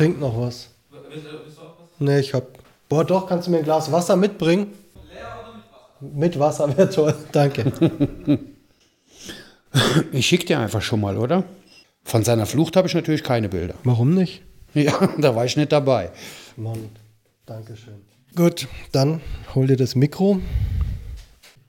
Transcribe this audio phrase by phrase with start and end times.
[0.00, 0.68] trinke noch was.
[1.98, 2.44] Nee, ich hab.
[2.88, 4.72] Boah, doch, kannst du mir ein Glas Wasser mitbringen?
[6.00, 7.72] Mit Wasser wäre toll, danke.
[10.10, 11.44] Ich schicke dir einfach schon mal, oder?
[12.02, 13.74] Von seiner Flucht habe ich natürlich keine Bilder.
[13.84, 14.42] Warum nicht?
[14.74, 16.10] Ja, da war ich nicht dabei.
[16.56, 16.88] Mann,
[17.46, 18.00] danke schön.
[18.34, 19.20] Gut, dann
[19.54, 20.40] hol dir das Mikro.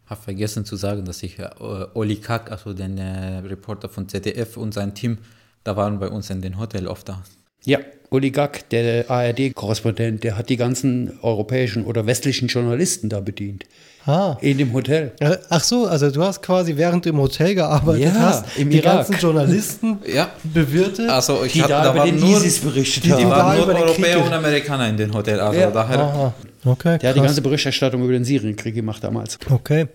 [0.07, 1.47] habe vergessen zu sagen, dass ich äh,
[1.93, 5.19] Oli Kack, also den äh, Reporter von ZDF und sein Team,
[5.63, 7.21] da waren bei uns in den Hotel oft da.
[7.65, 13.65] Ja, Uli Gack, der ARD-Korrespondent, der hat die ganzen europäischen oder westlichen Journalisten da bedient.
[14.05, 14.35] Ah.
[14.41, 15.11] In dem Hotel.
[15.49, 18.77] Ach so, also du hast quasi während du im Hotel gearbeitet Ja, hast, im die
[18.79, 18.95] Irak.
[19.07, 20.29] ganzen Journalisten Ja.
[20.43, 21.07] bewirtet.
[21.07, 23.29] Also ich Die hab- da über waren den nur, ISIS berichtet die, die haben.
[23.29, 25.39] da waren nur über Europäer und Amerikaner in den Hotel.
[25.39, 25.69] Also Ja.
[25.69, 25.99] daher.
[25.99, 26.33] Aha.
[26.65, 27.27] Okay, Der hat die krass.
[27.29, 29.37] ganze Berichterstattung über den Syrienkrieg gemacht damals.
[29.51, 29.85] Okay,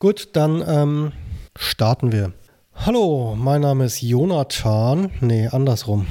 [0.00, 1.12] gut, dann ähm,
[1.56, 2.32] starten wir.
[2.74, 5.10] Hallo, mein Name ist Jonathan.
[5.20, 6.06] Nee, andersrum.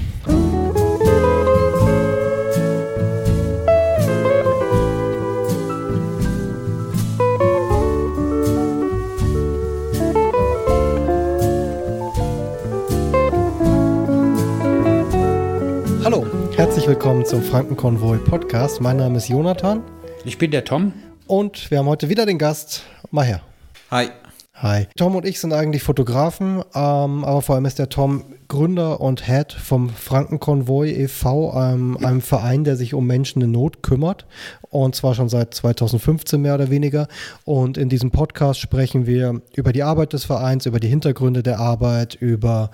[16.84, 18.82] Herzlich willkommen zum Frankenkonvoi Podcast.
[18.82, 19.82] Mein Name ist Jonathan
[20.26, 20.92] Ich bin der Tom.
[21.28, 22.84] und wir haben heute wieder den Gast.
[23.10, 23.42] Mal her.
[23.90, 24.10] Hi.
[24.56, 24.88] Hi.
[24.98, 29.26] Tom und ich sind eigentlich Fotografen, ähm, aber vor allem ist der Tom Gründer und
[29.26, 34.26] Head vom Frankenkonvoi e.V., einem, einem Verein, der sich um Menschen in Not kümmert.
[34.74, 37.08] Und zwar schon seit 2015 mehr oder weniger.
[37.46, 41.60] Und in diesem Podcast sprechen wir über die Arbeit des Vereins, über die Hintergründe der
[41.60, 42.72] Arbeit, über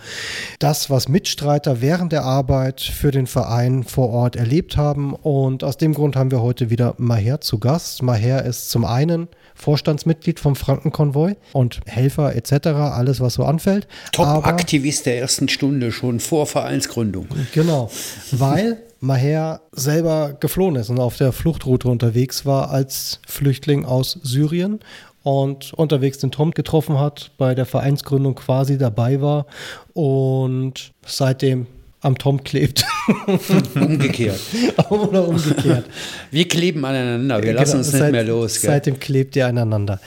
[0.59, 5.14] das, was Mitstreiter während der Arbeit für den Verein vor Ort erlebt haben.
[5.14, 8.02] Und aus dem Grund haben wir heute wieder Maher zu Gast.
[8.02, 13.89] Maher ist zum einen Vorstandsmitglied vom Frankenkonvoi und Helfer etc., alles was so anfällt.
[14.13, 17.28] Top-Aktivist der ersten Stunde, schon vor Vereinsgründung.
[17.53, 17.91] Genau,
[18.31, 24.80] weil Maher selber geflohen ist und auf der Fluchtroute unterwegs war als Flüchtling aus Syrien
[25.23, 29.46] und unterwegs den Tom getroffen hat, bei der Vereinsgründung quasi dabei war
[29.94, 31.68] und seitdem
[32.01, 32.85] am Tom klebt
[33.75, 34.40] Umgekehrt.
[34.90, 35.85] oder umgekehrt.
[36.31, 38.62] Wir kleben aneinander, wir lassen Genau, uns nicht seit- mehr los.
[38.62, 38.69] Gell?
[38.69, 40.00] Seitdem klebt ihr aneinander.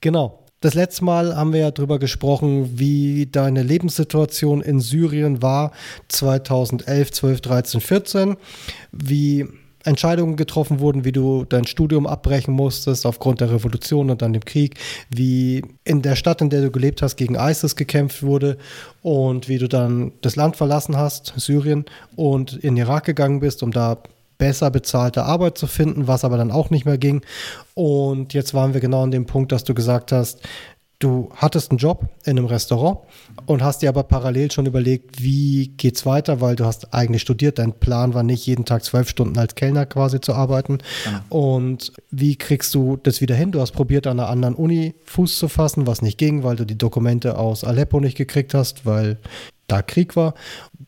[0.00, 0.39] Genau.
[0.62, 5.72] Das letzte Mal haben wir ja drüber gesprochen, wie deine Lebenssituation in Syrien war
[6.08, 8.36] 2011, 12, 13, 14,
[8.92, 9.46] wie
[9.84, 14.44] Entscheidungen getroffen wurden, wie du dein Studium abbrechen musstest aufgrund der Revolution und dann dem
[14.44, 14.78] Krieg,
[15.08, 18.58] wie in der Stadt, in der du gelebt hast, gegen ISIS gekämpft wurde
[19.00, 23.70] und wie du dann das Land verlassen hast, Syrien, und in Irak gegangen bist, um
[23.72, 24.02] da
[24.40, 27.20] besser bezahlte Arbeit zu finden, was aber dann auch nicht mehr ging.
[27.74, 30.40] Und jetzt waren wir genau an dem Punkt, dass du gesagt hast,
[30.98, 33.00] du hattest einen Job in einem Restaurant
[33.46, 37.58] und hast dir aber parallel schon überlegt, wie geht's weiter, weil du hast eigentlich studiert.
[37.58, 40.78] Dein Plan war nicht, jeden Tag zwölf Stunden als Kellner quasi zu arbeiten.
[41.28, 43.52] Und wie kriegst du das wieder hin?
[43.52, 46.64] Du hast probiert, an einer anderen Uni Fuß zu fassen, was nicht ging, weil du
[46.64, 49.18] die Dokumente aus Aleppo nicht gekriegt hast, weil
[49.66, 50.34] da Krieg war.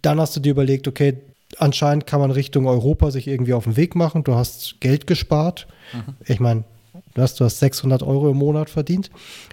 [0.03, 1.19] Dann hast du dir überlegt, okay,
[1.61, 4.25] anscheinend kann man Richtung Europa sich irgendwie auf den Weg machen.
[4.25, 5.67] Du hast Geld gespart.
[6.27, 6.65] Ich meine,
[7.15, 9.11] du hast, du hast 600 Euro im Monat verdient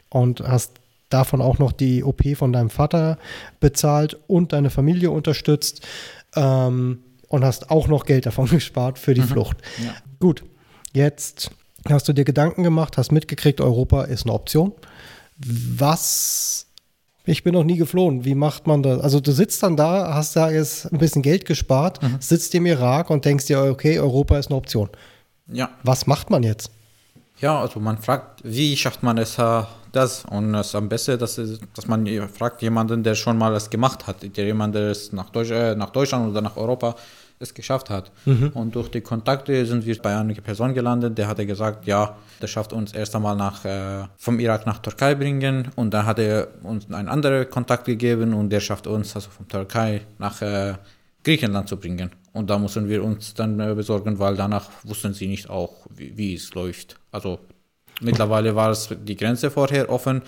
[0.09, 0.73] und hast
[1.09, 3.17] davon auch noch die OP von deinem Vater
[3.59, 5.85] bezahlt und deine Familie unterstützt
[6.35, 9.57] ähm, und hast auch noch Geld davon gespart für die Flucht.
[10.19, 10.43] Gut,
[10.93, 11.51] jetzt
[11.87, 14.73] hast du dir Gedanken gemacht, hast mitgekriegt, Europa ist eine Option.
[15.37, 16.67] Was
[17.29, 18.25] ich bin noch nie geflohen.
[18.25, 18.99] Wie macht man das?
[19.01, 23.09] Also du sitzt dann da, hast da jetzt ein bisschen Geld gespart, sitzt im Irak
[23.09, 24.89] und denkst dir, okay, Europa ist eine Option.
[25.47, 25.69] Ja.
[25.83, 26.71] Was macht man jetzt?
[27.39, 30.25] Ja, also man fragt, wie schafft man es äh, das?
[30.25, 31.39] Und es ist am besten, dass,
[31.73, 35.29] dass man fragt jemanden, der schon mal es gemacht hat, der jemand, der es nach,
[35.29, 36.95] Deutsch, äh, nach Deutschland oder nach Europa
[37.39, 38.11] es geschafft hat.
[38.53, 42.47] Und durch die Kontakte sind wir bei einer Person gelandet, der hatte gesagt, ja, der
[42.47, 46.49] schafft uns erst einmal nach, äh, vom Irak nach Türkei bringen und dann hat er
[46.63, 50.73] uns einen anderen Kontakt gegeben und der schafft uns also von Türkei nach äh,
[51.23, 52.11] Griechenland zu bringen.
[52.33, 56.17] Und da mussten wir uns dann äh, besorgen, weil danach wussten sie nicht auch, wie,
[56.17, 56.97] wie es läuft.
[57.11, 57.39] Also
[58.01, 60.21] mittlerweile war es die Grenze vorher offen.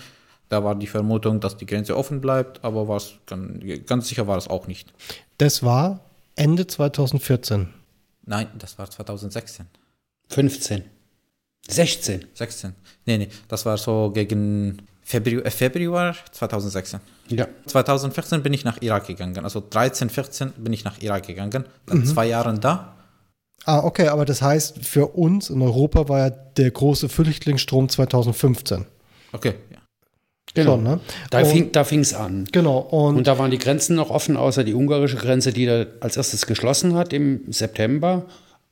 [0.48, 2.86] Da war die Vermutung, dass die Grenze offen bleibt, aber
[3.86, 4.92] ganz sicher war es auch nicht.
[5.38, 6.00] Das war
[6.36, 7.68] Ende 2014.
[8.24, 9.66] Nein, das war 2016.
[10.28, 10.84] 15.
[11.68, 12.24] 16.
[12.34, 12.74] 16.
[13.06, 17.00] Nee, nee, das war so gegen Februar, äh, Februar 2016.
[17.28, 17.46] Ja.
[17.66, 19.44] 2014 bin ich nach Irak gegangen.
[19.44, 21.64] Also 13, 14 bin ich nach Irak gegangen.
[21.86, 22.96] Dann zwei Jahre da.
[23.64, 28.86] Ah, okay, aber das heißt, für uns in Europa war ja der große Flüchtlingsstrom 2015.
[29.32, 29.54] Okay.
[30.54, 30.72] Genau.
[30.74, 31.00] Schon, ne?
[31.30, 32.44] Da Und- fing fing's an.
[32.52, 32.78] Genau.
[32.78, 36.16] Und, Und da waren die Grenzen noch offen, außer die ungarische Grenze, die da als
[36.16, 38.26] erstes geschlossen hat im September,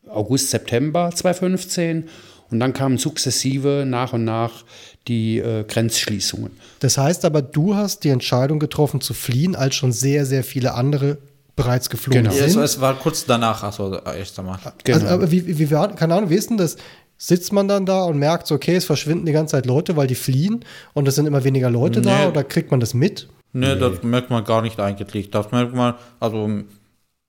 [0.08, 2.08] August, September 2015.
[2.50, 4.64] Und dann kamen sukzessive nach und nach
[5.08, 6.50] die äh, Grenzschließungen.
[6.80, 10.74] das heißt aber, du hast die Entscheidung getroffen zu fliehen, als schon sehr, sehr viele
[10.74, 11.18] andere
[11.56, 12.34] bereits geflogen Genau.
[12.34, 12.62] Ja, es, sind.
[12.62, 14.58] es war kurz danach, also erst einmal.
[14.84, 14.98] Genau.
[14.98, 16.76] Also, aber wie, wie war, keine Ahnung, wie ist denn das?
[17.22, 20.06] Sitzt man dann da und merkt, so, okay, es verschwinden die ganze Zeit Leute, weil
[20.06, 20.64] die fliehen
[20.94, 22.26] und es sind immer weniger Leute da Nee.
[22.28, 23.28] oder kriegt man das mit?
[23.52, 25.30] Ne, das merkt man gar nicht eigentlich.
[25.30, 26.48] Das merkt man, also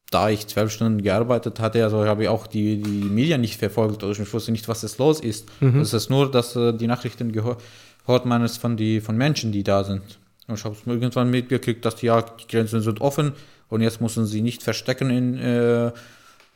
[0.09, 4.01] da ich zwölf Stunden gearbeitet hatte, also habe ich auch die, die Medien nicht verfolgt.
[4.05, 5.49] Also ich wusste nicht, was es los ist.
[5.81, 7.57] Es ist nur, dass äh, die Nachrichten gehör-
[8.05, 10.03] hört man es von, die, von Menschen, die da sind.
[10.47, 13.33] Und ich habe es irgendwann mitgekriegt, dass die, ja, die Grenzen sind offen
[13.67, 15.91] und jetzt müssen sie nicht verstecken in äh,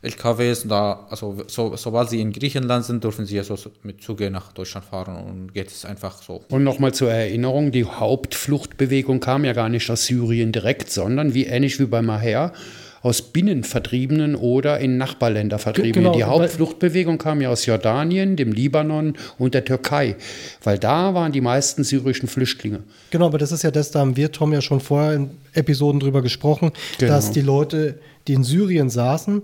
[0.06, 0.68] LKWs.
[0.68, 4.86] Da, also so, sobald sie in Griechenland sind, dürfen sie also mit Züge nach Deutschland
[4.86, 6.42] fahren und geht es einfach so.
[6.50, 11.46] Und nochmal zur Erinnerung, die Hauptfluchtbewegung kam ja gar nicht aus Syrien direkt, sondern wie
[11.46, 12.54] ähnlich wie bei Maher
[13.02, 16.12] aus Binnenvertriebenen oder in Nachbarländer Vertriebenen.
[16.12, 20.16] Genau, die Hauptfluchtbewegung kam ja aus Jordanien, dem Libanon und der Türkei,
[20.64, 22.80] weil da waren die meisten syrischen Flüchtlinge.
[23.12, 26.00] Genau, aber das ist ja das, da haben wir, Tom, ja schon vorher in Episoden
[26.00, 27.12] drüber gesprochen, Genau.
[27.14, 29.44] dass die Leute, die in Syrien saßen,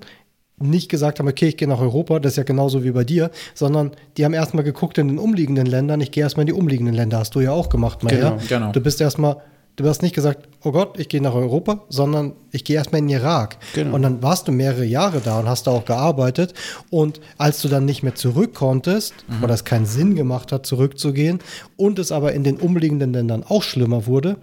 [0.61, 3.31] nicht gesagt haben, okay, ich gehe nach Europa, das ist ja genauso wie bei dir,
[3.53, 6.95] sondern die haben erstmal geguckt in den umliegenden Ländern, ich gehe erstmal in die umliegenden
[6.95, 8.31] Länder, hast du ja auch gemacht, Maher.
[8.31, 8.71] Genau, genau.
[8.71, 9.37] Du bist erstmal,
[9.75, 13.07] du hast nicht gesagt, oh Gott, ich gehe nach Europa, sondern ich gehe erstmal in
[13.07, 13.57] den Irak.
[13.73, 13.95] Genau.
[13.95, 16.53] Und dann warst du mehrere Jahre da und hast da auch gearbeitet.
[16.89, 19.43] Und als du dann nicht mehr zurück konntest, Mhm.
[19.43, 21.39] oder es keinen Sinn gemacht hat, zurückzugehen,
[21.77, 24.37] und es aber in den umliegenden Ländern auch schlimmer wurde,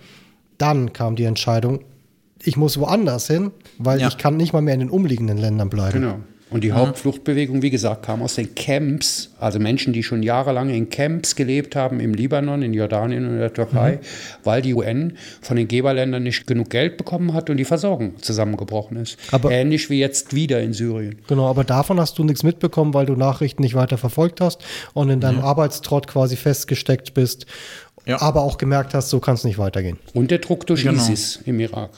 [0.56, 1.81] dann kam die Entscheidung,
[2.43, 4.08] ich muss woanders hin, weil Ja.
[4.08, 6.00] ich kann nicht mal mehr in den umliegenden Ländern bleiben.
[6.00, 6.19] Genau.
[6.50, 10.88] Und die Hauptfluchtbewegung, wie gesagt, kam aus den Camps, also Menschen, die schon jahrelang in
[10.88, 13.99] Camps gelebt haben, im Libanon, in Jordanien und in der Türkei,
[14.44, 15.12] weil die UN
[15.43, 19.19] von den Geberländern nicht genug Geld bekommen hat und die Versorgung zusammengebrochen ist.
[19.31, 21.17] Aber- Ähnlich wie jetzt wieder in Syrien.
[21.29, 24.62] Genau, aber davon hast du nichts mitbekommen, weil du Nachrichten nicht weiter verfolgt hast
[24.94, 27.44] und in deinem Arbeitstrott quasi festgesteckt bist,
[28.06, 28.23] Ja.
[28.23, 29.99] aber auch gemerkt hast, so kann es nicht weitergehen.
[30.14, 30.94] Und der Druck durch Genau.
[30.94, 31.91] ISIS im Irak.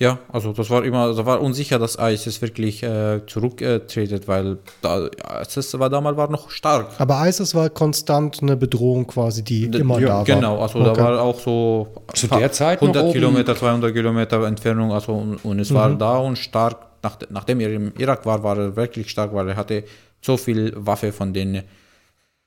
[0.00, 5.08] Ja, also das war immer, das war unsicher, dass ISIS wirklich äh, zurücktretet, weil da,
[5.40, 6.88] ISIS war damals war noch stark.
[6.98, 10.24] Aber ISIS war konstant eine Bedrohung quasi, die immer ja, da war.
[10.24, 10.92] Genau, also Okay.
[10.96, 15.12] da war auch so Zu der Zeit noch 100 oben- Kilometer, 200 Kilometer Entfernung, also
[15.12, 15.74] und, und es Mhm.
[15.76, 16.76] war da und stark.
[17.04, 19.84] Nach, nachdem er im Irak war, war er wirklich stark, weil er hatte
[20.22, 21.62] so viel Waffe von den,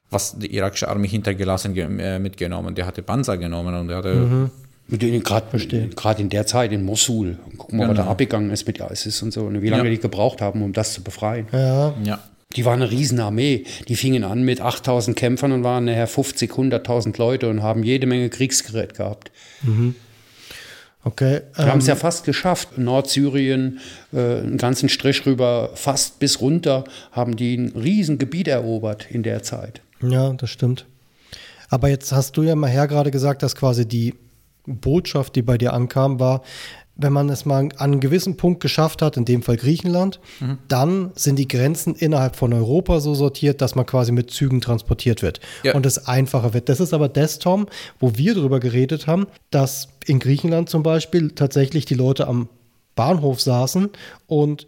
[0.09, 2.75] was die irakische Armee hintergelassen ge- äh, mitgenommen.
[2.75, 4.51] Der hatte Panzer genommen und er hatte Mhm.
[4.89, 7.37] Gerade gerade in der Zeit in Mosul.
[7.57, 8.11] Gucken wir mal, was da Genau.
[8.11, 9.41] abgegangen ist mit ISIS und so.
[9.45, 9.89] Und wie lange Ja.
[9.89, 11.47] die gebraucht haben, um das zu befreien.
[11.51, 12.19] Ja, ja.
[12.55, 13.65] Die waren eine Riesenarmee.
[13.89, 18.07] Die fingen an mit 8000 Kämpfern und waren nachher 50, 100.000 Leute und haben jede
[18.07, 19.29] Menge Kriegsgerät gehabt.
[21.03, 21.41] okay.
[21.55, 22.77] Wir haben es Ähm, ja fast geschafft.
[22.77, 23.79] Nordsyrien,
[24.13, 29.43] äh, einen ganzen Strich rüber, fast bis runter, haben die ein Riesengebiet erobert in der
[29.43, 29.81] Zeit.
[30.01, 30.85] ja, das stimmt.
[31.69, 34.13] Aber jetzt hast du ja mal her gerade gesagt, dass quasi die
[34.67, 36.41] Botschaft, die bei dir ankam, war,
[36.99, 40.57] wenn man es mal an einen gewissen Punkt geschafft hat, in dem Fall Griechenland, Mhm.
[40.67, 45.21] dann sind die Grenzen innerhalb von Europa so sortiert, dass man quasi mit Zügen transportiert
[45.21, 45.75] wird Ja.
[45.75, 46.69] und es einfacher wird.
[46.69, 47.67] Das ist aber das, Tom,
[47.99, 52.49] wo wir drüber geredet haben, dass in Griechenland zum Beispiel tatsächlich die Leute am
[52.95, 53.89] Bahnhof saßen
[54.25, 54.65] und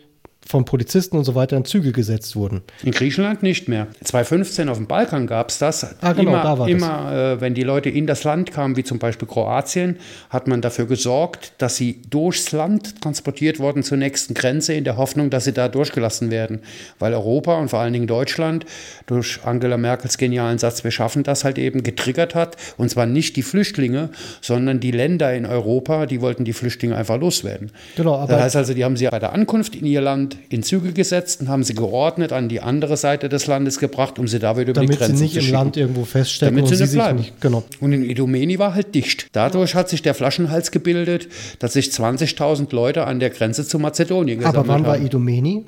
[0.49, 2.63] von Polizisten und so weiter in Züge gesetzt wurden.
[2.83, 3.85] In Griechenland nicht mehr.
[4.03, 5.95] 2015 auf dem Balkan gab es das.
[6.01, 6.75] Ah, genau, immer, da war das.
[6.75, 9.97] immer äh, wenn die Leute in das Land kamen, wie zum Beispiel Kroatien,
[10.31, 14.97] hat man dafür gesorgt, dass sie durchs Land transportiert wurden zur nächsten Grenze, in der
[14.97, 16.61] Hoffnung, dass sie da durchgelassen werden.
[16.97, 18.65] Weil Europa und vor allen Dingen Deutschland
[19.05, 22.57] durch Angela Merkels genialen Satz, wir schaffen das halt eben, getriggert hat.
[22.75, 24.09] Und zwar nicht die Flüchtlinge,
[24.41, 27.69] sondern die Länder in Europa, die wollten die Flüchtlinge einfach loswerden.
[27.95, 30.63] Genau, aber- das heißt also, die haben sie bei der Ankunft in ihr Land in
[30.63, 34.39] Züge gesetzt und haben sie geordnet an die andere Seite des Landes gebracht, um sie
[34.39, 35.53] da wieder über die Damit Grenze sie nicht zu im schicken.
[35.57, 37.19] Land irgendwo feststecken Damit und sie nicht bleiben.
[37.19, 37.41] nicht.
[37.41, 37.63] Genau.
[37.81, 39.27] Und in Idomeni war halt dicht.
[39.33, 41.27] Dadurch hat sich der Flaschenhals gebildet,
[41.59, 45.05] dass sich 20.000 Leute an der Grenze zu Mazedonien gesammelt Aber wann war haben.
[45.05, 45.65] Idomeni?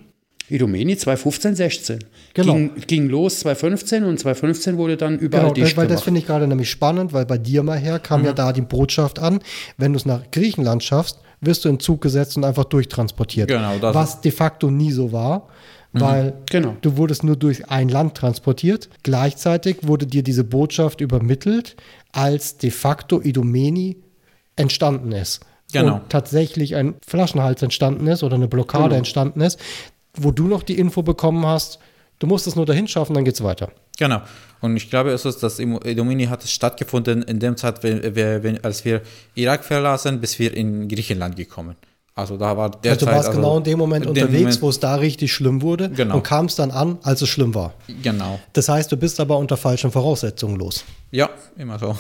[0.50, 2.00] Idomeni 2015, 16.
[2.34, 2.54] Genau.
[2.54, 6.04] Ging, ging los 2015 und 2015 wurde dann überall Genau, das, dicht weil das gemacht.
[6.04, 8.26] finde ich gerade nämlich spannend, weil bei dir mal her kam Mhm.
[8.28, 9.40] ja da die Botschaft an,
[9.78, 13.48] wenn du es nach Griechenland schaffst, wirst du in den Zug gesetzt und einfach durchtransportiert.
[13.48, 15.48] Genau, das- Was de facto nie so war,
[15.94, 16.76] weil genau.
[16.82, 18.90] du wurdest nur durch ein Land transportiert.
[19.04, 21.76] Gleichzeitig wurde dir diese Botschaft übermittelt,
[22.14, 23.98] als de facto Idomeni
[24.56, 25.42] entstanden ist.
[25.74, 25.96] Genau.
[25.96, 28.96] Und tatsächlich ein Flaschenhals entstanden ist oder eine Blockade Genau.
[28.98, 29.60] entstanden ist,
[30.14, 31.80] wo du noch die Info bekommen hast,
[32.20, 33.72] Du musst es nur dahin schaffen, dann geht's weiter.
[34.02, 34.22] Genau.
[34.62, 38.84] Und ich glaube, es ist, dass Idomini hat stattgefunden in dem Zeit, wenn, wenn, als
[38.84, 39.02] wir
[39.36, 41.76] Irak verlassen, bis wir in Griechenland gekommen.
[42.16, 44.62] Also da war der Also du Zeit, warst genau in dem Moment in unterwegs, Moment-
[44.64, 46.16] wo es da richtig schlimm wurde Genau.
[46.16, 47.74] und kamst dann an, als es schlimm war.
[48.04, 48.40] Genau.
[48.54, 50.84] Das heißt, du bist aber unter falschen Voraussetzungen los.
[51.12, 51.96] Ja, immer so.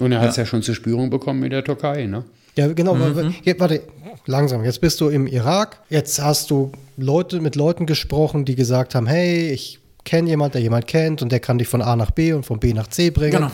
[0.00, 0.46] Und er hat es ja.
[0.46, 2.24] schon zu spüren bekommen in der Türkei, ne?
[2.56, 2.94] Ja, genau.
[2.94, 3.34] Mhm.
[3.42, 3.82] Jetzt, warte,
[4.26, 4.64] langsam.
[4.64, 5.80] Jetzt bist du im Irak.
[5.90, 10.60] Jetzt hast du Leute mit Leuten gesprochen, die gesagt haben: Hey, ich kenne jemand, der
[10.60, 13.10] jemand kennt und der kann dich von A nach B und von B nach C
[13.10, 13.32] bringen.
[13.32, 13.50] Genau.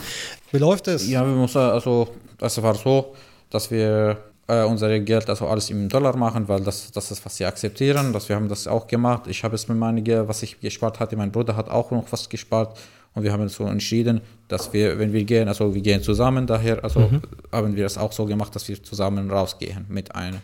[0.51, 1.09] Wie läuft es?
[1.09, 3.15] Ja, wir mussten, also, es war so,
[3.49, 4.17] dass wir
[4.47, 8.11] äh, unser Geld, also alles im Dollar machen, weil das, das ist, was sie akzeptieren.
[8.11, 9.27] Dass wir haben das auch gemacht.
[9.27, 12.05] Ich habe es mit meinem Geld, was ich gespart hatte, mein Bruder hat auch noch
[12.11, 12.77] was gespart.
[13.13, 16.81] Und wir haben so entschieden, dass wir, wenn wir gehen, also wir gehen zusammen, daher,
[16.83, 17.09] also
[17.51, 20.39] haben wir es auch so gemacht, dass wir zusammen rausgehen mit einem.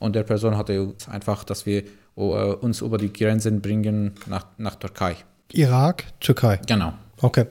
[0.00, 1.84] Und der Person hatte einfach, dass wir
[2.14, 5.16] uns über die Grenzen bringen nach, nach Türkei.
[5.52, 6.60] Irak, Türkei.
[6.66, 6.94] Genau.
[7.20, 7.46] Okay.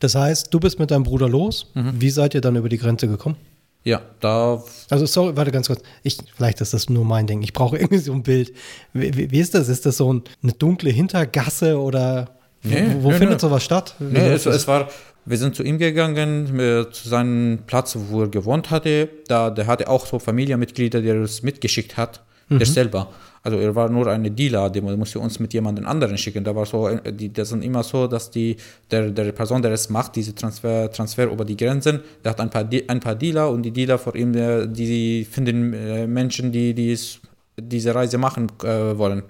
[0.00, 1.70] Das heißt, du bist mit deinem Bruder los.
[1.74, 1.92] Mhm.
[2.00, 3.36] Wie seid ihr dann über die Grenze gekommen?
[3.84, 5.82] Ja, da Also, sorry, warte ganz kurz.
[6.02, 7.42] Ich, vielleicht ist das nur mein Ding.
[7.42, 8.52] Ich brauche irgendwie so ein Bild.
[8.92, 9.68] Wie, wie, wie ist das?
[9.68, 12.30] Ist das so ein, eine dunkle Hintergasse oder
[12.62, 13.48] wo, Nee, wo nee, findet nee.
[13.48, 13.94] sowas statt?
[13.98, 14.88] Nee, es, es war,
[15.24, 19.08] wir sind zu ihm gegangen, äh, zu seinem Platz, wo er gewohnt hatte.
[19.28, 23.08] Da, der hatte auch so Familienmitglieder, die er uns mitgeschickt hat, der selber.
[23.42, 26.44] Also er war nur eine Dealer, der musste uns mit jemandem anderen schicken.
[26.44, 28.56] Da war so, die, das sind immer so, dass die,
[28.90, 32.50] der, der Person, der es macht, diese Transfer, Transfer über die Grenzen, der hat ein
[32.50, 36.74] paar, ein paar Dealer und die Dealer vor ihm, äh, die finden äh, Menschen, die,
[36.74, 37.20] die es,
[37.56, 39.22] diese Reise machen äh, wollen.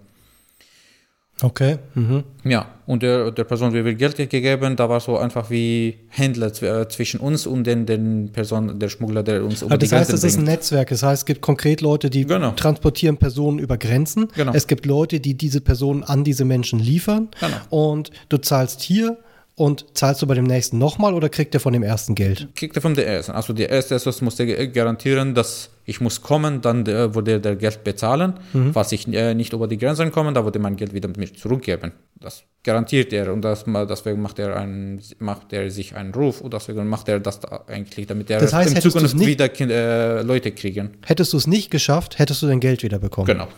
[1.41, 1.79] Okay.
[1.95, 2.25] Mhm.
[2.45, 6.89] Ja, und der, der Person wird Geld gegeben, da war so einfach wie Händler äh,
[6.89, 10.13] zwischen uns und den, den Person, der Schmuggler, der uns über Also die das heißt,
[10.13, 10.45] es ist ein.
[10.45, 10.89] Netzwerk.
[10.89, 12.51] Das heißt, es gibt konkret Leute, die Genau.
[12.53, 14.29] transportieren Personen über Grenzen.
[14.35, 14.53] Genau.
[14.53, 17.29] Es gibt Leute, die diese Personen an diese Menschen liefern.
[17.41, 17.57] Genau.
[17.93, 19.19] Und du zahlst hier
[19.59, 22.49] und zahlst du bei dem nächsten nochmal oder kriegt er von dem ersten Geld?
[22.55, 23.33] Kriegt er von der ersten.
[23.33, 27.57] Also der erste das musste ge- garantieren, dass ich muss kommen, dann der, würde der
[27.57, 28.35] Geld bezahlen.
[28.53, 28.73] Mhm.
[28.73, 31.93] Falls ich äh, nicht über die Grenzen komme, dann würde mein Geld wieder mir zurückgeben.
[32.21, 36.53] Das garantiert er und das, deswegen macht er, einen, macht er sich einen Ruf und
[36.53, 40.23] deswegen macht er das da eigentlich, damit er Das heißt, in Zukunft nicht- wieder äh,
[40.23, 40.91] Leute kriegen.
[41.07, 43.27] Hättest du es nicht geschafft, hättest du dein Geld wieder bekommen.
[43.27, 43.49] Genau.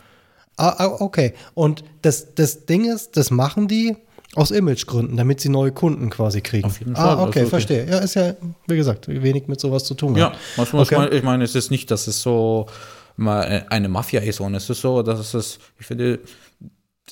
[0.57, 1.33] Ah, ah, okay.
[1.55, 3.97] Und das, das Ding ist, das machen die
[4.37, 6.67] aus Imagegründen, damit sie neue Kunden quasi kriegen.
[6.67, 7.47] Auf jeden Fall, Ah, okay, okay.
[7.47, 7.87] verstehe.
[7.89, 8.35] Ja, ist ja,
[8.69, 10.17] wie gesagt, wenig mit sowas zu tun.
[10.17, 11.09] Ja, was Okay.
[11.17, 12.67] ich meine, es ist nicht, dass es so
[13.17, 16.21] mal eine Mafia ist, sondern es ist so, dass es, ich finde,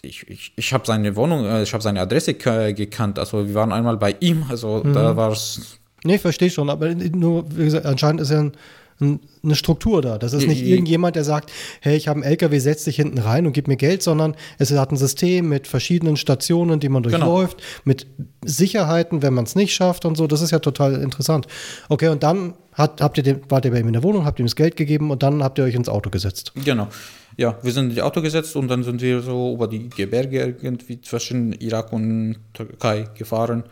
[0.03, 3.73] ich, ich, ich habe seine Wohnung, äh, ich habe seine Adresse gekannt, also wir waren
[3.73, 7.85] einmal bei ihm, also da war es, Nee, ich verstehe schon, aber nur, wie gesagt,
[7.85, 8.53] anscheinend ist ja ein, ein,
[9.01, 10.19] eine Struktur da.
[10.19, 13.47] Das ist nicht irgendjemand, der sagt, hey, ich habe einen LKW, setz dich hinten rein
[13.47, 17.19] und gib mir Geld, sondern es hat ein System mit verschiedenen Stationen, die man Genau.
[17.19, 18.07] durchläuft, mit
[18.45, 20.27] Sicherheiten, wenn man es nicht schafft und so.
[20.27, 21.47] Das ist ja total interessant.
[21.89, 24.39] Okay, und dann hat, habt ihr den, wart ihr bei ihm in der Wohnung, habt
[24.41, 26.53] ihm das Geld gegeben und dann habt ihr euch ins Auto gesetzt.
[26.65, 26.89] genau.
[27.37, 30.57] Ja, wir sind in die Auto gesetzt und dann sind wir so über die Gebirge
[30.61, 33.63] irgendwie zwischen Irak und Türkei gefahren.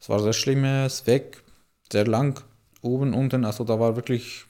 [0.00, 1.42] Es war sehr schlimmes Weg,
[1.90, 2.40] sehr lang,
[2.82, 4.44] oben, unten, also da war wirklich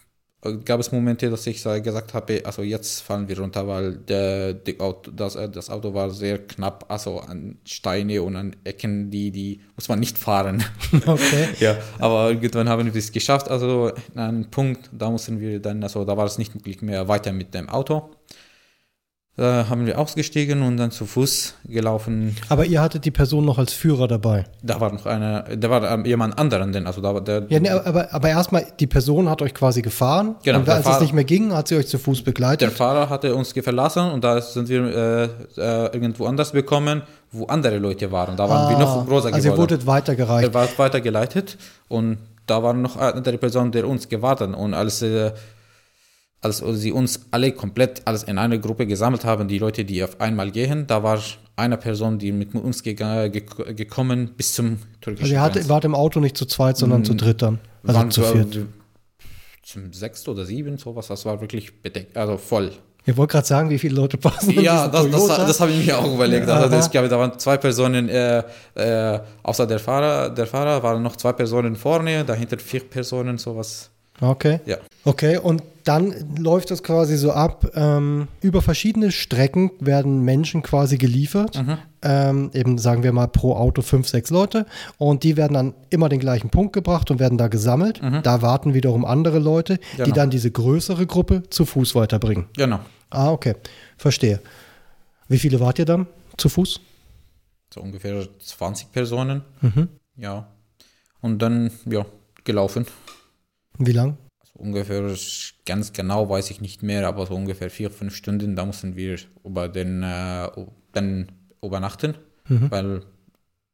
[0.65, 4.55] gab es Momente, dass ich äh, gesagt habe, also jetzt fallen wir runter, weil der,
[4.55, 9.11] die Auto, das, äh, das Auto war sehr knapp, also an Steine und an Ecken,
[9.11, 10.65] die, die muss man nicht fahren.
[11.07, 11.49] Okay.
[11.61, 15.83] ja, aber irgendwann haben wir es geschafft, also an einem Punkt, da mussten wir dann,
[15.83, 18.11] also da war es nicht möglich mehr weiter mit dem Auto.
[19.39, 22.35] Da haben wir ausgestiegen und dann zu Fuß gelaufen.
[22.49, 24.45] Aber ihr hattet die Person noch als Führer dabei.
[24.63, 27.45] Da war noch einer, da war ähm, jemand anderen, denn also da war der.
[27.51, 30.37] Ja, nee, aber, aber erstmal, die Person hat euch quasi gefahren.
[30.43, 32.25] Genau, Und der als es Fahrer- nicht mehr ging, hat sie euch zu Fuß Der
[32.25, 32.73] begleitet.
[32.73, 37.77] Fahrer hatte uns verlassen und da sind wir äh, äh, irgendwo anders bekommen, wo andere
[37.77, 38.39] Leute waren.
[38.39, 39.59] Da waren wir noch größer also ihr geworden.
[39.59, 40.49] wurdet weitergereicht.
[40.49, 42.17] Er war weitergeleitet und
[42.47, 45.33] da war noch eine andere Person, der uns gewartet und als, äh,
[46.41, 50.21] als sie uns alle komplett alles in eine Gruppe gesammelt haben, die Leute, die auf
[50.21, 51.21] einmal gehen, da war
[51.57, 53.43] eine Person, die mit uns gega- ge
[53.75, 57.15] gekommen bis zum türkischen Also ihr hatte, wart im Auto nicht zu zweit, sondern zu
[57.15, 57.59] dritt dann.
[57.83, 58.59] Also Waren zu viert.
[59.63, 62.71] Zum sechs oder sieben, sowas, das war wirklich bedeckt, also voll.
[63.09, 65.97] Ich wollte gerade sagen, wie viele Leute passen Ja, das, das, das habe ich mir
[65.99, 66.49] auch überlegt.
[66.49, 68.43] Also ich glaube, da waren zwei Personen, äh,
[68.75, 73.91] äh, außer der Fahrer, der Fahrer waren noch zwei Personen vorne, dahinter vier Personen, sowas.
[74.21, 74.61] Okay.
[74.67, 74.79] Ja.
[75.05, 80.99] Okay, und dann läuft das quasi so ab, ähm, über verschiedene Strecken werden Menschen quasi
[80.99, 81.63] geliefert.
[81.63, 81.79] Mhm.
[82.03, 84.67] Ähm, eben sagen wir mal pro Auto fünf, sechs Leute.
[84.99, 88.01] Und die werden dann immer den gleichen Punkt gebracht und werden da gesammelt.
[88.25, 90.05] Da warten wiederum andere Leute, die Mhm.
[90.05, 90.15] Genau.
[90.17, 92.47] dann diese größere Gruppe zu Fuß weiterbringen.
[92.57, 92.81] Genau.
[93.11, 93.55] Ah, okay.
[93.97, 94.41] Verstehe.
[95.29, 96.07] Wie viele wart ihr dann
[96.37, 96.81] zu Fuß?
[97.75, 99.43] so ungefähr 20 Personen.
[100.17, 100.47] Ja.
[101.21, 102.07] Und dann, ja,
[102.45, 102.87] gelaufen.
[103.79, 104.17] Wie lang?
[104.45, 105.15] So ungefähr,
[105.65, 109.19] ganz genau weiß ich nicht mehr, aber so ungefähr vier, fünf Stunden, da mussten wir
[109.45, 110.49] über den, äh,
[110.93, 112.15] dann übernachten,
[112.71, 113.03] weil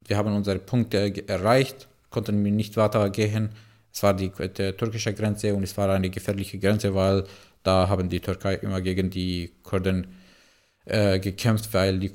[0.06, 3.50] wir haben unsere Punkte erreicht, konnten wir nicht weitergehen.
[3.92, 7.25] Es war die, die türkische Grenze und es war eine gefährliche Grenze, weil
[7.62, 10.06] da haben die Türkei immer gegen die Kurden
[10.87, 12.11] äh, gekämpft, weil die,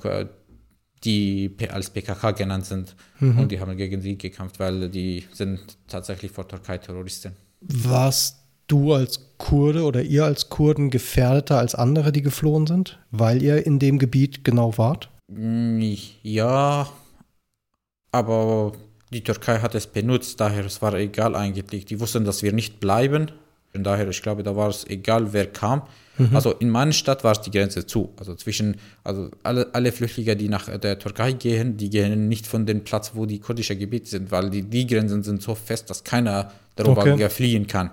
[1.04, 6.32] die als PKK genannt sind und die haben gegen sie gekämpft, weil die sind tatsächlich
[6.32, 7.36] vor Türkei Terroristen.
[7.60, 13.42] Warst du als Kurde oder ihr als Kurden gefährdeter als andere, die geflohen sind, weil
[13.42, 15.10] ihr in dem Gebiet genau wart?
[15.28, 16.88] Mm, Ja,
[18.12, 18.72] aber
[19.12, 21.84] die Türkei hat es benutzt, daher es war egal eigentlich.
[21.86, 23.30] Die wussten, dass wir nicht bleiben.
[23.72, 25.82] Von daher, ich glaube, da war es egal, wer kam.
[26.32, 28.12] Also in meiner Stadt war es die Grenze zu.
[28.18, 32.66] Also zwischen, also alle, alle Flüchtlinge, die nach der Türkei gehen, die gehen nicht von
[32.66, 36.02] dem Platz, wo die kurdischen Gebiete sind, weil die, die Grenzen sind so fest, dass
[36.02, 37.28] keiner darüber Okay.
[37.30, 37.90] fliehen kann.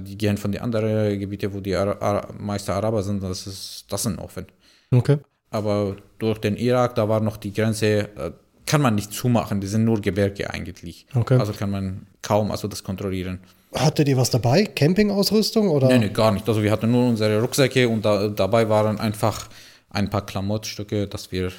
[0.00, 3.86] Die gehen von den anderen Gebieten, wo die Ara Ara meisten Araber sind, das ist,
[3.88, 4.44] das sind offen.
[4.90, 5.16] Okay.
[5.50, 8.32] Aber durch den Irak, da war noch die Grenze, äh,
[8.66, 11.06] kann man nicht zumachen, die sind nur Gebirge eigentlich.
[11.14, 11.38] Okay.
[11.38, 13.38] Also kann man kaum also das kontrollieren.
[13.76, 14.64] Hattet ihr was dabei?
[14.64, 15.88] Campingausrüstung oder?
[15.88, 16.48] Nee, nee, gar nicht.
[16.48, 19.48] Also wir hatten nur unsere Rucksäcke und da, dabei waren einfach
[19.90, 21.52] ein paar Klamottstücke, dass wir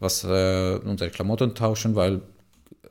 [0.00, 2.20] was äh, unsere Klamotten tauschen, weil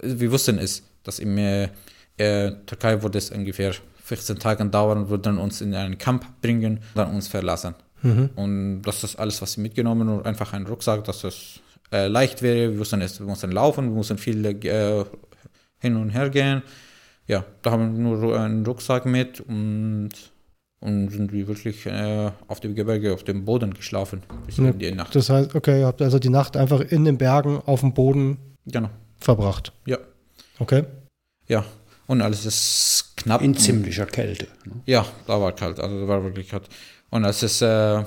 [0.01, 1.69] wir wussten es, dass in äh,
[2.17, 7.11] äh, Türkei würde es ungefähr 14 Tage dauern, würden uns in einen Camp bringen, dann
[7.13, 7.75] uns verlassen.
[8.35, 11.59] Und das ist alles, was sie mitgenommen und einfach ein Rucksack, dass es
[11.91, 12.71] äh, leicht wäre.
[12.71, 15.05] Wir wussten es, wir mussten laufen, wir mussten viel äh,
[15.79, 16.63] hin und her gehen.
[17.31, 20.09] Ja, da haben wir nur einen Rucksack mit und,
[20.81, 24.79] und sind wir wirklich äh, auf dem Gebirge, auf dem Boden geschlafen bis Ja, in
[24.79, 25.15] die Nacht.
[25.15, 28.37] Das heißt, okay, ihr habt also die Nacht einfach in den Bergen auf dem Boden
[28.65, 29.71] Genau, verbracht.
[29.85, 29.97] ja,
[30.59, 30.83] Okay.
[31.47, 31.63] ja.
[32.07, 33.41] Und alles ist knapp.
[33.41, 34.47] In ziemlicher Kälte.
[34.65, 34.81] Ne?
[34.85, 36.67] Ja, da war kalt, also da war wirklich kalt.
[37.11, 38.03] Und es ist, äh,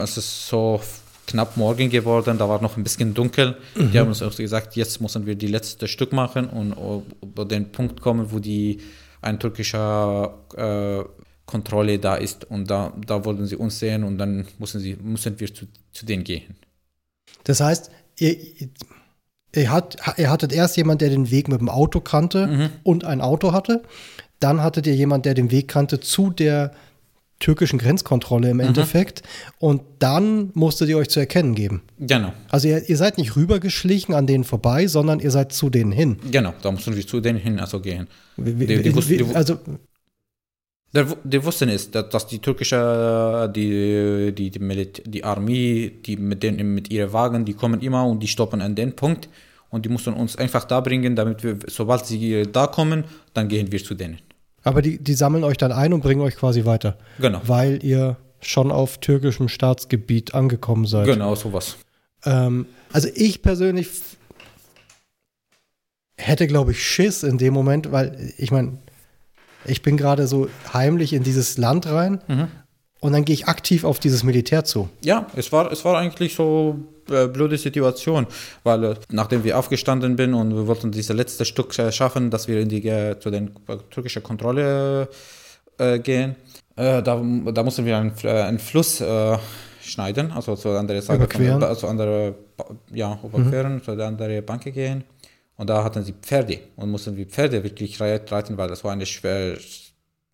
[0.00, 0.80] es ist so
[1.26, 3.56] knapp morgen geworden, da war noch ein bisschen dunkel.
[3.76, 6.74] Die haben uns auch gesagt, jetzt müssen wir die letzte Stück machen und
[7.22, 8.80] über den Punkt kommen, wo die
[9.20, 11.04] ein türkischer äh,
[11.46, 15.38] Kontrolle da ist und da, da wollten sie uns sehen und dann müssen, sie, müssen
[15.38, 16.56] wir zu, zu denen gehen.
[17.44, 18.36] Das heißt, ihr,
[19.54, 22.68] ihr, hat, ihr hattet erst jemand, der den Weg mit dem Auto kannte Mhm.
[22.84, 23.82] und ein Auto hatte.
[24.40, 26.72] Dann hattet ihr jemand, der den Weg kannte zu der
[27.42, 28.60] türkischen Grenzkontrolle Mhm.
[28.60, 29.22] im Endeffekt.
[29.58, 31.82] Und dann musstet ihr euch zu erkennen geben.
[31.98, 35.92] Genau, Also ihr, ihr seid nicht rübergeschlichen an denen vorbei, sondern ihr seid zu denen
[35.92, 36.16] hin.
[36.30, 38.06] genau, da mussten wir zu denen hin, also gehen.
[38.36, 39.58] Wie, Die- die wie, wussten- die- wie, also
[41.24, 46.42] die wussten es, dass, dass die türkische, die, die, die, Milit die Armee, die mit,
[46.42, 49.28] den, mit ihren Wagen, die kommen immer und die stoppen an den Punkt
[49.70, 53.72] und die mussten uns einfach da bringen, damit wir, sobald sie da kommen, dann gehen
[53.72, 54.18] wir zu denen.
[54.62, 56.96] Aber die, die sammeln euch dann ein und bringen euch quasi weiter.
[57.18, 57.40] Genau.
[57.44, 61.06] Weil ihr schon auf türkischem Staatsgebiet angekommen seid.
[61.06, 61.76] Genau, sowas.
[62.24, 63.90] Ähm, also ich persönlich
[66.16, 68.78] hätte, glaube ich, Schiss in dem Moment, weil ich meine,
[69.64, 72.20] ich bin gerade so heimlich in dieses Land rein
[73.02, 74.88] und dann gehe ich aktiv auf dieses Militär zu.
[75.04, 76.76] Ja, es war, es war eigentlich so
[77.10, 78.26] äh, blöde Situation,
[78.64, 82.48] weil äh, nachdem wir aufgestanden bin und wir wollten dieses letzte Stück äh, schaffen, dass
[82.48, 85.08] wir in die äh, zu den äh, türkischen Kontrolle
[85.78, 86.36] äh, gehen,
[86.74, 89.04] da, da mussten wir einen, einen Fluss
[89.82, 91.60] schneiden, also zur anderen Seite, Überqueren.
[91.60, 92.34] Von, also andere,
[92.94, 95.04] ja, überqueren, zu der anderen Bank gehen.
[95.58, 98.92] Und da hatten sie Pferde und mussten wir Pferde wirklich reit- reiten, weil das war
[98.92, 99.58] eine schwer,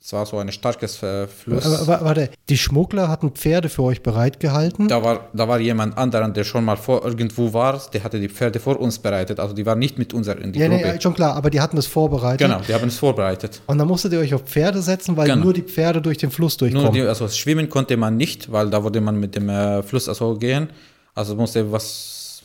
[0.09, 1.67] es war so ein starkes äh, Fluss.
[1.67, 4.89] Aber, warte, die Schmuggler hatten Pferde für euch bereitgehalten.
[4.89, 8.31] Da war, da war jemand anderer, der schon mal vor irgendwo war, der hatte die
[8.31, 9.39] Pferde vor uns bereitet.
[9.39, 10.93] Also die waren nicht mit uns in die Ja, Gruppe.
[10.95, 12.39] nee, schon klar, aber die hatten es vorbereitet.
[12.49, 13.61] genau, die haben es vorbereitet.
[13.67, 15.45] Und dann musstet ihr euch auf Pferde setzen, weil Genau.
[15.45, 16.95] nur die Pferde durch den Fluss Nur durchkommen.
[16.95, 20.37] die, also schwimmen konnte man nicht, weil da würde man mit dem äh, Fluss also
[20.37, 20.71] gehen.
[21.15, 22.41] Also musste was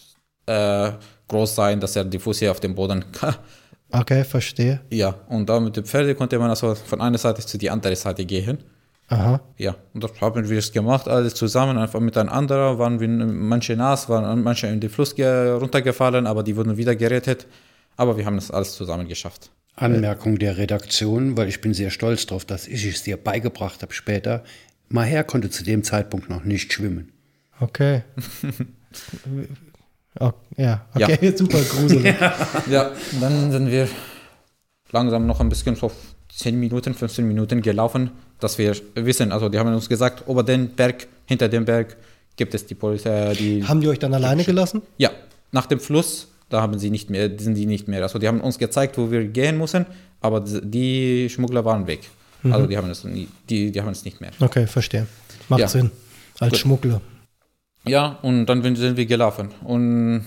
[0.47, 0.91] äh,
[1.29, 3.05] groß sein, dass er die hier auf dem Boden
[3.93, 4.81] okay, verstehe.
[4.89, 7.95] Ja, und da mit den Pferden konnte man also von einer Seite zu die andere
[7.95, 8.57] Seite gehen.
[9.07, 9.41] Aha.
[9.57, 12.79] Ja, und das haben wir es gemacht, alles zusammen, einfach miteinander.
[12.79, 16.95] Waren wir manche nass, waren manche in den Fluss ge- runtergefallen, aber die wurden wieder
[16.95, 17.45] gerettet.
[17.97, 19.51] Aber wir haben das alles zusammen geschafft.
[19.75, 23.93] Anmerkung der Redaktion, weil ich bin sehr stolz darauf, dass ich es dir beigebracht habe
[23.93, 24.43] später.
[24.89, 27.11] Maher konnte zu dem Zeitpunkt noch nicht schwimmen.
[27.59, 28.03] Okay.
[30.19, 32.15] Oh, ja, okay, super gruselig.
[32.69, 33.87] Ja, dann sind wir
[34.91, 35.91] langsam noch ein bisschen so
[36.35, 40.69] 10 Minuten, 15 Minuten gelaufen, dass wir wissen, also die haben uns gesagt, über den
[40.69, 41.97] Berg, hinter dem Berg
[42.35, 44.81] gibt es die Polizei, die Haben die euch dann alleine gelassen?
[44.97, 45.11] Ja,
[45.51, 48.03] nach dem Fluss da haben sie nicht mehr, sind die nicht mehr.
[48.03, 49.87] Also die haben uns gezeigt, wo wir gehen müssen,
[50.21, 52.01] aber die Schmuggler waren weg.
[52.43, 52.53] Mhm.
[52.53, 54.29] Also die haben es nie, die, die haben es nicht mehr.
[54.39, 55.07] Okay, verstehe.
[55.49, 55.67] Macht Ja.
[55.67, 55.89] Sinn.
[56.39, 56.59] Als Gut.
[56.59, 57.01] Schmuggler.
[57.85, 59.49] Ja, und dann sind wir gelaufen.
[59.63, 60.25] Und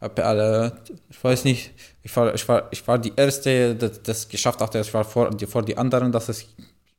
[0.00, 0.72] alle,
[1.10, 4.80] ich weiß nicht, ich war, ich war, ich war die Erste, das, das geschafft hatte.
[4.80, 6.46] Ich war vor, die, vor die anderen, dass es,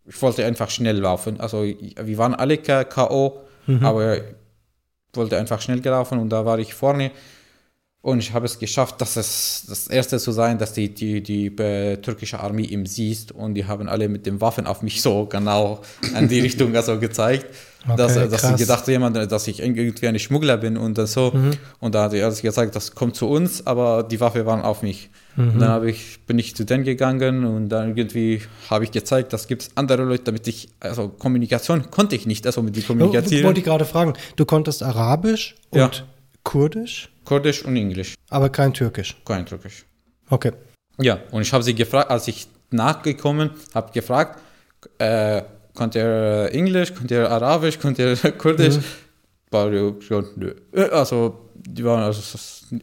[0.05, 1.39] ich wollte einfach schnell laufen.
[1.39, 3.41] Also wir waren alle K.O.,
[3.81, 4.23] aber ich
[5.13, 7.11] wollte einfach schnell gelaufen und da war ich vorne.
[8.03, 11.45] Und ich habe es geschafft, dass es das erste zu sein, dass die, die, die
[11.45, 15.25] äh, türkische Armee im siehst und die haben alle mit den Waffen auf mich so
[15.25, 15.79] genau
[16.13, 17.45] an die Richtung also gezeigt,
[17.95, 18.59] dass, Okay, dass sie krass.
[18.59, 21.33] gedacht jemand, dass ich irgendwie ein Schmuggler bin und dann so.
[21.79, 25.09] Und da hat er gesagt, das kommt zu uns, aber die Waffe waren auf mich.
[25.37, 29.31] Und dann habe ich, bin ich zu denen gegangen und dann irgendwie habe ich gezeigt,
[29.31, 32.83] das gibt es andere Leute, damit ich, also Kommunikation konnte ich nicht, also mit die
[32.89, 34.13] Oh, wollte ich gerade fragen.
[34.35, 35.89] Du konntest Arabisch und Ja.
[36.43, 39.15] Kurdisch, Kurdisch und Englisch, aber kein Türkisch.
[39.25, 39.85] kein Türkisch.
[40.29, 40.51] Okay.
[40.99, 44.39] Ja, und ich habe sie gefragt, als ich nachgekommen habe, gefragt,
[44.99, 45.41] äh,
[45.75, 48.75] könnt ihr Englisch, könnt ihr Arabisch, könnt ihr Kurdisch?
[49.51, 50.53] War ja schon, nö.
[50.73, 52.21] Äh, Also, die waren, also,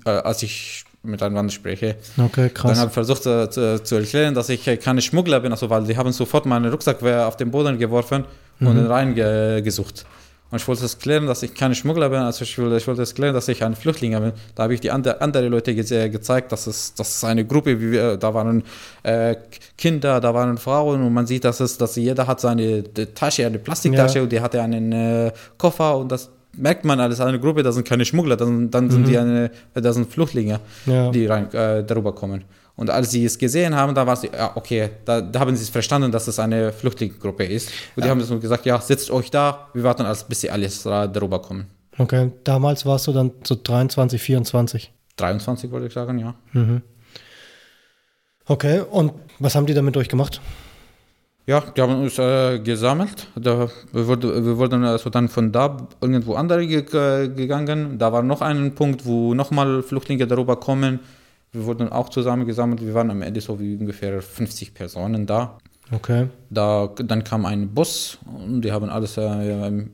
[0.07, 2.79] äh, als ich miteinander spreche, Okay, dann krass.
[2.79, 5.85] habe ich versucht zu, zu, zu erklären, dass ich äh, keine Schmuggler bin, also, weil
[5.85, 8.25] die haben sofort meinen Rucksack äh, auf den Boden geworfen
[8.61, 10.05] und den reingesucht.
[10.51, 13.03] Und ich wollte es klären, dass ich keine Schmuggler bin, also ich wollte, ich wollte
[13.03, 14.33] es klären, dass ich ein Flüchtling bin.
[14.57, 17.81] Da habe ich die andere, andere Leute ge gezeigt, dass es, dass es eine Gruppe,
[17.81, 18.65] wie wir, da waren
[19.05, 19.37] äh,
[19.79, 22.83] Kinder, da waren Frauen und man sieht, dass es, dass jeder hat seine
[23.15, 24.23] Tasche, eine Plastiktasche Ja.
[24.25, 27.87] und die hatte einen äh, Koffer und das merkt man alles, eine Gruppe, das sind
[27.87, 31.11] keine Schmuggler, dann, dann sind die eine, das sind Flüchtlinge, Ja.
[31.13, 32.43] die rein, äh, darüber kommen.
[32.81, 35.63] Und als sie es gesehen haben, da war es, ja, okay, da, da haben sie
[35.63, 37.71] es verstanden, dass es eine Flüchtlingsgruppe ist.
[37.95, 40.83] Und die haben so gesagt, ja, setzt euch da, wir warten, als bis sie alles
[40.83, 41.67] darüber kommen.
[41.99, 44.93] Okay, damals warst du dann so 23, 24.
[45.17, 46.35] 23 wollte ich sagen, ja.
[48.47, 50.41] Okay, und was haben die damit durchgemacht?
[51.47, 53.27] Ja, die haben uns äh, gesammelt.
[53.37, 57.99] Da, wir, wurde, wir wurden also dann von da irgendwo andere ge- gegangen.
[57.99, 61.01] Da war noch ein Punkt, wo nochmal Flüchtlinge darüber kommen.
[61.53, 62.81] Wir wurden auch zusammengesammelt.
[62.85, 65.59] Wir waren am Ende so wie ungefähr 50 Personen da.
[65.91, 66.29] Okay.
[66.51, 69.91] Da, dann kam ein Bus und die haben alles, äh, ähm,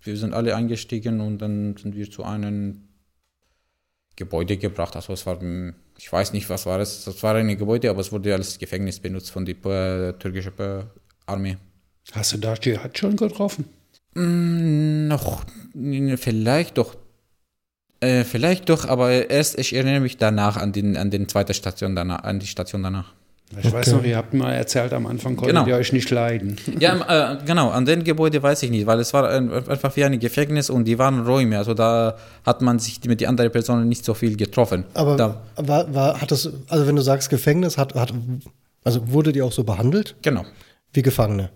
[0.00, 2.88] wir sind alle eingestiegen und dann sind wir zu einem
[4.14, 4.94] Gebäude gebracht.
[4.94, 8.00] Also es war, hm, ich weiß nicht, was war es, das war ein Gebäude, aber
[8.00, 10.84] es wurde als Gefängnis benutzt von der äh, türkischen äh,
[11.26, 11.56] Armee.
[12.12, 13.64] Hast du da Dschihad schon getroffen?
[14.14, 15.44] Mm, noch,
[16.16, 16.96] vielleicht doch,
[18.02, 21.94] äh, vielleicht doch, aber erst, ich erinnere mich danach an den, an den zweiten Station
[21.96, 23.12] danach, an die Station danach.
[23.58, 23.96] Ich weiß Okay.
[23.98, 25.66] noch, ihr habt mal erzählt, am Anfang konntet Genau.
[25.68, 26.56] ihr euch nicht leiden.
[26.80, 30.04] Ja, äh, genau, an den Gebäude weiß ich nicht, weil es war ein, einfach wie
[30.04, 33.88] ein Gefängnis und die waren Räume, also da hat man sich mit den anderen Personen
[33.90, 34.84] nicht so viel getroffen.
[34.94, 38.14] Aber da, war, war, hat das, also wenn du sagst Gefängnis, hat, hat,
[38.84, 40.46] also wurde die auch so behandelt genau.
[40.94, 41.50] wie Gefangene?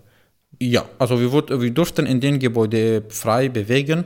[0.59, 4.03] Ja, also wir, wurd, wir durften in den Gebäude frei bewegen,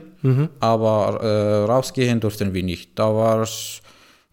[0.60, 2.98] aber äh, rausgehen durften wir nicht.
[2.98, 3.80] Da war es,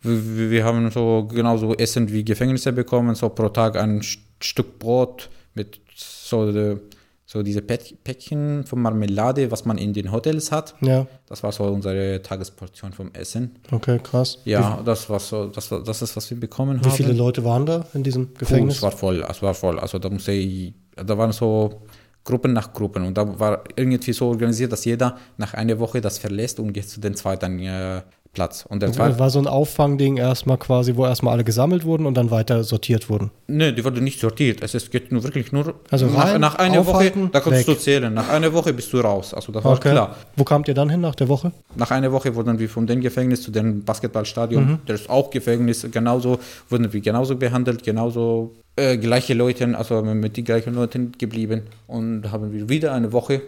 [0.01, 4.79] wir, wir haben so genauso Essen wie Gefängnisse bekommen, so pro Tag ein St- Stück
[4.79, 6.77] Brot mit so, äh,
[7.25, 10.75] so diese Päck- Päckchen von Marmelade, was man in den Hotels hat.
[10.82, 13.55] Ja, Das war so unsere Tagesportion vom Essen.
[13.71, 14.39] okay, krass.
[14.45, 16.95] Ja, das war so, das, war, das ist, was wir bekommen Wie, wie haben.
[16.97, 18.75] viele Leute waren da in diesem Puh, Gefängnis?
[18.77, 19.79] es war voll, es war voll.
[19.79, 21.82] Also da musste ich, da waren so
[22.30, 26.18] Gruppen nach Gruppen und da war irgendwie so organisiert, dass jeder nach einer Woche das
[26.20, 28.63] verlässt und geht zu den zweiten äh, Platz.
[28.70, 32.13] Und der zweite, war so ein Auffangding erstmal quasi, wo erstmal alle gesammelt wurden und
[32.15, 33.32] dann weiter sortiert wurden.
[33.48, 34.62] ne, die wurde nicht sortiert.
[34.62, 37.65] Es ist, geht nur wirklich nur Also nach, nach einer Woche, da kannst weg.
[37.65, 38.13] du zählen.
[38.13, 39.34] Nach einer Woche bist du raus.
[39.34, 39.89] Also das war Okay.
[39.94, 40.15] klar.
[40.38, 41.52] Wo kamt ihr dann hin nach der Woche?
[41.76, 44.80] Nach einer Woche wurden wir von dem Gefängnis zu dem Basketballstadion, Mhm.
[44.86, 46.38] das ist auch Gefängnis, genauso
[46.70, 52.32] wurden wir genauso behandelt, genauso äh, gleiche Leute, also mit den gleichen Leuten geblieben und
[52.32, 53.42] haben wir wieder eine Woche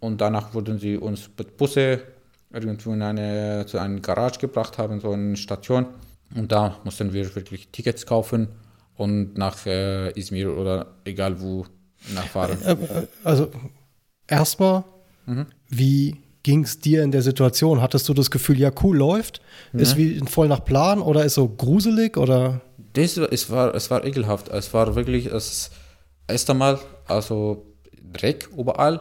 [0.00, 2.00] und danach wurden sie uns mit Busse
[2.52, 5.86] irgendwo in eine, zu einer Garage gebracht haben, so eine Station
[6.34, 8.48] und da mussten wir wirklich Tickets kaufen
[8.96, 11.64] und nach äh, Izmir oder egal wo
[12.14, 12.58] nachfahren.
[12.62, 13.50] Äh, äh, Also
[14.26, 14.84] erstmal,
[15.26, 15.46] Mhm.
[15.68, 17.82] wie ging es dir in der Situation?
[17.82, 19.42] Hattest du das Gefühl, ja, cool läuft?
[19.74, 22.62] Ist wie voll nach Plan oder ist so gruselig oder?
[22.98, 24.48] Das, es, war, es war ekelhaft.
[24.48, 25.70] Es war wirklich das
[26.26, 27.66] erste Mal, also
[28.12, 29.00] Dreck überall.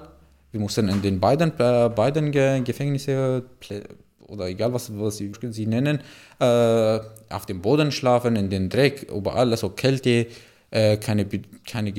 [0.51, 3.87] Wir mussten in den beiden, äh, beiden Ge Gefängnisse Plä-
[4.27, 5.99] oder egal was, was sie, sie nennen,
[6.39, 10.27] äh, auf dem Boden schlafen, in den Dreck, überall, also Kälte,
[10.69, 11.25] äh, keine,
[11.65, 11.93] keine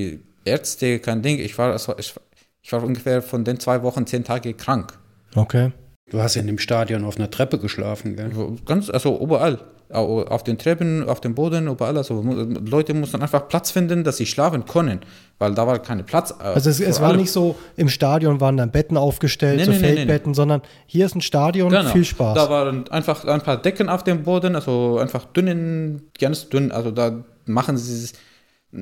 [0.45, 1.39] Ärzte, kein Ding.
[1.39, 2.15] Ich war, also, ich,
[2.63, 4.99] ich war ungefähr von den zwei Wochen zehn Tage krank.
[5.35, 5.73] Okay.
[6.11, 8.31] Du hast in dem Stadion auf einer Treppe geschlafen, gell?
[8.65, 9.59] Ganz, also überall.
[9.91, 11.97] Au- Auf den Treppen, auf dem Boden, überall.
[11.97, 15.01] Also mu- Leute mussten einfach Platz finden, dass sie schlafen können,
[15.39, 16.31] weil da war kein Platz.
[16.39, 17.17] äh, Also es, es war alle.
[17.19, 20.61] nicht so, im Stadion waren dann Betten aufgestellt, Nee, so nee, nee, nee, Feldbetten, sondern
[20.87, 21.89] hier ist ein Stadion, Genau.
[21.91, 22.35] viel Spaß.
[22.35, 26.71] Da waren einfach ein paar Decken auf dem Boden, also einfach dünnen, ganz dünn.
[26.71, 28.13] Also da machen sie es.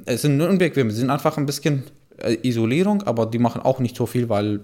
[0.07, 1.85] Es sind nur unbequem, sie sind einfach ein bisschen
[2.19, 4.61] äh, Isolierung, aber die machen auch nicht so viel, weil.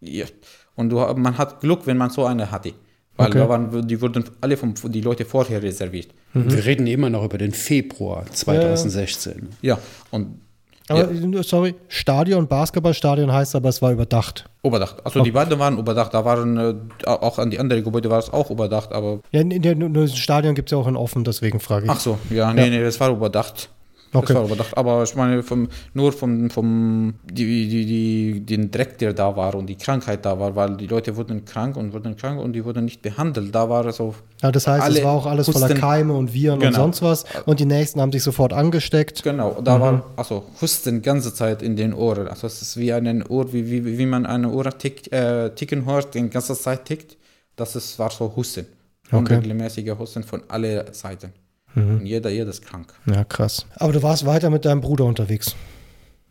[0.00, 0.26] Ja.
[0.74, 2.72] Und du, man hat Glück, wenn man so eine hatte.
[3.16, 3.38] Weil Okay.
[3.38, 6.08] da waren, die wurden alle vom, die Leute vorher reserviert.
[6.34, 9.48] Wir reden immer noch über den Februar 2016.
[9.62, 9.78] Ja,
[10.10, 10.40] und
[10.88, 11.08] aber
[11.42, 14.48] sorry, Stadion, Basketballstadion heißt aber, es war überdacht.
[14.62, 15.04] überdacht.
[15.04, 16.74] Also die beiden waren überdacht, da waren äh,
[17.06, 19.20] auch an die anderen Gebäude war es auch überdacht, aber.
[19.32, 21.90] Ja, in der, nur das Stadion gibt es ja auch in offen, deswegen frage ich.
[21.90, 23.68] Ach so, ja, nee, nee, das war überdacht.
[24.12, 24.26] Okay.
[24.28, 24.76] Das war überdacht.
[24.78, 29.54] Aber ich meine, vom, nur vom, vom die, die, die, den Dreck, der da war
[29.54, 32.64] und die Krankheit da war, weil die Leute wurden krank und wurden krank und die
[32.64, 33.54] wurden nicht behandelt.
[33.54, 34.14] Da war es so.
[34.42, 36.76] Ja, das heißt, es war auch alles voller Husten- Keime und Viren und Genau.
[36.76, 37.24] sonst was.
[37.44, 39.22] Und die nächsten haben sich sofort angesteckt.
[39.22, 42.28] Genau, da war also Husten ganze Zeit in den Ohren.
[42.28, 45.84] Also es ist wie eine Uhr, wie, wie, wie man eine Uhr tick, äh, ticken
[45.84, 47.16] hört, die ganze Zeit tickt.
[47.56, 48.66] Das ist, war so Husten.
[49.12, 51.32] Unregelmäßiger Husten von alle Seiten.
[51.76, 52.92] Und jeder, jeder ist krank.
[53.06, 53.66] Ja, krass.
[53.76, 55.54] Aber du warst weiter mit deinem Bruder unterwegs.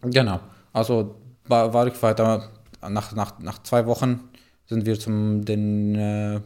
[0.01, 0.39] Genau.
[0.73, 1.15] Also
[1.47, 2.49] war, war ich weiter.
[2.87, 4.29] Nach, nach, nach zwei Wochen
[4.65, 6.41] sind wir zum den äh,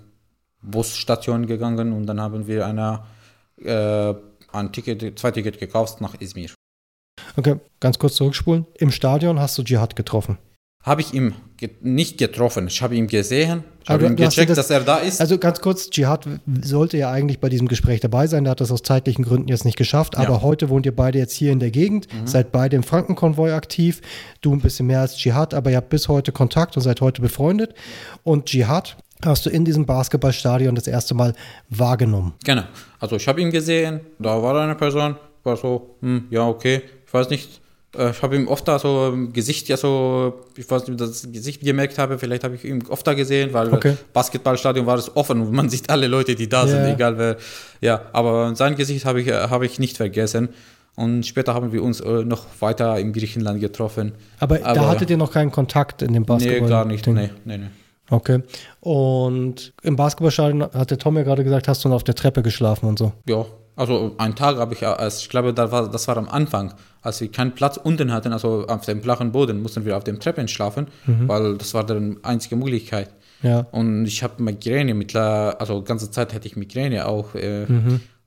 [0.61, 3.03] Busstation gegangen und dann haben wir eine,
[3.57, 4.13] äh,
[4.51, 6.49] ein Ticket, zwei Ticket gekauft nach Izmir.
[7.37, 8.65] Okay, ganz kurz zurückspulen.
[8.77, 10.37] Im Stadion hast du Dschihad getroffen.
[10.89, 11.35] Habe ich ihn
[11.81, 12.65] nicht getroffen.
[12.67, 13.63] Ich habe ihn gesehen.
[13.83, 15.21] Ich habe dir gecheckt, das- dass er da ist.
[15.21, 16.25] Also ganz kurz, Dschihad
[16.63, 18.43] sollte ja eigentlich bei diesem Gespräch dabei sein.
[18.45, 20.15] Der hat das aus zeitlichen Gründen jetzt nicht geschafft.
[20.17, 20.37] Aber Ja.
[20.37, 20.41] Mhm.
[20.41, 24.01] heute wohnt ihr beide jetzt hier in der Gegend, seid beide im Frankenkonvoi aktiv.
[24.41, 27.21] Du ein bisschen mehr als Dschihad, aber ihr habt bis heute Kontakt und seid heute
[27.21, 27.75] befreundet.
[28.23, 31.33] Und Dschihad hast du in diesem Basketballstadion das erste Mal
[31.69, 32.33] wahrgenommen.
[32.45, 32.63] Genau.
[32.99, 37.13] Also ich habe ihn gesehen, da war eine Person, war so, hm, ja, okay, ich
[37.13, 37.61] weiß nicht.
[37.97, 41.07] Äh, Ich habe ihm oft da so im Gesicht, ja so, ich weiß nicht, ob
[41.07, 43.95] ich das Gesicht gemerkt habe, vielleicht habe ich ihn oft da gesehen, weil Okay.
[44.13, 46.67] Basketballstadion war es offen und man sieht alle Leute, die da Ja.
[46.67, 47.37] sind, egal wer.
[47.81, 50.49] Ja, aber sein Gesicht habe ich, äh, habe ich nicht vergessen.
[50.95, 54.11] Und später haben wir uns äh, noch weiter in Griechenland getroffen.
[54.39, 56.61] Aber, da hattet ihr noch keinen Kontakt in dem Basketball?
[56.61, 57.05] Nee, gar nicht.
[57.05, 57.13] Ding.
[57.13, 57.67] Nee, nee, nee.
[58.09, 58.41] Okay.
[58.81, 62.41] Und im Basketballstadion hat der Tom ja gerade gesagt, hast du noch auf der Treppe
[62.41, 63.13] geschlafen und so.
[63.27, 66.73] Ja, also einen Tag habe ich, als ich glaube, das war, das war am Anfang,
[67.01, 70.19] als wir keinen Platz unten hatten, also auf dem flachen Boden, mussten wir auf dem
[70.19, 73.09] Treppen schlafen, weil das war die einzige Möglichkeit.
[73.41, 73.67] Ja.
[73.71, 77.35] Und ich habe Migräne, mittler, also ganze Zeit hatte ich Migräne auch.
[77.35, 77.65] Äh,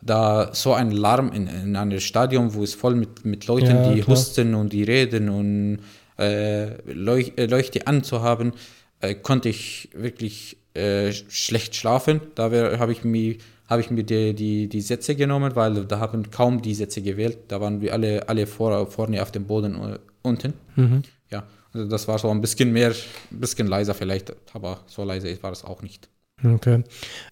[0.05, 3.93] Da so ein Lärm in, in einem Stadion, wo es voll mit, mit Leuten, Ja,
[3.93, 4.17] die klar.
[4.17, 5.79] husten und die reden und
[6.19, 8.53] äh, Leuch, äh, Leuchte anzuhaben,
[9.01, 12.21] äh, konnte ich wirklich äh, schlecht schlafen.
[12.35, 13.37] Da habe ich mir
[13.73, 17.39] habe ich mir die, die, die Sätze genommen, weil da haben kaum die Sätze gewählt.
[17.49, 20.55] Da waren wir alle, alle vor, vorne auf dem Boden unten.
[21.31, 22.91] Ja, also das war so ein bisschen mehr,
[23.31, 26.09] ein bisschen leiser vielleicht, aber so leise war es auch nicht.
[26.45, 26.85] Okay.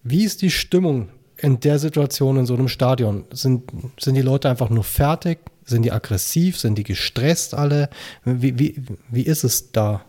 [0.03, 3.25] Wie ist die Stimmung in der Situation in so einem Stadion?
[3.31, 5.39] Sind, sind die Leute einfach nur fertig?
[5.65, 6.57] Sind die aggressiv?
[6.57, 7.89] Sind die gestresst alle?
[8.25, 10.05] Wie, wie, wie ist es da?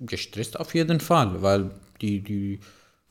[0.00, 1.70] Gestresst auf jeden Fall, weil
[2.00, 2.60] die, die,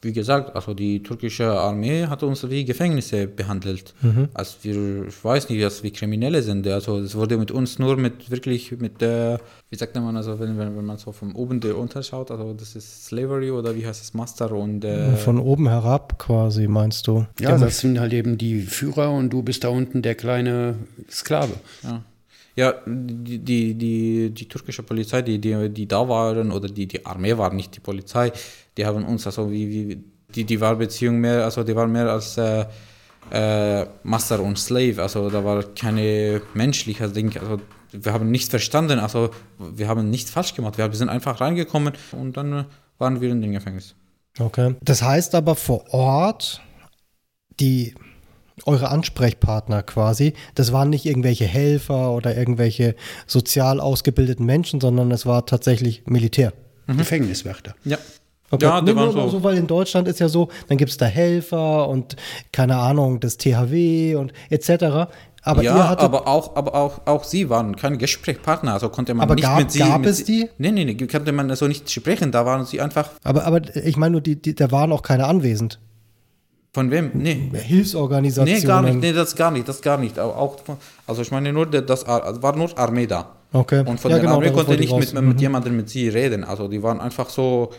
[0.04, 3.94] wie gesagt, also die türkische Armee hat uns wie Gefängnisse behandelt.
[4.34, 6.68] Als wir, ich weiß nicht, dass wir Kriminelle sind.
[6.68, 9.40] Also es wurde mit uns nur mit wirklich mit der,
[9.70, 12.76] wie sagt man, also wenn, wenn, wenn man so von oben der unterschaut, also das
[12.76, 17.26] ist Slavery oder wie heißt es, Master und äh, Von oben herab quasi, meinst du?
[17.40, 20.76] Ja, das sind halt eben die Führer und du bist da unten der kleine
[21.10, 21.54] Sklave.
[21.84, 22.04] Ja,
[22.56, 27.06] ja die, die, die, die türkische Polizei, die, die, die da waren, oder die, die
[27.06, 28.32] Armee war nicht die Polizei,
[28.78, 32.10] die haben uns, also wie, wie die, die war Beziehung mehr, also die waren mehr
[32.10, 32.66] als äh,
[33.32, 37.60] äh, Master und Slave, also da war keine menschliche Ding, also
[37.92, 42.38] wir haben nichts verstanden, also wir haben nichts falsch gemacht, wir sind einfach reingekommen und
[42.38, 42.66] dann
[42.98, 43.96] waren wir in den Gefängnis.
[44.40, 44.76] Okay.
[44.82, 46.62] Das heißt aber vor Ort,
[47.60, 47.94] die
[48.66, 52.96] eure Ansprechpartner quasi, das waren nicht irgendwelche Helfer oder irgendwelche
[53.28, 56.54] sozial ausgebildeten Menschen, sondern es war tatsächlich Militär.
[56.88, 57.76] Gefängniswärter.
[57.86, 57.98] Ja.
[58.62, 59.30] Ja, die waren so.
[59.30, 62.16] so, weil in Deutschland ist ja so, dann gibt es da Helfer und
[62.52, 65.10] keine Ahnung, das THW und etc.
[65.46, 69.24] Aber ja, hattet, aber auch, aber auch, auch sie waren keine Gesprächspartner, also konnte man
[69.24, 69.80] Aber nicht gab- mit sie.
[69.80, 70.50] gab mit es die?
[70.58, 73.10] Nee, nee, nee, konnte man so nicht sprechen, da waren sie einfach.
[73.24, 75.80] aber, aber ich meine nur, die, die, da waren auch keine anwesend.
[76.74, 77.12] Von wem?
[77.14, 77.52] Nee.
[77.54, 78.60] Hilfsorganisationen.
[78.62, 80.18] Nee, gar nicht, nee, das gar nicht, das gar nicht.
[80.18, 83.30] Auch, auch von- also ich meine nur, das Ar- war nur Armee da.
[83.52, 83.84] Okay.
[83.86, 86.44] Und von Ja, der genau, Armee konnte nicht mit, mit jemandem mit sie reden.
[86.44, 87.70] Also die waren einfach so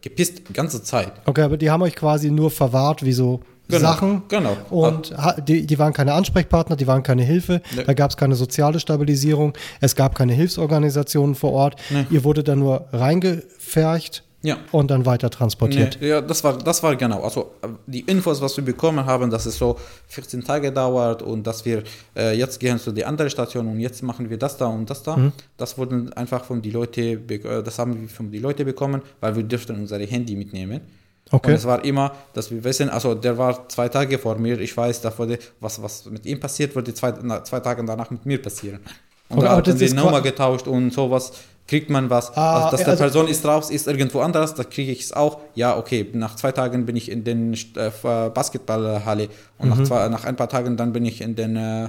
[0.00, 1.12] gepisst die ganze Zeit.
[1.26, 4.22] Okay, aber die haben euch quasi nur verwahrt wie so Genau, Sachen.
[4.28, 4.56] genau.
[4.70, 5.14] Und
[5.46, 7.60] die, die waren keine Ansprechpartner, die waren keine Hilfe.
[7.76, 7.82] Nee.
[7.84, 9.52] Da gab es keine soziale Stabilisierung.
[9.82, 11.76] Es gab keine Hilfsorganisationen vor Ort.
[12.10, 14.56] Ihr wurde dann nur reingefercht Ja.
[14.70, 15.98] und dann weiter transportiert.
[16.00, 17.22] Nee, ja, das war, das war genau.
[17.22, 19.76] Also äh, die Infos, was wir bekommen haben, dass es so
[20.08, 21.82] 14 Tage dauert und dass wir
[22.16, 25.02] äh, jetzt gehen zu der anderen Station und jetzt machen wir das da und das
[25.02, 25.16] da.
[25.16, 25.32] Mhm.
[25.56, 29.34] Das wurden einfach von die Leute, äh, das haben wir von die Leute bekommen, weil
[29.34, 30.82] wir dürften unsere Handy mitnehmen.
[31.30, 31.50] Okay.
[31.50, 34.74] Und es war immer, dass wir wissen, also der war zwei Tage vor mir, ich
[34.74, 38.24] weiß, da wurde, was, was mit ihm passiert, würde zwei, na, zwei Tage danach mit
[38.24, 38.80] mir passieren.
[39.28, 41.32] Und Okay, da die ist Nummer getauscht und sowas,
[41.68, 42.36] kriegt man was.
[42.36, 45.12] Ah, also, dass der also- Person ist raus, ist irgendwo anders, da kriege ich es
[45.12, 45.38] auch.
[45.54, 47.90] Ja, okay, nach zwei Tagen bin ich in den äh,
[48.34, 49.28] Basketballhalle
[49.58, 49.76] und Mhm.
[49.76, 51.88] nach, zwei, nach ein paar Tagen dann bin ich in den äh,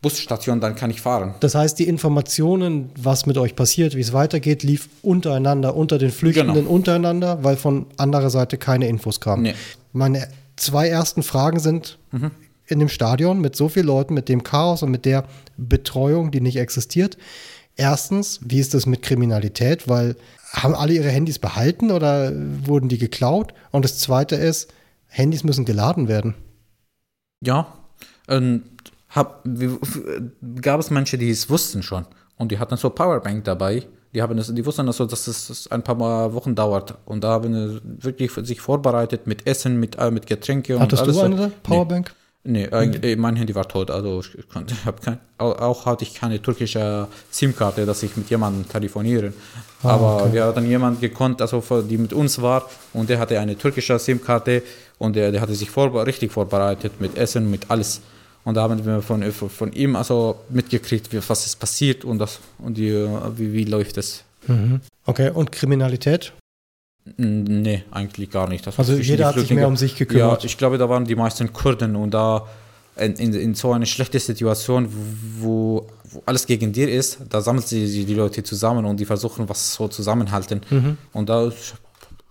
[0.00, 1.34] Busstation, dann kann ich fahren.
[1.40, 6.10] Das heißt, die Informationen, was mit euch passiert, wie es weitergeht, lief untereinander, unter den
[6.12, 6.70] Flüchtenden Genau.
[6.70, 9.42] untereinander, weil von anderer Seite keine Infos kamen.
[9.42, 9.54] Nee.
[9.92, 11.98] Meine zwei ersten Fragen sind
[12.66, 15.24] in dem Stadion mit so vielen Leuten, mit dem Chaos und mit der
[15.56, 17.18] Betreuung, die nicht existiert.
[17.78, 19.88] Erstens, wie ist das mit Kriminalität?
[19.88, 20.16] Weil
[20.52, 23.54] haben alle ihre Handys behalten oder wurden die geklaut?
[23.70, 24.72] Und das zweite ist,
[25.06, 26.34] Handys müssen geladen werden.
[27.40, 27.72] Ja,
[28.28, 28.64] ähm,
[29.10, 29.44] hab,
[30.60, 32.04] gab es Menschen, die es wussten schon
[32.36, 33.86] und die hatten so Powerbank dabei.
[34.12, 37.54] Die, haben das, die wussten also, dass es ein paar Wochen dauert und da haben
[37.54, 41.14] sie wirklich sich vorbereitet mit Essen, mit, äh, mit Getränke und Hattest alles.
[41.14, 41.26] du so.
[41.26, 41.52] eine?
[41.62, 42.08] Powerbank?
[42.08, 46.14] Nee, eigentlich, äh, mein Handy war tot, also ich konnte, hab kein, auch, hatte ich
[46.14, 49.34] keine türkische SIM-Karte, dass ich mit jemandem telefonieren.
[49.82, 53.98] Aber wir hatten jemanden gekonnt, also die mit uns war und der hatte eine türkische
[53.98, 54.62] SIM-Karte
[54.98, 58.00] und der, der hatte sich vor, richtig vorbereitet mit Essen, mit alles.
[58.44, 62.40] Und da haben wir von, von ihm also mitgekriegt, wie, was ist passiert und, das,
[62.58, 62.92] und die,
[63.36, 64.24] wie, wie läuft es.
[65.04, 66.32] Okay, und Kriminalität?
[67.16, 68.66] Nee, eigentlich gar nicht.
[68.66, 70.42] Das Also jeder hat sich mehr um sich gekümmert.
[70.42, 72.46] Ja, ich glaube, da waren die meisten Kurden und da
[72.96, 74.88] in, in, in so eine schlechte Situation,
[75.40, 79.48] wo, wo alles gegen dir ist, da sammeln sie die Leute zusammen und die versuchen,
[79.48, 80.60] was so zusammenhalten.
[80.70, 80.98] Mhm.
[81.12, 81.74] Und da ist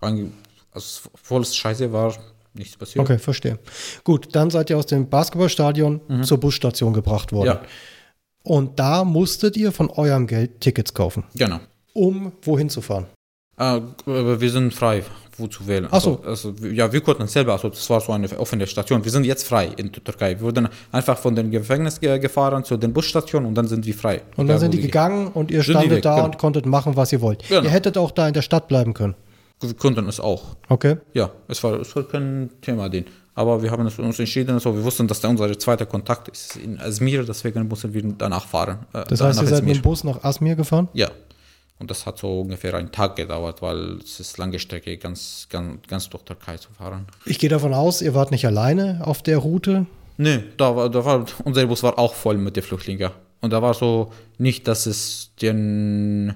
[0.02, 0.32] eigentlich-
[0.72, 2.14] also volles Scheiße war
[2.54, 3.04] nichts passiert.
[3.04, 3.60] Okay, verstehe.
[4.04, 7.48] Gut, dann seid ihr aus dem Basketballstadion zur Busstation gebracht worden.
[7.48, 7.62] Ja,
[8.44, 11.60] Und da musstet ihr von eurem Geld Tickets kaufen, genau.
[11.94, 13.06] um wohin zu fahren.
[13.58, 15.04] Äh, aber wir sind frei,
[15.38, 15.88] wo zu wählen.
[15.90, 16.20] Ach so.
[16.26, 19.04] Also, also, ja, wir konnten selber, also das war so eine offene Station.
[19.04, 20.32] Wir sind jetzt frei in der Türkei.
[20.36, 23.94] Wir wurden einfach von dem Gefängnis ge gefahren zu den Busstationen und dann sind wir
[23.94, 24.22] frei.
[24.36, 26.26] Und dann Egal, sind die gegangen und ihr standet weg, da genau.
[26.26, 27.48] und konntet machen, was ihr wollt.
[27.48, 27.64] Genau.
[27.64, 29.16] Ihr hättet auch da in der Stadt bleiben können.
[29.60, 30.56] Wir konnten es auch.
[30.70, 30.98] Okay.
[31.14, 33.06] Ja, es war, es war kein Thema, den.
[33.34, 36.80] Aber wir haben uns entschieden, also wir wussten, dass der unser zweiter Kontakt ist in
[36.80, 38.80] Azmir, deswegen mussten wir danach fahren.
[38.94, 40.90] äh, Das da heißt, ihr seid mit dem Bus nach Asmir gefahren?
[40.94, 41.10] Ja.
[41.80, 45.86] Und das hat so ungefähr einen Tag gedauert, weil es ist lange Strecke, ganz, ganz,
[45.88, 47.06] ganz durch Türkei zu fahren.
[47.26, 49.86] Ich gehe davon aus, ihr wart nicht alleine auf der Route.
[50.18, 53.12] Nee, da war, da war, unser Bus war auch voll mit den Flüchtlingen.
[53.42, 56.34] Und da war so nicht, dass es den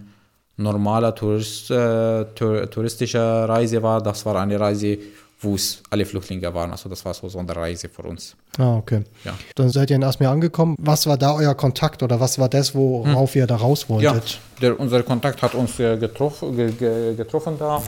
[0.58, 4.02] normaler Tourist, äh, tour, touristische Reise war.
[4.02, 5.00] Das war eine Reise,
[5.42, 6.72] wo es alle Flüchtlinge waren.
[6.72, 8.36] Also das war so, so eine Reise für uns.
[8.58, 9.04] Ah, okay.
[9.26, 9.34] Ja.
[9.56, 10.76] Dann seid ihr in Asmir angekommen.
[10.80, 14.40] Was war da euer Kontakt oder was war das, worauf ihr da raus Ja, wolltet?
[14.62, 17.82] der, unser Kontakt hat uns äh, getroffen, ge, ge, getroffen da.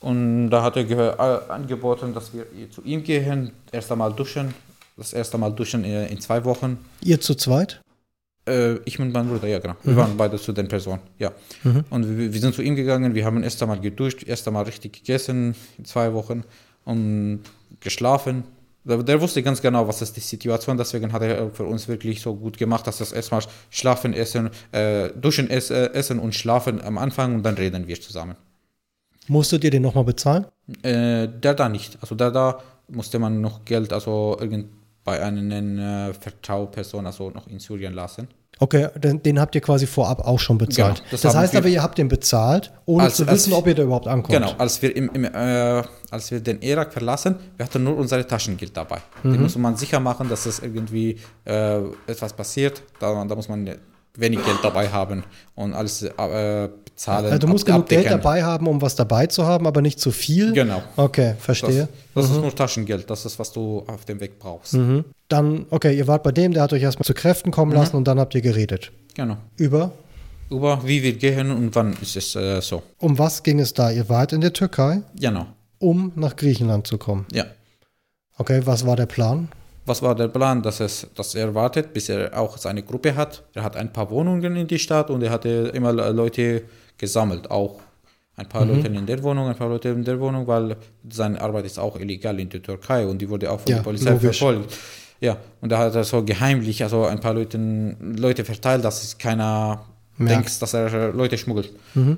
[0.00, 0.90] Und da hat er
[1.48, 4.54] äh, angeboten, dass wir zu ihm gehen, erst einmal duschen.
[4.96, 6.78] Das erste Mal duschen äh, in zwei Wochen.
[7.02, 7.80] Ihr zu zweit?
[8.46, 9.76] Äh, ich und mein Bruder, ja genau.
[9.82, 11.32] Wir waren beide zu den Personen, ja.
[11.90, 14.92] Und wir, wir sind zu ihm gegangen, wir haben erst einmal geduscht, erst einmal richtig
[14.92, 16.44] gegessen zwei Wochen
[16.84, 17.40] und
[17.80, 18.44] geschlafen.
[18.84, 22.20] Der, der wusste ganz genau, was ist die Situation, deswegen hat er für uns wirklich
[22.20, 26.82] so gut gemacht, dass das erstmal schlafen, essen, äh, duschen, ess, äh, essen und schlafen
[26.82, 28.36] am Anfang und dann reden wir zusammen.
[29.26, 30.44] Musstet ihr den nochmal bezahlen?
[30.82, 31.96] Äh, der da nicht.
[32.02, 34.66] Also der da musste man noch Geld, also irgend
[35.04, 38.28] bei einer äh, Vertrauperson, also noch in Syrien lassen.
[38.60, 40.98] Okay, den, den habt ihr quasi vorab auch schon bezahlt.
[40.98, 43.66] Genau, das das heißt aber, ihr habt den bezahlt, ohne Als- zu als- wissen, ob
[43.66, 44.32] ihr da überhaupt ankommt.
[44.32, 48.24] Genau, als wir, im, im, äh, als wir den Irak verlassen, wir hatten nur unser
[48.26, 48.98] Taschengeld dabei.
[49.24, 49.32] Mhm.
[49.32, 52.82] Die muss man sicher machen, dass es irgendwie äh, etwas passiert.
[53.00, 53.68] Da, da muss man
[54.16, 55.24] wenig Geld dabei haben
[55.56, 57.26] und alles äh, bezahlen.
[57.26, 60.10] Also du musst genug Geld dabei haben, um was dabei zu haben, aber nicht zu
[60.10, 60.52] viel.
[60.52, 60.82] Genau.
[60.96, 61.88] Okay, verstehe.
[62.14, 64.74] Das, das ist nur Taschengeld, das ist, was du auf dem Weg brauchst.
[64.74, 65.04] Mhm.
[65.28, 67.78] Dann, okay, ihr wart bei dem, der hat euch erstmal zu Kräften kommen Mhm.
[67.78, 68.92] lassen und dann habt ihr geredet.
[69.14, 69.36] Genau.
[69.56, 69.92] Über,
[70.50, 72.82] Über wie wir gehen und wann ist es äh, so.
[72.98, 73.90] um was ging es da?
[73.90, 75.46] Ihr wart in der Türkei, Genau.
[75.78, 77.26] um nach Griechenland zu kommen.
[77.32, 77.44] Ja.
[78.36, 79.48] Okay, was war der Plan?
[79.86, 80.62] Was war der Plan?
[80.62, 83.42] Dass, es, dass er wartet, bis er auch seine Gruppe hat.
[83.54, 86.62] Er hat ein paar Wohnungen in die Stadt und er hatte immer Leute
[86.98, 87.80] gesammelt, auch
[88.36, 90.76] Ein paar Leute in der Wohnung, ein paar Leute in der Wohnung, weil
[91.08, 93.84] seine Arbeit ist auch illegal in der Türkei und die wurde auch von Ja, der
[93.84, 94.38] Polizei logisch.
[94.38, 94.76] verfolgt.
[95.20, 97.58] Ja, und da hat er so geheimlich also ein paar Leute,
[98.00, 99.84] Leute verteilt, dass es keiner
[100.18, 100.32] Merkt.
[100.46, 101.70] denkt, dass er Leute schmuggelt.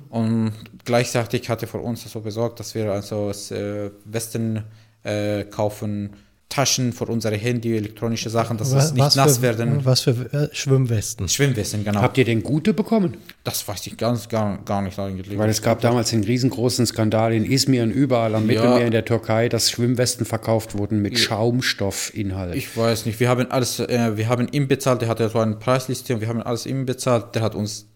[0.08, 0.52] Und
[0.84, 4.64] gleichzeitig hat er für uns so besorgt, dass wir also aus äh, Westen
[5.04, 6.10] äh, kaufen
[6.48, 9.84] Taschen für unsere Handy, elektronische Sachen, dass es nicht nass für, werden.
[9.84, 11.28] Was für äh, Schwimmwesten.
[11.28, 12.00] Schwimmwesten, genau.
[12.00, 13.16] Habt ihr denn gute bekommen?
[13.44, 15.38] das weiß ich ganz gar, gar nicht eigentlich.
[15.38, 18.60] Weil es gab damals einen riesengroßen Skandal in Izmir und überall am Ja.
[18.60, 22.54] Mittelmeer in der Türkei, dass Schwimmwesten verkauft wurden mit Schaumstoffinhalt.
[22.56, 25.38] Ich weiß nicht, wir haben alles, äh, wir haben ihm bezahlt, der hat ja so
[25.38, 27.86] eine Preisliste und wir haben alles ihm bezahlt, der hat uns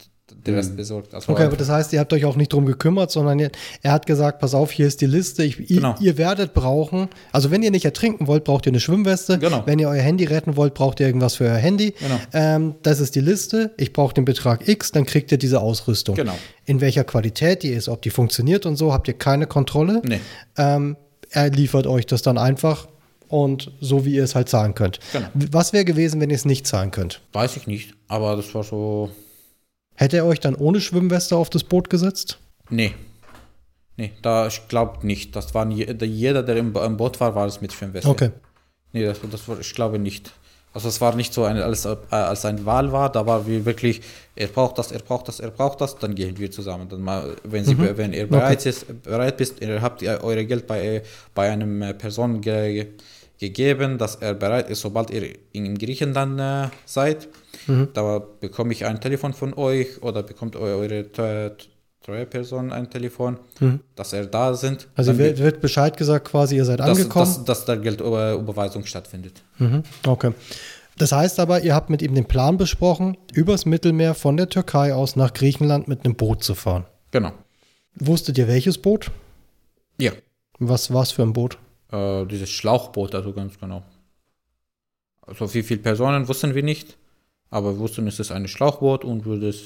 [0.47, 1.15] den Rest besorgt.
[1.15, 3.51] Also Okay, aber das heißt, ihr habt euch auch nicht drum gekümmert, sondern ihr,
[3.83, 5.45] er hat gesagt, pass auf, hier ist die Liste.
[5.45, 5.95] Ich, Genau.
[6.01, 9.39] ihr, ihr werdet brauchen, also wenn ihr nicht ertrinken wollt, braucht ihr eine Schwimmweste.
[9.39, 9.63] Genau.
[9.67, 11.93] Wenn ihr euer Handy retten wollt, braucht ihr irgendwas für euer Handy.
[11.99, 12.19] Genau.
[12.33, 13.73] Ähm, das ist die Liste.
[13.77, 16.15] Ich brauche den Betrag X, dann kriegt ihr diese Ausrüstung.
[16.17, 16.35] Genau.
[16.65, 20.01] In welcher Qualität die ist, ob die funktioniert und so, habt ihr keine Kontrolle.
[20.05, 20.21] Nee.
[20.57, 20.97] Ähm,
[21.31, 22.89] er liefert euch das dann einfach
[23.29, 24.99] und so, wie ihr es halt zahlen könnt.
[25.13, 25.27] Genau.
[25.53, 27.21] Was wäre gewesen, wenn ihr es nicht zahlen könnt?
[27.33, 29.11] weiß ich nicht, aber das war so,
[30.01, 32.39] Hätte er euch dann ohne Schwimmweste auf das Boot gesetzt?
[32.71, 32.95] nee.
[33.97, 35.37] Nee, da, ich glaube nicht.
[35.37, 38.09] Das der- jeder, der im, im Boot war, war es mit Schwimmweste.
[38.09, 38.31] Okay.
[38.95, 40.33] Nee, das, das war, ich glaube nicht.
[40.73, 43.67] Also es war nicht so eine, als, äh, als ein Wahl war, da war wir
[43.67, 44.01] wirklich,
[44.37, 46.89] er braucht das, er braucht das, er braucht das, dann gehen wir zusammen.
[46.89, 50.67] Dann mal, wenn, Sie, wenn ihr bereit, ist, bereit bist, ihr habt ihr eure Geld
[50.67, 51.03] bei,
[51.35, 52.87] bei einem äh, Person ge,
[53.39, 56.75] gegeben, dass er bereit ist, sobald ihr in Griechenland äh,
[57.67, 61.53] seid, da bekomme ich ein Telefon von euch oder bekommt eu- eure tre-
[62.03, 63.39] treue Person ein Telefon,
[63.95, 64.89] dass er da sind.
[64.95, 67.27] Also wird, wird Bescheid gesagt, quasi, ihr seid dass, angekommen.
[67.27, 69.43] dass, dass der Geldüberweisung stattfindet.
[69.59, 70.33] Mhm, Okay.
[70.99, 74.93] Das heißt aber, ihr habt mit ihm den Plan besprochen, übers Mittelmeer von der Türkei
[74.95, 76.85] aus nach Griechenland mit einem Boot zu fahren.
[77.11, 77.33] Genau.
[77.95, 79.11] Wusstet ihr welches Boot?
[79.99, 80.13] Ja.
[80.59, 81.57] Was war es für ein Boot?
[81.91, 83.83] Äh, dieses Schlauchboot, also ganz genau.
[85.27, 86.97] Also wie viele Personen wussten wir nicht,
[87.51, 89.63] aber wir wussten, es ist ein Schlauchboot und würde es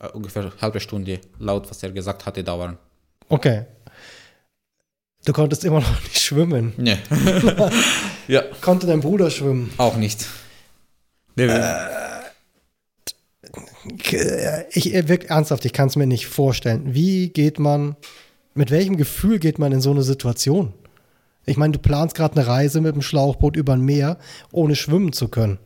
[0.00, 2.78] äh, ungefähr eine halbe Stunde laut, was er gesagt hatte, dauern.
[3.28, 3.66] Okay.
[5.24, 6.72] Du konntest immer noch nicht schwimmen.
[6.76, 6.98] Nee.
[8.28, 9.72] ja, Konnte dein Bruder schwimmen?
[9.76, 10.24] auch nicht.
[11.34, 11.48] Nee,
[14.70, 16.94] Ich äh, wirklich ernsthaft, ich kann es mir nicht vorstellen.
[16.94, 17.96] Wie geht man,
[18.54, 20.72] mit welchem Gefühl geht man in so eine Situation?
[21.44, 24.18] Ich meine, du planst gerade eine Reise mit dem Schlauchboot über ein Meer,
[24.50, 25.58] ohne schwimmen zu können.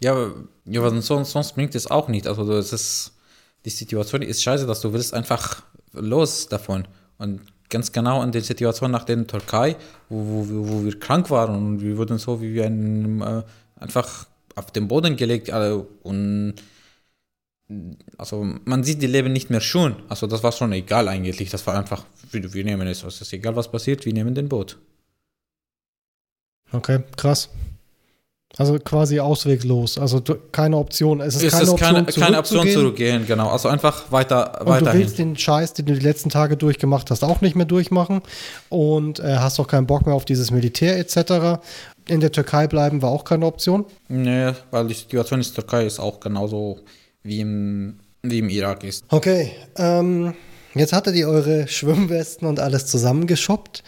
[0.00, 0.34] Ja, aber-
[0.70, 2.26] ja aber sonst, sonst bringt es auch nicht.
[2.26, 3.12] Also es ist,
[3.64, 5.62] die Situation ist scheiße, dass du willst einfach
[5.92, 6.86] los davon.
[7.18, 9.76] Und ganz genau in der Situation nach der Türkei,
[10.08, 13.42] wo, wo, wo wir krank waren und wir wurden so wie ein, äh,
[13.76, 16.54] einfach auf den Boden gelegt äh, und
[18.18, 19.94] also man sieht die Leben nicht mehr schon.
[20.08, 21.50] Also das war schon egal eigentlich.
[21.50, 23.04] Das war einfach, wir, wir nehmen es.
[23.04, 24.76] Es ist egal, was passiert, wir nehmen den Boot.
[26.72, 27.48] Okay, krass.
[28.60, 29.96] Also quasi ausweglos.
[29.96, 31.22] Also du, keine Option.
[31.22, 32.74] Es ist Es keine ist Option, keine, keine Option zurückzugehen.
[32.74, 33.48] zurückgehen, genau.
[33.48, 37.24] Also einfach weiter, Und du willst den Scheiß, den du die letzten Tage durchgemacht hast,
[37.24, 38.20] auch nicht mehr durchmachen.
[38.68, 41.62] Und äh, hast auch keinen Bock mehr auf dieses Militär etc.
[42.06, 43.86] In der Türkei bleiben war auch keine Option.
[44.08, 46.80] Nee, weil die Situation in der Türkei ist auch genauso
[47.22, 49.04] wie im, wie im Irak ist.
[49.08, 50.34] Okay, ähm,
[50.74, 53.84] jetzt hattet ihr eure Schwimmwesten und alles zusammengeschoppt.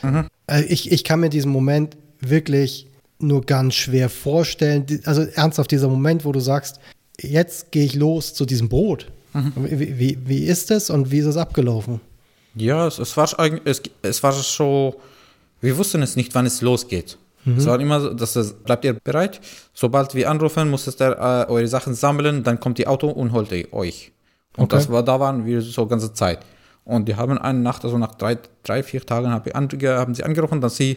[0.47, 2.87] Äh, ich, ich kann mir diesen Moment wirklich
[3.23, 4.85] nur ganz schwer vorstellen.
[5.05, 6.81] Also ernsthaft, dieser Moment, wo du sagst,
[7.21, 9.07] jetzt gehe ich los zu diesem Boot.
[9.57, 12.01] Wie, wie, wie ist es und wie ist es abgelaufen?
[12.55, 13.29] Ja, es, es, war,
[13.65, 15.01] es, es war so,
[15.63, 17.17] wir wussten es nicht, wann es losgeht.
[17.57, 19.41] Es war immer so, dass es, bleibt ihr bereit?
[19.75, 23.51] Sobald wir anrufen, musstet ihr äh, eure Sachen sammeln, dann kommt die Auto und holt
[23.73, 24.13] euch.
[24.57, 24.77] Und Okay.
[24.77, 26.39] das war, da waren wir so ganze Zeit.
[26.85, 30.77] Und die haben eine Nacht, also nach drei, drei vier Tagen haben, sie angerufen, dass
[30.77, 30.97] sie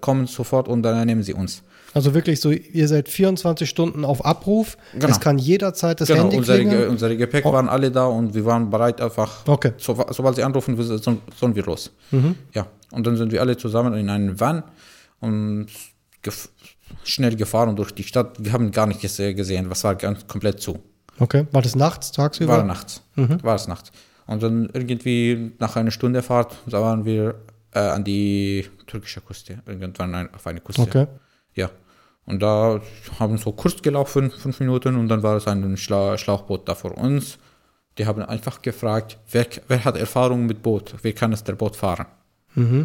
[0.00, 1.62] kommen sofort und dann nehmen sie uns.
[1.92, 4.76] Also wirklich so, ihr seid 24 Stunden auf Abruf.
[4.94, 5.08] Genau.
[5.08, 6.78] Es kann jederzeit das Genau, Handy unsere, klingeln.
[6.80, 7.52] Ge- unsere Gepäck Oh.
[7.52, 9.46] waren alle da und wir waren bereit einfach.
[9.46, 9.72] Okay.
[9.78, 11.90] So, sobald sie anrufen, sollen wir los.
[12.52, 14.62] Ja, und dann sind wir alle zusammen in einem Van
[15.20, 15.68] und
[16.22, 16.48] gef
[17.02, 18.36] schnell gefahren durch die Stadt.
[18.42, 20.78] Wir haben gar nicht gese- gesehen, was war ganz komplett zu.
[21.18, 21.46] Okay.
[21.52, 22.58] War das nachts, tagsüber?
[22.58, 23.02] War nachts.
[23.16, 23.90] War es nachts.
[24.26, 27.36] Und dann irgendwie nach einer Stunde Fahrt da waren wir
[27.72, 30.82] äh, an die türkische Küste, irgendwann ein, auf eine Küste.
[30.82, 31.06] Okay.
[31.54, 31.70] Ja.
[32.24, 32.80] Und da
[33.20, 36.74] haben wir so kurz gelaufen, fünf Minuten, und dann war es ein Schla Schlauchboot da
[36.74, 37.38] vor uns.
[37.98, 40.94] Die haben einfach gefragt, wer, wer hat Erfahrung mit Boot?
[41.02, 42.06] Wer kann es der Boot fahren?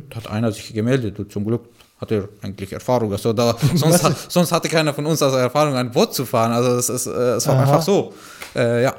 [0.10, 1.70] Da hat einer sich gemeldet und zum Glück
[2.00, 3.12] hat er eigentlich Erfahrung.
[3.12, 6.52] Also da, sonst, hat, sonst hatte keiner von uns also Erfahrung, ein Boot zu fahren.
[6.52, 7.64] Also es, ist, äh, es war Aha.
[7.64, 8.14] einfach so.
[8.56, 8.96] Äh, ja.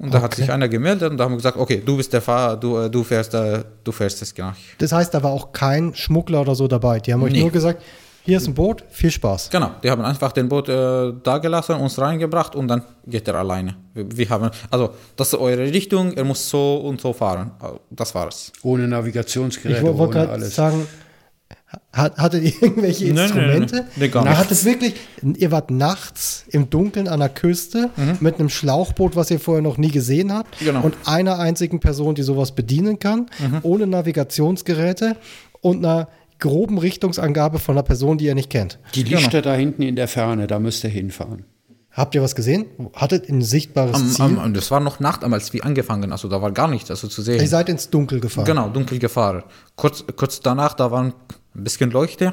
[0.00, 0.42] Und da hat Okay.
[0.42, 2.90] sich einer gemeldet und da haben wir gesagt, okay, du bist der Fahrer, du, äh,
[2.90, 4.52] du fährst, äh, du fährst es genau.
[4.78, 7.00] Das heißt, da war auch kein Schmuggler oder so dabei.
[7.00, 7.42] Die haben euch Nee.
[7.42, 7.82] nur gesagt,
[8.22, 9.50] hier ist ein Boot, viel Spaß.
[9.50, 13.34] Genau, die haben einfach den Boot äh, da gelassen, uns reingebracht und dann geht er
[13.34, 13.76] alleine.
[13.94, 17.50] Wir, wir haben, also das ist eure Richtung, er muss so und so fahren.
[17.58, 18.52] Also, Das war es.
[18.62, 20.54] Ohne Ich Navigationsgeräte, wollte ohne gerade alles.
[20.54, 20.86] sagen,
[21.92, 23.86] hat, hattet ihr irgendwelche Nee, nee, nee, Instrumente?
[23.96, 24.08] nee.
[24.08, 24.44] Gar Na, nichts.
[24.44, 24.94] hattet wirklich,
[25.36, 27.90] ihr wart nachts im Dunkeln an der Küste
[28.20, 30.60] mit einem Schlauchboot, was ihr vorher noch nie gesehen habt.
[30.60, 30.64] Mhm.
[30.66, 30.78] Genau.
[30.80, 30.84] Mhm.
[30.86, 33.26] Und einer einzigen Person, die sowas bedienen kann,
[33.62, 35.16] ohne Navigationsgeräte
[35.60, 36.08] und einer
[36.38, 38.78] groben Richtungsangabe von einer Person, die ihr nicht kennt.
[38.94, 41.44] Die Lichter da hinten in der Ferne, da müsst ihr hinfahren.
[41.92, 42.66] Habt ihr was gesehen?
[42.94, 44.24] Hattet ein sichtbares Ziel?
[44.24, 46.88] Am, am, und das war noch Nacht, als wir angefangen, also da war gar nichts
[46.90, 47.40] also zu sehen.
[47.40, 48.46] ihr seid ins Dunkel gefahren.
[48.46, 49.42] Genau, dunkel gefahren.
[49.76, 51.12] Kurz, kurz danach, da waren
[51.54, 52.32] ein bisschen Leuchte.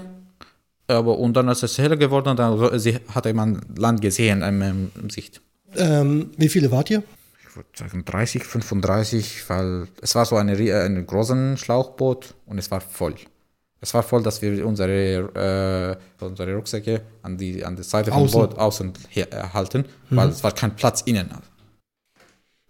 [0.87, 4.91] Aber und dann ist es heller geworden, dann sie hatte man Land gesehen im, im,
[5.01, 5.41] im Sicht.
[5.75, 7.03] Ähm, wie viele wart ihr?
[7.41, 12.57] Ich würde sagen 30, 35, weil es war so eine, rie- ein großes Schlauchboot und
[12.57, 13.15] es war voll.
[13.81, 18.23] Es war voll, dass wir unsere, äh, unsere Rucksäcke an die, an die Seite vom
[18.23, 18.39] Außen.
[18.41, 21.29] Boot außen her, äh, halten, weil es war kein Platz innen.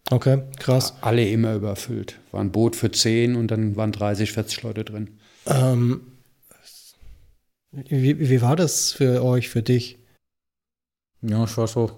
[0.10, 0.94] Okay, krass.
[1.02, 2.18] Alle immer überfüllt.
[2.32, 5.18] War ein Boot für 10 und dann waren 30, 40 Leute drin.
[5.46, 6.02] Ähm,
[7.90, 10.00] wie, wie war das für euch, für dich?
[11.22, 11.92] Ja, es war so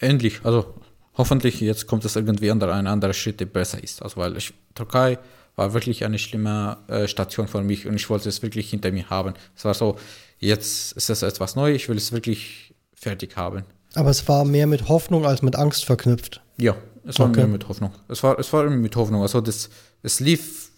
[0.00, 0.40] ähnlich.
[0.44, 0.74] Also
[1.14, 4.02] hoffentlich jetzt kommt es irgendwie an ein anderer Schritt, der besser ist.
[4.02, 5.18] Also weil ich, Türkei
[5.56, 9.08] war wirklich eine schlimme äh, Station für mich und ich wollte es wirklich hinter mir
[9.10, 9.34] haben.
[9.56, 9.96] Es war so,
[10.38, 13.64] jetzt ist es etwas neu, ich will es wirklich fertig haben.
[13.94, 16.42] Aber es war mehr mit Hoffnung als mit Angst verknüpft.
[16.56, 17.42] Ja, es war Okay.
[17.42, 17.92] mir mit Hoffnung.
[18.08, 19.22] Es war, es war mit Hoffnung.
[19.22, 19.70] Also das,
[20.02, 20.70] es lief,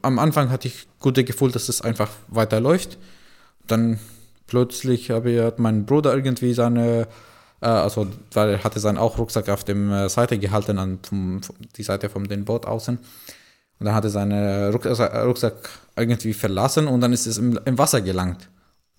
[0.00, 2.98] am Anfang hatte ich gute Gefühl, dass es einfach weiterläuft.
[3.66, 3.98] Dann
[4.46, 7.08] plötzlich habe ich hat mein Bruder irgendwie seine,
[7.60, 11.42] äh, also weil er hatte seinen auch Rucksack auf dem äh, Seite gehalten, an vom,
[11.42, 12.98] vom, die Seite von dem Boot außen.
[13.78, 17.78] Und dann hat er seinen äh, Rucksack irgendwie verlassen und dann ist es im, im
[17.78, 18.48] Wasser gelangt.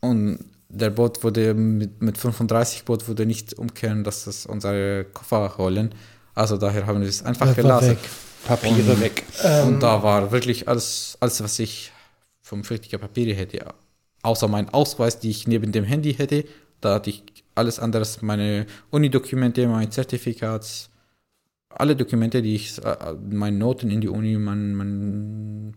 [0.01, 0.39] Und
[0.69, 5.93] der Boot wurde mit, mit 35 Boot wurde nicht umkehren, dass das unsere Koffer holen.
[6.35, 7.89] Also daher haben wir es einfach Das gelassen.
[7.91, 7.99] weg.
[8.45, 9.23] Papiere weg.
[9.65, 11.91] Und da war wirklich alles, alles, was ich
[12.41, 13.67] vom flüchtigen Papier hätte,
[14.23, 16.45] außer mein Ausweis, die ich neben dem Handy hätte,
[16.81, 17.23] da hatte ich
[17.55, 20.89] alles anderes, meine Uni-Dokumente, mein Zertifikat,
[21.69, 22.95] alle Dokumente, die ich, äh,
[23.29, 25.73] meine Noten in die Uni, mein, mein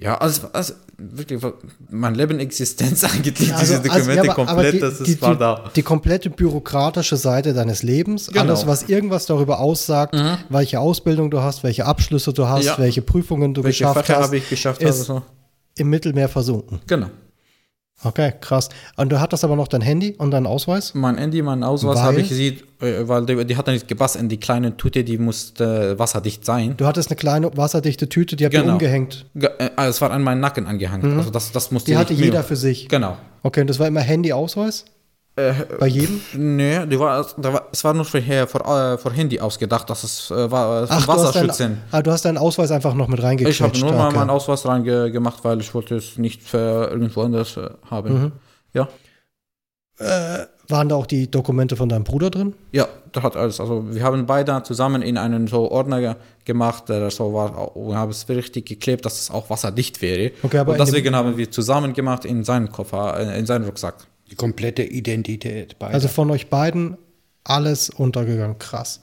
[0.00, 1.42] ja, also, also wirklich,
[1.90, 5.32] mein Leben Existenz eigentlich, diese Dokumente ja, aber- aber komplett, die, das die, ist, war
[5.34, 5.70] die, da.
[5.76, 8.44] Die komplette bürokratische Seite deines Lebens, Genau.
[8.44, 8.50] Mhm.
[8.50, 10.16] alles, was irgendwas darüber aussagt,
[10.48, 12.78] welche Ausbildung du hast, welche Abschlüsse du hast, Ja.
[12.78, 14.80] welche Prüfungen du Welche geschafft Fächer hast, habe ich geschafft?
[14.80, 15.22] ist Also so.
[15.76, 16.80] im Mittelmeer versunken.
[16.86, 17.08] Genau.
[18.02, 18.68] Okay, krass.
[18.96, 20.94] Und du hattest aber noch dein Handy und deinen Ausweis?
[20.94, 24.28] Mein Handy, mein Ausweis habe ich sie, äh, weil die, die hat nicht gepasst in
[24.28, 26.76] die kleine Tüte, die musste wasserdicht sein.
[26.76, 28.74] Du hattest eine kleine wasserdichte Tüte, die habt ihr Genau.
[28.74, 29.24] umgehängt.
[29.34, 31.16] Ge- äh, also es war an meinen Nacken angehangen.
[31.16, 32.88] Also das, das musste Die hatte jeder für sich.
[32.88, 33.16] Genau.
[33.42, 34.84] Okay, und das war immer Handy-Ausweis?
[35.36, 36.20] Bei jedem?
[36.34, 40.30] Nee, die war, war, es war nur für, für, äh, für Handy ausgedacht, dass es
[40.30, 41.78] äh, war äh, Ach, zum du hast, schützen.
[41.90, 43.60] ah, du hast deinen Ausweis einfach noch mit Ich reingequetscht.
[43.60, 44.16] habe nur mal okay.
[44.18, 48.22] meinen Ausweis reingemacht, weil ich wollte es nicht für irgendwo anders äh, haben.
[48.22, 48.32] Mhm.
[48.74, 48.88] Ja.
[50.68, 52.54] Waren da auch die Dokumente von deinem Bruder drin?
[52.72, 53.60] Ja, da hat alles.
[53.60, 56.14] Also wir haben beide zusammen in einen so Ordner ge-
[56.44, 60.32] gemacht, der so war, und haben es richtig geklebt, dass es auch wasserdicht wäre.
[60.42, 63.94] Okay, aber und deswegen haben wir zusammen gemacht in seinen Koffer, äh, in seinen Rucksack.
[64.30, 65.78] Die komplette Identität.
[65.78, 65.94] Beider.
[65.94, 66.96] Also von euch beiden
[67.44, 68.58] alles untergegangen.
[68.58, 69.00] Krass.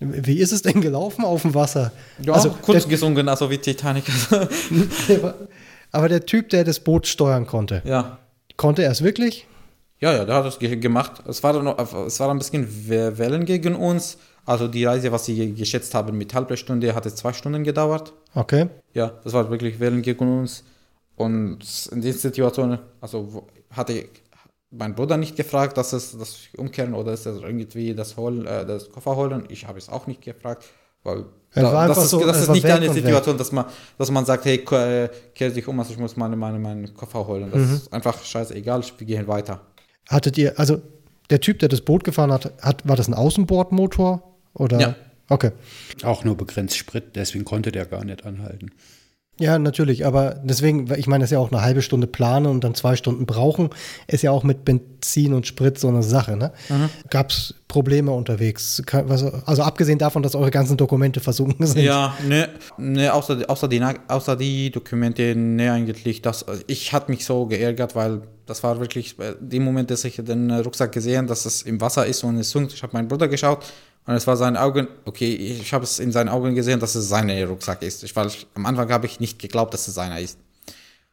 [0.00, 1.92] Wie ist es denn gelaufen auf dem Wasser?
[2.22, 4.04] Ja, also kurz gesungen, also wie Titanic.
[5.08, 5.34] der,
[5.92, 8.18] aber der Typ, der das Boot steuern konnte, ja.
[8.56, 9.46] konnte er es wirklich?
[10.00, 11.22] Ja, ja, der hat es ge gemacht.
[11.26, 14.18] Es war, dann noch, es war ein bisschen We- Wellen gegen uns.
[14.46, 18.12] Also die Reise, was sie geschätzt haben mit halber Stunde, hat es zwei Stunden gedauert.
[18.34, 18.68] Okay.
[18.94, 20.62] Ja, das war wirklich Wellen gegen uns.
[21.16, 21.58] Und
[21.90, 24.08] in dieser Situation, also hatte ich
[24.70, 28.66] mein Bruder nicht gefragt, dass es das umkehren oder ist das irgendwie das, Hol, äh,
[28.66, 29.44] das Koffer holen.
[29.48, 30.64] Ich habe es auch nicht gefragt,
[31.02, 32.92] weil einfach das ist, so, das ist nicht eine weg.
[32.92, 33.64] Situation, dass man,
[33.96, 37.26] dass man sagt, hey, äh, kehr dich um, also ich muss meine, meine, meinen Koffer
[37.26, 37.50] holen.
[37.52, 39.60] Das ist einfach scheißegal, wir gehen weiter.
[40.08, 40.80] Hattet ihr, also
[41.30, 44.22] der Typ, der das Boot gefahren hat, hat war das ein Außenbordmotor?
[44.54, 44.80] Oder?
[44.80, 44.96] Ja.
[45.30, 45.52] Okay.
[46.04, 48.70] auch nur begrenzt Sprit, deswegen konnte der gar nicht anhalten.
[49.40, 52.64] Ja, natürlich, aber deswegen, ich meine, das ist ja auch eine halbe Stunde planen und
[52.64, 53.70] dann zwei Stunden brauchen,
[54.08, 56.52] ist ja auch mit Benzin und Sprit so eine Sache, ne?
[56.68, 56.88] Mhm.
[57.10, 58.82] Gab es Probleme unterwegs?
[59.46, 61.82] Also abgesehen davon, dass eure ganzen Dokumente versunken sind.
[61.82, 67.24] Ja, ne, ne außer, außer, die, außer die Dokumente, ne, eigentlich, das, ich hatte mich
[67.24, 71.26] so geärgert, weil das war wirklich, äh, dem Moment, dass ich den äh, Rucksack gesehen,
[71.26, 73.64] dass es im Wasser ist und es sunkt, ich habe meinen Bruder geschaut,
[74.08, 77.10] Und es war seinen Augen, okay, ich habe es in seinen Augen gesehen, dass es
[77.10, 78.02] sein Rucksack ist.
[78.04, 80.38] Ich war, am Anfang habe ich nicht geglaubt, dass es seiner ist.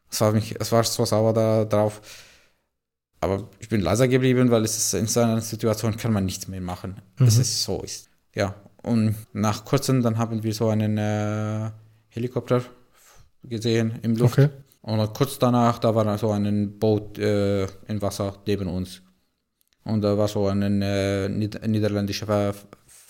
[0.10, 2.00] Es war, mich, es war so sauer da, drauf.
[3.20, 6.48] Aber ich bin leiser geblieben, weil es ist, in so einer Situation kann man nichts
[6.48, 6.96] mehr machen.
[7.20, 7.28] Mhm.
[7.28, 8.10] Es ist so ist.
[8.34, 8.56] Ja.
[8.82, 11.72] Und nach kurzem, dann haben wir so einen äh,
[12.08, 12.64] Helikopter
[13.44, 14.40] gesehen im Luft.
[14.40, 14.50] Okay.
[14.84, 19.02] Und kurz danach, da war so ein Boot äh, im Wasser neben uns.
[19.84, 22.54] Und da war so ein äh, niederländischer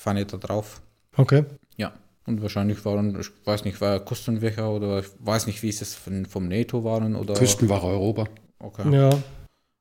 [0.06, 0.84] Fahne da drauf.
[1.18, 1.46] Okay.
[1.78, 1.92] Ja.
[2.28, 6.28] Und wahrscheinlich waren, ich weiß nicht, war Küstenwache oder ich weiß nicht, wie es von,
[6.28, 7.34] vom NATO waren oder.
[7.34, 8.26] Küstenwache Europa.
[8.60, 8.88] Okay.
[8.96, 9.10] Ja.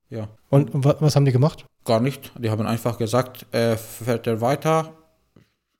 [0.08, 0.28] Ja.
[0.48, 1.66] Und was haben die gemacht?
[1.84, 2.32] Gar nicht.
[2.38, 4.94] Die haben einfach gesagt, äh, fährt er weiter,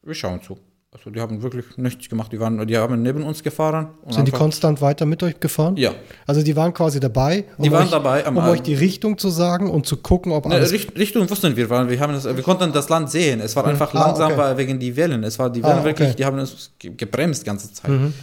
[0.02, 0.58] wir schauen zu.
[0.94, 2.32] Also die haben wirklich nichts gemacht.
[2.32, 3.88] Die, waren, die haben neben uns gefahren.
[4.08, 5.76] Sind die konstant weiter mit euch gefahren?
[5.76, 5.90] Ja.
[6.24, 9.28] Also die waren quasi dabei, um, die waren euch, dabei, um euch die Richtung zu
[9.28, 10.70] sagen und zu gucken, ob alles...
[10.70, 13.40] Ne, Richtung wussten wir, weil wir, haben das, wir konnten das Land sehen.
[13.40, 14.56] Es war einfach ah, langsam okay.
[14.56, 15.24] wegen die Wellen.
[15.24, 15.86] Es war die Wellen ah, okay.
[15.88, 17.90] wirklich, die haben uns gebremst die ganze Zeit.
[17.90, 18.14] Mhm.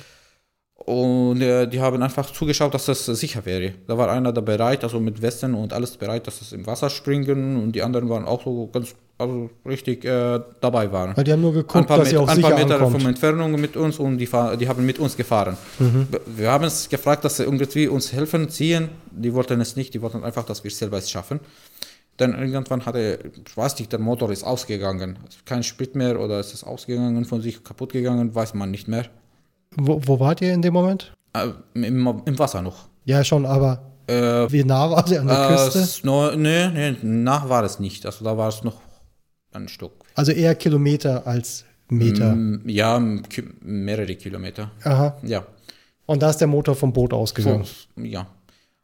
[0.85, 3.73] Und äh, die haben einfach zugeschaut, dass das sicher wäre.
[3.87, 6.89] Da war einer da bereit, also mit Westen und alles bereit, dass es im Wasser
[6.89, 11.15] springen und die anderen waren auch so ganz, also richtig äh, dabei waren.
[11.15, 12.99] Weil die haben nur geguckt, dass sie auch ein paar Meter ankommt.
[12.99, 14.27] von Entfernung mit uns und die,
[14.59, 15.55] die haben mit uns gefahren.
[15.77, 16.07] Mhm.
[16.25, 18.89] Wir haben es gefragt, dass sie irgendwie uns helfen, ziehen.
[19.11, 21.41] Die wollten es nicht, die wollten einfach, dass wir es selber schaffen.
[22.17, 25.19] Dann irgendwann hatte, ich weiß nicht, der Motor ist ausgegangen.
[25.45, 29.05] Kein Sprit mehr oder ist es ausgegangen, von sich kaputt gegangen, weiß man nicht mehr.
[29.75, 31.13] Wo, wo wart ihr in dem Moment?
[31.33, 32.89] Äh, im, Im Wasser noch.
[33.05, 36.05] Ja, schon, aber äh, wie nah war sie an der äh, Küste?
[36.05, 38.05] No, nee, nee, nah war es nicht.
[38.05, 38.81] Also da war es noch
[39.53, 39.91] ein Stück.
[40.15, 42.35] Also eher Kilometer als Meter?
[42.35, 42.99] Mm, ja,
[43.61, 44.71] mehrere Kilometer.
[44.83, 45.17] Aha.
[45.23, 45.45] Ja.
[46.05, 47.63] Und da ist der Motor vom Boot ausgegangen?
[47.63, 48.27] So, ja.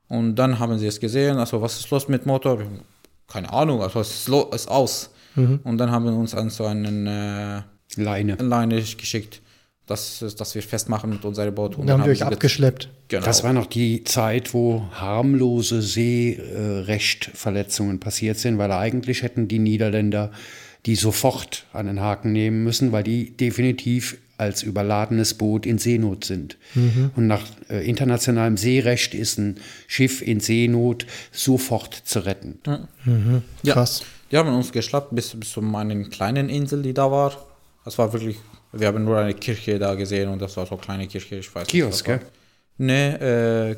[0.07, 2.59] Und dann haben sie es gesehen, also was ist los mit Motor?
[3.27, 5.09] Keine Ahnung, also es ist, ist aus.
[5.35, 5.59] Mhm.
[5.63, 7.61] Und dann haben wir uns an so einen äh,
[7.97, 8.35] Leine.
[8.35, 9.41] Leine geschickt
[9.87, 11.77] dass, dass wir festmachen mit unserem Boot.
[11.77, 12.89] Und dann haben wir euch abgeschleppt.
[13.07, 13.25] Genau.
[13.25, 20.31] Das war noch die Zeit, wo harmlose Seerechtverletzungen passiert sind, weil eigentlich hätten die Niederländer
[20.85, 26.23] die sofort an den Haken nehmen müssen, weil die definitiv als überladenes Boot in Seenot
[26.23, 26.57] sind.
[26.75, 27.11] Mhm.
[27.15, 32.59] Und nach äh, internationalem Seerecht ist ein Schiff in Seenot sofort zu retten.
[33.03, 33.41] Mhm.
[33.65, 34.01] Krass.
[34.29, 37.33] Ja, die haben uns geschlappt bis, bis zu meiner kleinen Insel, die da war.
[37.83, 38.37] Das war wirklich
[38.79, 41.53] wir haben nur eine Kirche da gesehen und das war so eine kleine Kirche, ich
[41.53, 42.19] weiß Kiosk, nicht.
[42.19, 42.31] Kiosk,
[42.79, 43.75] Nee, äh,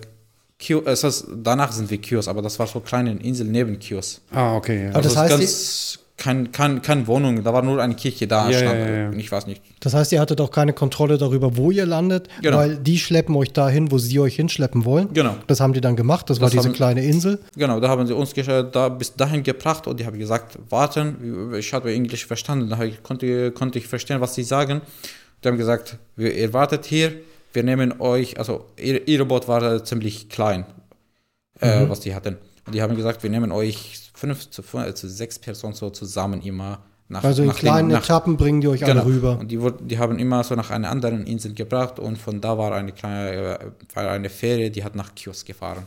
[0.57, 3.79] Kiosk, es ist, danach sind wir Kiosk, aber das war so eine kleine Insel neben
[3.79, 4.21] Kiosk.
[4.31, 4.85] Ah, okay.
[4.85, 4.91] Ja.
[4.91, 8.49] Also das heißt, ganz, kein, kein, keine Wohnung, da war nur eine Kirche da.
[8.49, 9.63] Ja, stand, ja, ja, Ich weiß nicht.
[9.80, 12.57] Das heißt, ihr hattet auch keine Kontrolle darüber, wo ihr landet, genau.
[12.57, 15.11] weil die schleppen euch dahin, wo sie euch hinschleppen wollen.
[15.13, 15.36] Genau.
[15.47, 17.39] Das haben die dann gemacht, das, das war diese haben, kleine Insel.
[17.55, 18.34] Genau, da haben sie uns
[18.72, 21.53] da bis dahin gebracht und die haben gesagt, warten.
[21.57, 24.82] Ich habe Englisch verstanden, da konnte, konnte ich verstehen, was sie sagen.
[25.43, 27.13] Die haben gesagt, wir, ihr wartet hier,
[27.53, 30.65] wir nehmen euch, also ihr, ihre Boot war ziemlich klein,
[31.61, 31.89] äh, mhm.
[31.89, 32.38] was die hatten.
[32.65, 36.41] Und die haben gesagt, wir nehmen euch fünf zu, fünf, zu sechs Personen so zusammen
[36.41, 39.01] immer nach, also in nach kleinen den, nach, Etappen bringen die euch genau.
[39.01, 39.39] alle rüber.
[39.39, 42.72] Und die, die haben immer so nach einer anderen Insel gebracht und von da war
[42.74, 43.59] eine kleine, äh,
[43.95, 45.84] war eine Fähre, die hat nach Kiosk gefahren.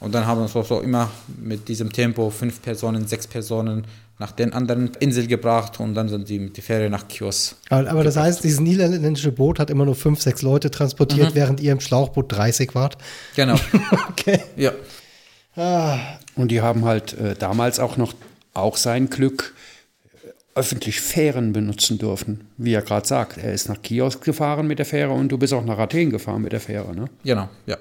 [0.00, 3.86] Und dann haben wir so, so immer mit diesem Tempo fünf Personen, sechs Personen
[4.18, 7.56] nach den anderen Inseln gebracht und dann sind die mit der Fähre nach Kios.
[7.68, 11.34] Aber, aber das heißt, dieses niederländische Boot hat immer nur fünf, sechs Leute transportiert, mhm.
[11.34, 12.96] während ihr im Schlauchboot 30 wart.
[13.36, 13.56] Genau.
[14.10, 14.40] okay.
[14.56, 14.72] Ja.
[15.56, 15.98] Ah.
[16.40, 18.14] Und die haben halt äh, damals auch noch,
[18.54, 19.54] auch sein Glück,
[20.54, 22.48] öffentlich Fähren benutzen dürfen.
[22.56, 25.52] Wie er gerade sagt, er ist nach Kios gefahren mit der Fähre und du bist
[25.52, 27.06] auch nach Athen gefahren mit der Fähre, ne?
[27.24, 27.76] Genau, ja.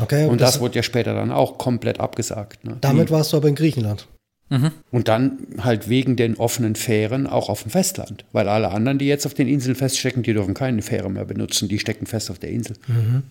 [0.00, 2.64] Okay, und, und das, das, wurde ja später dann auch komplett abgesagt.
[2.64, 2.78] Ne?
[2.80, 4.08] Damit warst du aber in Griechenland.
[4.48, 4.70] Mhm.
[4.90, 8.24] Und dann halt wegen den offenen Fähren auch auf dem Festland.
[8.32, 11.68] Weil alle anderen, die jetzt auf den Inseln feststecken, die dürfen keine Fähre mehr benutzen.
[11.68, 12.76] Die stecken fest auf der Insel.
[12.86, 13.22] Mhm.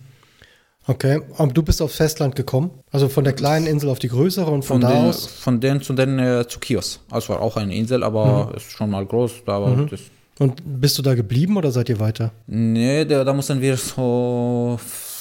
[0.86, 2.70] Okay, und du bist aufs Festland gekommen?
[2.90, 5.26] Also von der kleinen Insel auf die größere und von, von da den, aus?
[5.26, 7.00] Von den zu den äh, zu Chios.
[7.10, 8.56] Also war auch eine Insel, aber mhm.
[8.56, 9.44] ist schon mal groß.
[9.46, 9.88] Da mhm.
[10.40, 12.32] und bist du da geblieben oder seid ihr weiter?
[12.48, 14.78] Nee, da, da mussten wir so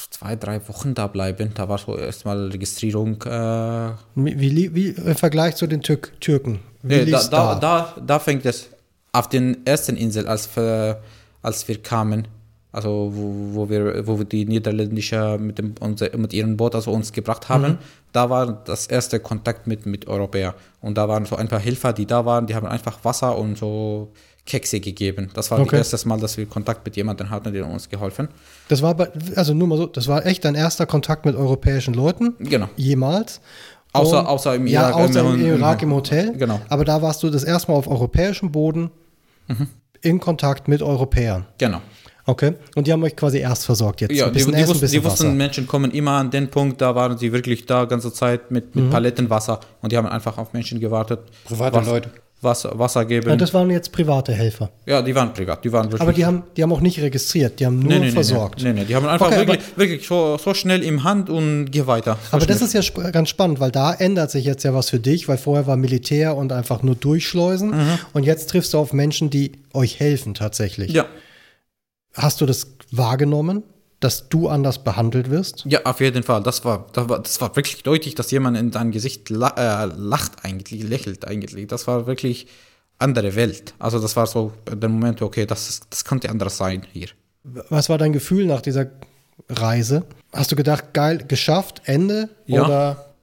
[0.10, 1.52] zwei, drei Wochen da bleiben.
[1.54, 3.22] Da war so erstmal Registrierung.
[3.24, 6.60] Äh wie, wie, wie, im Vergleich zu den Türk Türken?
[6.84, 8.70] Nee, da, da, da, da, fängt es
[9.12, 11.02] auf den ersten Insel, als wir,
[11.44, 12.28] als wir kamen,
[12.72, 16.92] also wo, wo wir, wo wir die Niederländische mit, dem, unser, mit ihrem Boot also
[16.92, 17.78] uns gebracht haben, mhm.
[18.14, 20.54] da war das erste Kontakt mit, mit Europäern.
[20.80, 23.58] Und da waren so ein paar Helfer, die da waren, die haben einfach Wasser und
[23.58, 24.12] so
[24.46, 25.30] Kekse gegeben.
[25.34, 25.78] Das war okay.
[25.78, 28.30] das erste Mal, dass wir Kontakt mit jemandem hatten, der uns geholfen.
[28.70, 31.94] Das war, bei, also nur mal so, das war echt dein erster Kontakt mit europäischen
[31.94, 32.36] Leuten?
[32.40, 32.70] Genau.
[32.78, 33.42] Jemals?
[33.94, 34.96] Außer, außer im Irak.
[34.96, 36.34] Ja, außer im, im Irak im Hotel.
[36.38, 36.62] Genau.
[36.70, 38.90] Aber da warst du das erste Mal auf europäischem Boden
[40.02, 41.46] in Kontakt mit Europäern.
[41.58, 41.82] Genau.
[42.26, 42.54] Okay.
[42.76, 44.14] Und die haben euch quasi erst versorgt jetzt.
[44.14, 45.38] Ja, ein die, bisschen die, Essen, ein wussten, bisschen die wussten.
[45.38, 48.84] Menschen kommen immer an den Punkt, da waren sie wirklich da ganze Zeit mit, Mhm.
[48.84, 51.20] mit Paletten Wasser und die haben einfach auf Menschen gewartet.
[51.46, 52.10] Private Wasser, Leute.
[52.44, 53.30] Wasser, Wasser geben.
[53.30, 54.72] Ja, das waren jetzt private Helfer.
[54.88, 56.02] ja, die waren privat, die waren wirklich.
[56.02, 58.64] Aber die haben, die haben auch nicht registriert, die haben nur nee, nee, versorgt.
[58.64, 61.70] Nee, nee, nee, die haben einfach Okay, wirklich, wirklich so, so schnell im Hand und
[61.70, 62.18] geh weiter.
[62.32, 62.68] So Aber das schnell.
[62.68, 65.38] ist ja sp ganz spannend, weil da ändert sich jetzt ja was für dich, weil
[65.38, 67.70] vorher war Militär und einfach nur durchschleusen.
[67.72, 68.00] Mhm.
[68.14, 70.92] Und jetzt triffst du auf Menschen, die euch helfen tatsächlich.
[70.94, 71.06] Ja,
[72.14, 73.64] Hast du das wahrgenommen,
[74.00, 75.64] dass du anders behandelt wirst?
[75.66, 76.42] ja, auf jeden Fall.
[76.44, 79.86] Das war, das war, das war wirklich deutlich, dass jemand in dein Gesicht la äh,
[79.96, 81.68] lacht eigentlich, lächelt eigentlich.
[81.68, 82.48] Das war wirklich
[82.98, 83.74] andere Welt.
[83.80, 87.08] Also das war so der Moment, okay, das, ist, das könnte anders sein hier.
[87.44, 88.88] Was war dein Gefühl nach dieser
[89.50, 90.04] Reise?
[90.34, 92.30] Hast du gedacht, geil, geschafft, Ende?
[92.46, 92.66] Ja.
[92.66, 93.16] Oder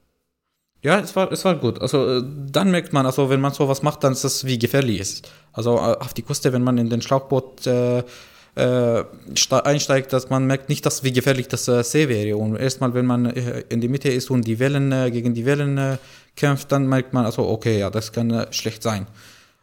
[0.83, 1.81] Ja, es war, es war gut.
[1.81, 5.01] Also äh, dann merkt man, also wenn man sowas macht, dann ist das wie gefährlich
[5.01, 5.31] ist.
[5.53, 8.03] Also äh, auf die Küste, wenn man in den Schlauchboot äh,
[8.59, 9.05] äh,
[9.35, 12.37] ste- einsteigt, dass man merkt nicht, dass wie gefährlich das äh, See wäre.
[12.37, 15.45] Und erstmal, wenn man äh, in die Mitte ist und die Wellen äh, gegen die
[15.47, 15.99] Wellen äh,
[16.37, 19.07] kämpft, dann merkt man, also okay, ja, das kann schlecht sein.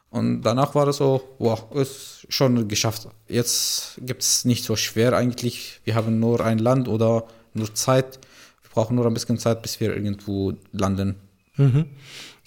[0.09, 3.07] Und danach war es so, wow, ist schon geschafft.
[3.27, 5.81] Jetzt gibt es nicht so schwer eigentlich.
[5.83, 8.19] Wir haben nur ein Land oder nur Zeit.
[8.63, 11.15] Wir brauchen nur ein bisschen Zeit, bis wir irgendwo landen.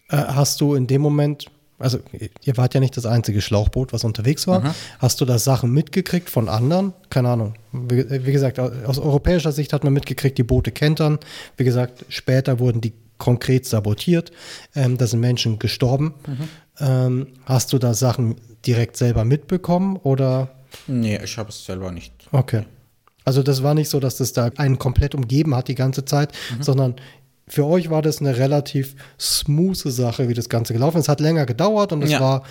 [0.09, 1.46] äh, hast du in dem Moment,
[1.79, 1.99] also
[2.43, 4.70] ihr wart ja nicht das einzige Schlauchboot, was unterwegs war, Mhm.
[4.99, 6.93] hast du da Sachen mitgekriegt von anderen?
[7.11, 7.55] Keine Ahnung.
[7.72, 11.18] Wie, wie gesagt, aus europäischer Sicht hat man mitgekriegt, die Boote kentern.
[11.57, 14.31] Wie gesagt, später wurden die konkret sabotiert.
[14.74, 16.14] Ähm, da sind Menschen gestorben.
[16.26, 16.49] Mhm.
[16.81, 20.51] Ähm, hast du da Sachen direkt selber mitbekommen oder?
[20.87, 22.12] Nee, ich habe es selber nicht.
[22.33, 22.64] Okay.
[23.24, 26.33] Also das war nicht so, dass das da einen komplett umgeben hat die ganze Zeit,
[26.61, 26.95] sondern
[27.49, 31.05] für euch war das eine relativ smooth Sache, wie das Ganze gelaufen ist.
[31.05, 32.20] Es hat länger gedauert und es Ja.
[32.20, 32.42] war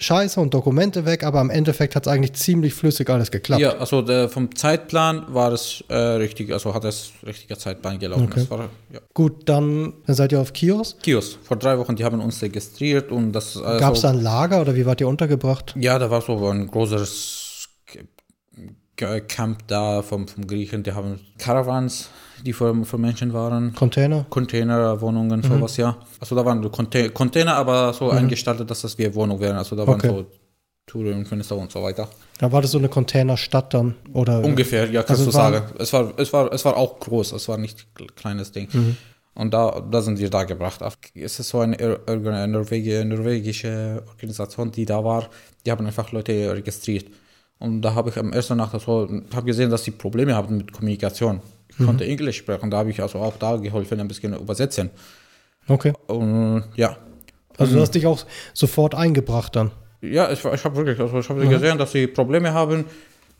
[0.00, 3.60] scheiße und Dokumente weg, aber im Endeffekt hat es eigentlich ziemlich flüssig alles geklappt.
[3.60, 8.24] Ja, also der, vom Zeitplan war es äh, richtig, also hat es richtiger Zeitplan gelaufen.
[8.30, 8.40] Okay.
[8.40, 9.00] Das war, ja.
[9.12, 11.02] Gut, dann, dann seid ihr auf Kiosk.
[11.02, 13.56] Kiosk, vor drei Wochen, die haben uns registriert und das.
[13.56, 15.74] Also, Gab es da ein Lager oder wie wart ihr untergebracht?
[15.76, 17.68] Ja, da war so ein großes
[18.96, 22.08] Camp da vom, vom Griechen, die haben Caravans,
[22.44, 23.74] die für, für Menschen waren.
[23.74, 24.26] Container?
[24.30, 25.96] Containerwohnungen, sowas, ja.
[26.20, 29.56] Also da waren Conte Container, aber so eingestaltet, dass das wie Wohnung wären.
[29.56, 30.08] Also da waren Okay.
[30.08, 30.26] so
[30.86, 32.08] Türen und Fenster und so weiter.
[32.38, 33.94] Da war das so eine Containerstadt dann?
[34.12, 35.62] Oder Ungefähr, ja, kannst Also du sagen.
[35.78, 38.68] Es war, es, war, es war auch groß, es war nicht ein kleines Ding.
[38.72, 38.96] Mhm.
[39.34, 40.80] Und da, da sind wir da gebracht.
[41.14, 45.28] Es ist so eine Norwegi- norwegische Organisation, die da war.
[45.64, 47.06] Die haben einfach Leute registriert.
[47.60, 50.72] Und da habe ich am ersten Nacht so, habe gesehen, dass sie Probleme haben mit
[50.72, 51.40] Kommunikation.
[51.70, 52.10] Ich konnte Mhm.
[52.10, 54.90] Englisch sprechen, da habe ich also auch da geholfen, ein bisschen übersetzen.
[55.68, 55.92] Okay.
[56.06, 56.96] Und ja,
[57.58, 59.70] Also du hast dich auch sofort eingebracht dann.
[60.00, 62.84] Ja, ich, ich habe wirklich, also ich habe gesehen, dass sie Probleme haben.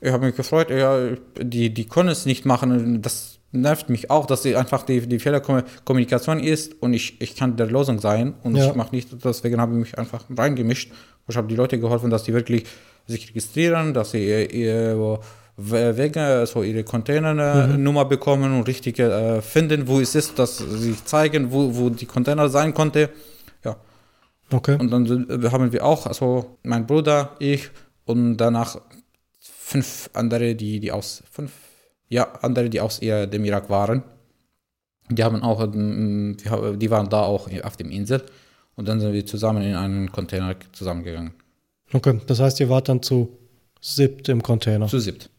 [0.00, 1.10] Ich habe mich gefreut, ja,
[1.40, 3.00] die, die können es nicht machen.
[3.02, 7.56] Das nervt mich auch, dass sie einfach die, die Fehlerkommunikation ist und ich, ich kann
[7.56, 8.66] der Lösung sein und Ja.
[8.68, 10.92] ich mache nicht, deswegen habe ich mich einfach reingemischt.
[11.28, 12.64] Ich habe die Leute geholfen, dass die wirklich
[13.06, 15.18] sich registrieren, dass sie ihr, ihr
[15.60, 21.50] Wege, so ihre Containernummer bekommen und richtig äh, finden, wo es ist, dass sie zeigen,
[21.50, 23.10] wo, wo die Container sein konnte.
[23.64, 23.76] Ja,
[24.50, 24.76] Okay.
[24.80, 27.68] und dann äh, haben wir auch, also mein Bruder, ich
[28.04, 28.80] und danach
[29.40, 31.52] fünf andere, die, die aus fünf,
[32.08, 34.02] ja, andere, die aus ihr, dem Irak waren.
[35.10, 36.36] Die haben auch, ähm,
[36.76, 38.22] die waren da auch auf dem Insel.
[38.76, 41.32] Und dann sind wir zusammen in einen Container zusammengegangen.
[41.92, 42.20] okay.
[42.26, 43.36] Das heißt, ihr wart dann zu
[43.80, 44.86] siebt im Container.
[44.86, 45.30] Zu siebt.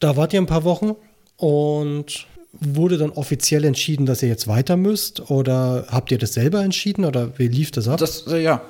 [0.00, 0.96] Da wart ihr ein paar Wochen
[1.36, 5.30] und wurde dann offiziell entschieden, dass ihr jetzt weiter müsst?
[5.30, 7.98] Oder habt ihr das selber entschieden oder wie lief das ab?
[7.98, 8.62] Das, äh, ja,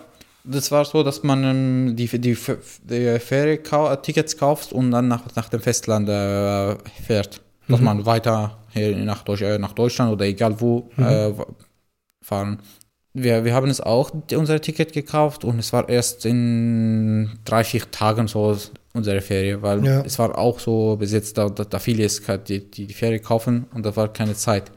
[0.45, 2.37] das war so, dass man ähm, die, die,
[2.83, 7.41] die Fähre-Tickets kauft und dann nach, nach dem Festland äh, fährt.
[7.69, 11.31] Dass man weiter hier nach, Deutsch, äh, nach Deutschland oder egal wo äh,
[12.21, 12.59] fahren.
[13.13, 17.89] Wir, wir haben es auch, unser Ticket gekauft und es war erst in drei, vier
[17.93, 18.57] Tagen so
[18.93, 20.03] unsere Ferie, weil Ja.
[20.03, 23.67] es war auch so besetzt, da, da, da viele es die, die die Ferie kaufen
[23.75, 24.71] und da war keine Zeit.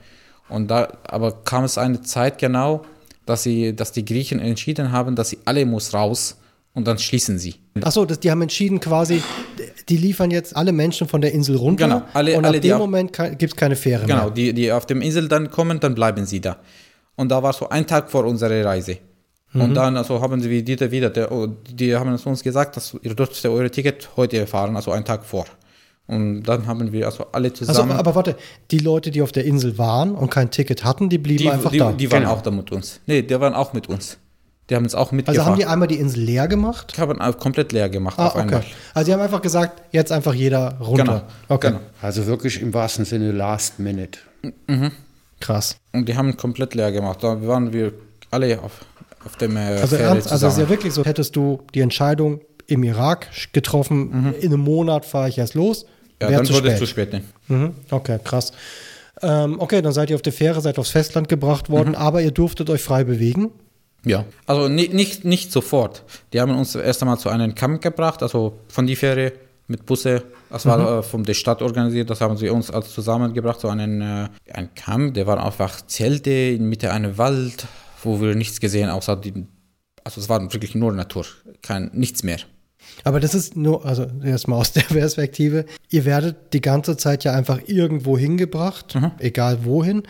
[0.49, 2.83] Und da, aber kam es eine Zeit genau,
[3.25, 6.37] dass sie, dass die Griechen entschieden haben, dass sie alle muss raus
[6.73, 7.55] und dann schließen sie.
[7.81, 9.21] Achso, die haben entschieden quasi,
[9.89, 11.85] die liefern jetzt alle Menschen von der Insel runter.
[11.87, 14.31] Genau, alle- und alle, ab dem Moment gibt es keine Fähre Genau, mehr.
[14.31, 16.57] die, die auf dem Insel dann kommen, dann bleiben sie da.
[17.15, 18.97] Und da war so ein Tag vor unserer Reise.
[19.53, 22.95] Und dann also haben sie wieder, wieder der, oh, die haben es uns gesagt, dass
[23.01, 25.45] ihr dürft eure Ticket heute fahren, also einen Tag vor.
[26.07, 27.91] Und dann haben wir also alle Also, zusammen.
[27.91, 28.35] aber warte,
[28.71, 31.71] die Leute, die auf der Insel waren und kein Ticket hatten, die blieben die, einfach
[31.71, 31.91] die, da.
[31.93, 32.33] die waren Genau.
[32.33, 32.99] auch da mit uns.
[33.05, 34.17] Nee, die waren auch mit uns.
[34.69, 35.45] Die haben uns auch Also mitgefahren.
[35.45, 36.97] haben die einmal die Insel leer gemacht?
[36.97, 38.59] haben auch komplett leer gemacht Ah, auf einmal.
[38.59, 38.65] okay.
[38.93, 41.03] Also die haben einfach gesagt, jetzt einfach jeder runter.
[41.03, 41.21] Genau.
[41.49, 41.67] Okay.
[41.69, 41.79] genau.
[42.01, 44.19] Also wirklich im wahrsten Sinne Last Minute.
[45.39, 45.75] Krass.
[45.93, 47.19] Und die haben komplett leer gemacht.
[47.23, 47.93] Da waren wir
[48.31, 48.71] alle auf,
[49.25, 52.41] auf dem äh, Also, ernst, also es ist ja wirklich so, hättest du die Entscheidung
[52.67, 55.89] im Irak getroffen, in einem Monat fahre ich erst los, Mhm.
[56.21, 57.11] ja, dann zu wurde es zu spät.
[57.13, 57.21] Ne?
[57.49, 57.71] Mhm.
[57.91, 58.53] Okay, krass.
[59.21, 61.95] Ähm, okay, dann seid ihr auf der Fähre, seid aufs Festland gebracht worden, Mhm.
[61.95, 63.51] aber ihr durftet euch frei bewegen.
[64.05, 64.25] Ja.
[64.45, 66.03] Also ni- nicht, nicht sofort.
[66.33, 69.31] Die haben uns erst einmal zu einem Camp gebracht, also von die Fähre
[69.67, 70.23] mit Busse.
[70.49, 74.01] Das war äh, von der Stadt organisiert, das haben sie uns als zusammengebracht, so einen
[74.01, 77.65] äh, ein Camp, der war einfach Zelte in Mitte einem Wald,
[78.05, 79.45] wo wir nichts gesehen, außer die,
[80.03, 81.25] also es war wirklich nur Natur,
[81.61, 82.37] kein, nichts mehr.
[83.05, 87.31] Aber das ist nur, also erstmal aus der Perspektive, ihr werdet die ganze Zeit ja
[87.33, 89.11] einfach irgendwo hingebracht, Mhm.
[89.19, 90.03] egal wohin.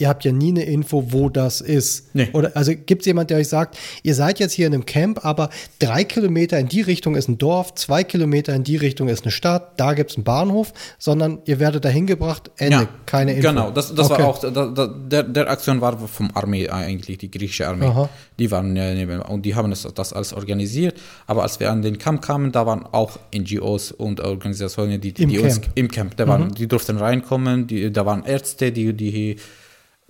[0.00, 2.14] Ihr habt ja nie eine Info, wo das ist.
[2.14, 2.28] Nee.
[2.32, 5.24] Oder also gibt es jemand, der euch sagt, ihr seid jetzt hier in einem Camp,
[5.24, 9.24] aber drei Kilometer in die Richtung ist ein Dorf, zwei Kilometer in die Richtung ist
[9.24, 13.48] eine Stadt, da gibt es einen Bahnhof, sondern ihr werdet da hingebracht, Ende, keine Info.
[13.48, 14.22] Genau, das, das Okay.
[14.22, 17.86] war auch, da, da, der, der Aktion war vom Armee eigentlich, die griechische Armee.
[17.86, 18.08] Aha.
[18.38, 20.98] Die waren ja und die haben das, das alles organisiert.
[21.26, 25.22] Aber als wir an den Camp kamen, da waren auch NGOs und Organisationen, die, die,
[25.24, 25.66] Im die uns Camp.
[25.66, 25.72] Mhm.
[25.74, 29.36] im Camp, da waren, die durften reinkommen, die, da waren Ärzte, die, die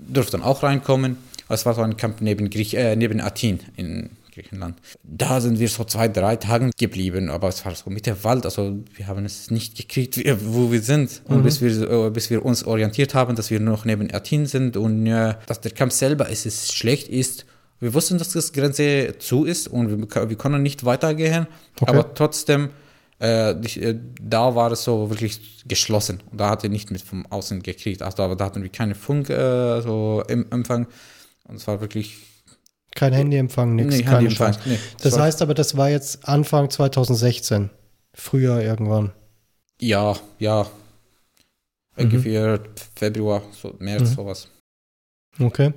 [0.09, 1.17] durften auch reinkommen.
[1.49, 4.77] Es war so ein Camp neben, Griech, äh, neben Athen in Griechenland.
[5.03, 8.45] Da sind wir so zwei, drei Tage geblieben, aber es war so mit der Wald,
[8.45, 11.23] also wir haben es nicht gekriegt, wo wir sind.
[11.25, 14.77] Und bis, wir, äh, bis wir uns orientiert haben, dass wir noch neben Athen sind
[14.77, 17.47] und äh, dass der Camp selber es ist, schlecht ist.
[17.81, 21.47] Wir wussten, dass das Grenze zu ist und wir, wir konnten nicht weitergehen,
[21.81, 21.91] Okay.
[21.91, 22.69] aber trotzdem,
[23.21, 26.23] äh, die, äh, da war es so wirklich geschlossen.
[26.31, 28.03] Und da hat er nicht mit vom Außen gekriegt.
[28.03, 30.87] Also da, da hatten wir keine Funk, äh, so im Empfang.
[31.47, 32.17] Und es war wirklich
[32.95, 34.79] Kein Handyempfang, nichts, Nee, keine Handyempfang, nee.
[35.03, 37.71] das heißt aber, das war jetzt Anfang 2016.
[38.15, 39.13] Früher irgendwann.
[39.81, 40.67] Ja, ja.
[41.97, 42.61] Ungefähr
[42.97, 44.49] Februar, so März, sowas.
[45.39, 45.75] Okay.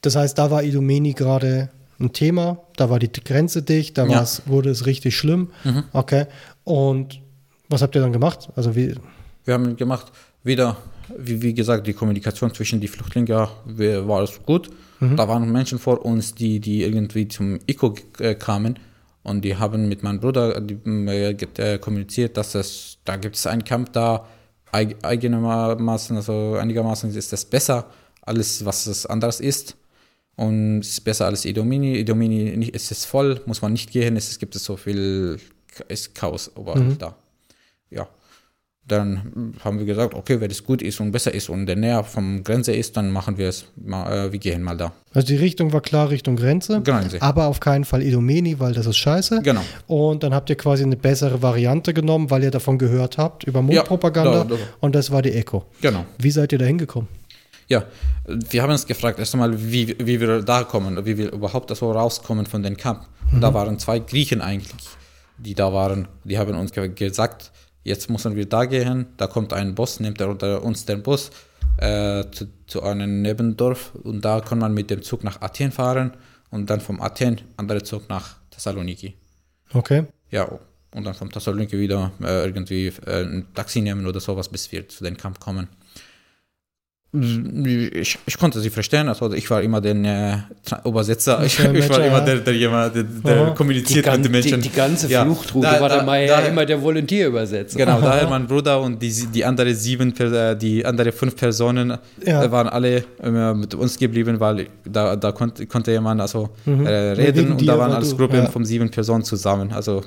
[0.00, 1.70] Das heißt, da war Idomeni gerade
[2.00, 4.24] ein Thema, da war die Grenze dicht, da Ja.
[4.46, 5.50] wurde es richtig schlimm.
[5.64, 5.84] Mhm.
[5.92, 6.26] Okay.
[6.64, 7.20] Und
[7.68, 8.48] was habt ihr dann gemacht?
[8.56, 8.94] Also wie,
[9.44, 10.12] Wir haben gemacht,
[10.44, 10.76] wieder,
[11.16, 13.50] wie, wie gesagt, die Kommunikation zwischen die Flüchtlingen ja,
[14.06, 14.70] war es gut.
[15.00, 18.78] Da waren Menschen vor uns, die, die irgendwie zum ICO äh, kamen
[19.22, 23.62] und die haben mit meinem Bruder äh, äh, kommuniziert, dass es, da gibt es ein
[23.62, 24.26] Camp da,
[24.72, 27.86] eig, einigermaßen, also einigermaßen ist das besser,
[28.22, 29.76] alles was es anderes ist.
[30.38, 31.96] Und es ist besser als Idomini.
[31.98, 35.38] Idomini nicht, es ist voll, muss man nicht gehen, es gibt so viel,
[35.88, 37.14] ist Chaos überall da.
[37.90, 38.06] Ja.
[38.86, 42.02] Dann haben wir gesagt, okay, wenn es gut ist und besser ist und der näher
[42.04, 44.92] vom Grenze ist, dann machen wir es, mal, äh, wir gehen mal da.
[45.12, 47.20] also die Richtung war klar Richtung Grenze, Grenze.
[47.20, 49.42] aber auf keinen Fall Idomeni, weil das ist scheiße.
[49.42, 49.60] Genau.
[49.88, 53.60] Und dann habt ihr quasi eine bessere Variante genommen, weil ihr davon gehört habt, über
[53.60, 54.44] Mundpropaganda.
[54.44, 55.66] da- da- Und das war die Echo.
[55.82, 56.06] Genau.
[56.18, 57.08] Wie seid ihr da hingekommen?
[57.68, 57.84] Ja,
[58.26, 61.92] wir haben uns gefragt, erst einmal, wie, wie wir da kommen, wie wir überhaupt so
[61.92, 63.06] rauskommen von den Camp.
[63.32, 64.88] Und Da waren zwei Griechen eigentlich,
[65.36, 66.08] die da waren.
[66.24, 67.52] Die haben uns ge gesagt,
[67.84, 71.30] jetzt müssen wir da gehen, da kommt ein Bus, nimmt er unter uns den Bus
[71.78, 76.12] äh, zu, zu einem Nebendorf und da kann man mit dem Zug nach Athen fahren
[76.50, 79.14] und dann vom Athen andere Zug nach Thessaloniki.
[79.72, 80.06] Okay.
[80.30, 80.58] Ja,
[80.94, 84.88] und dann vom Thessaloniki wieder äh, irgendwie äh, ein Taxi nehmen oder sowas, bis wir
[84.88, 85.68] zu den Camp kommen.
[87.10, 92.04] Ich, ich konnte sie verstehen, also ich war immer der äh, Übersetzer, ich, ich war
[92.04, 92.20] immer ja.
[92.20, 94.60] der, der jemand, der, der kommuniziert Die, mit den Menschen.
[94.60, 97.78] die, die ganze Ja, Fluchtroute da- war da- da- immer der Volontierübersetzer.
[97.78, 101.96] Genau, daher mein Bruder und die, die andere sieben, äh, die andere fünf Personen
[102.26, 102.44] Ja.
[102.44, 106.70] äh, waren alle äh, mit uns geblieben, weil da, da konnte, konnte jemand also äh,
[106.70, 108.50] reden und da waren du- Gruppen ja.
[108.50, 109.72] von sieben Personen zusammen.
[109.72, 110.02] Also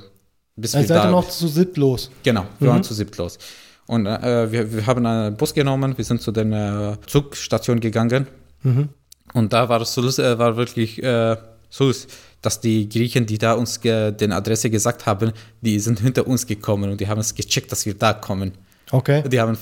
[0.56, 2.12] bis Also wir seid da ihr noch zu siebt los.
[2.22, 3.40] Genau, wir waren zu siebt los.
[3.88, 8.28] Und äh, wir, wir haben einen Bus genommen, wir sind zu der äh, Zugstation gegangen.
[9.34, 11.36] Und da war es so, äh, war wirklich äh,
[11.70, 11.92] so,
[12.42, 16.92] dass die Griechen, die da uns den Adresse gesagt haben, die sind hinter uns gekommen
[16.92, 18.54] und die haben es gecheckt, dass wir da kommen.
[18.92, 19.24] Okay.
[19.30, 19.56] Die haben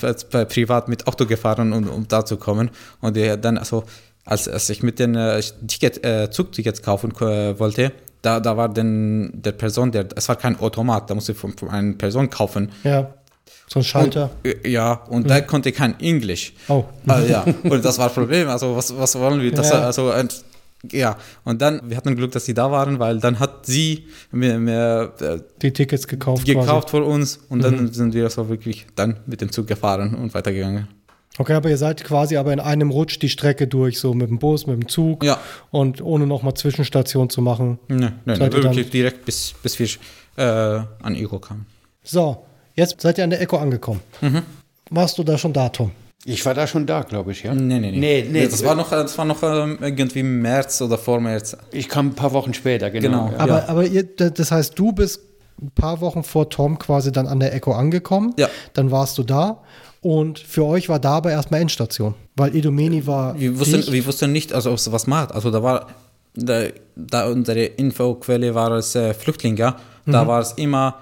[0.48, 2.72] privat mit Auto gefahren, um, um da zu kommen.
[3.02, 3.84] Und die dann, also,
[4.26, 7.92] als, als ich mit den äh, Ticket, Zugtickets kaufen wollte,
[8.22, 11.58] da, da war denn der Person, der, es war kein Automat, da musste ich von,
[11.58, 12.72] von einer Person kaufen.
[12.84, 13.14] Ja.
[13.72, 14.32] So ein Schalter.
[14.44, 16.54] Und, äh, ja, und der konnte kein Englisch.
[16.68, 16.84] Oh.
[17.08, 18.50] Ah, ja, und das war das Problem.
[18.50, 19.52] Also, was, was wollen wir?
[19.52, 19.82] Das, Ja.
[19.82, 20.44] Also, und,
[20.92, 24.58] ja, und dann, wir hatten Glück, dass sie da waren, weil dann hat sie mir,
[24.58, 26.46] mir äh, Die Tickets gekauft.
[26.46, 30.34] gekauft für uns und dann sind wir so wirklich dann mit dem Zug gefahren und
[30.34, 30.88] weitergegangen.
[31.38, 34.40] Okay, aber ihr seid quasi aber in einem Rutsch die Strecke durch, so mit dem
[34.40, 35.38] Bus, mit dem Zug Ja.
[35.70, 37.78] und ohne nochmal Zwischenstation zu machen.
[37.88, 39.88] Ne, ne, ne, ihr dann- wirklich direkt bis, bis wir
[40.38, 41.66] äh, an Ego kamen.
[42.04, 42.46] So,
[42.80, 44.02] jetzt seid ihr an der Echo angekommen.
[44.22, 44.42] Mhm.
[44.90, 45.92] Warst du da schon da, Tom?
[46.26, 47.54] Ich war da schon da, glaube ich, ja.
[47.54, 48.00] Nee, nee, nee.
[48.00, 51.56] Nee, nee, das war noch, das war noch ähm, irgendwie im März oder vor März.
[51.72, 53.28] Ich kam ein paar Wochen später, genau.
[53.28, 53.32] Genau.
[53.32, 53.40] Ja.
[53.40, 53.68] Aber, Ja.
[53.70, 55.22] aber ihr, das heißt, du bist
[55.62, 58.34] ein paar Wochen vor Tom quasi dann an der Echo angekommen.
[58.38, 58.50] Ja.
[58.74, 59.62] Dann warst du da.
[60.02, 62.16] Und für euch war da aber erstmal Endstation.
[62.36, 63.38] Weil Idomeni war.
[63.40, 63.92] Wir wussten, dicht.
[63.92, 65.32] wir wussten nicht, also ob es was macht.
[65.34, 65.88] Also da war,
[66.36, 66.64] da,
[66.96, 69.76] da unsere Infoquelle war es äh, Flüchtlinge,
[70.06, 70.96] da war es immer,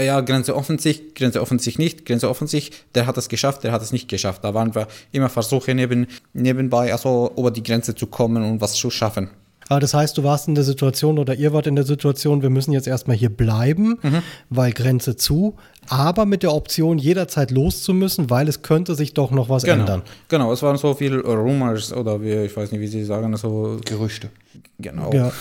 [0.00, 3.64] ja, Grenze offen sich, Grenze offen sich nicht, Grenze offen sich, der hat es geschafft,
[3.64, 4.44] der hat es nicht geschafft.
[4.44, 8.74] Da waren wir immer Versuche neben, nebenbei, also über die Grenze zu kommen und was
[8.74, 9.30] zu schaffen.
[9.68, 12.50] Aber das heißt, du warst in der Situation oder ihr wart in der Situation, wir
[12.50, 14.22] müssen jetzt erstmal hier bleiben, Mhm.
[14.48, 15.54] weil Grenze zu,
[15.88, 20.02] aber mit der Option, jederzeit loszumüssen, weil es könnte sich doch noch was ändern.
[20.28, 23.78] Genau, es waren so viele Rumors oder wie, ich weiß nicht, wie sie sagen, so
[23.84, 24.30] Gerüchte.
[24.78, 25.12] Genau.
[25.12, 25.32] Ja.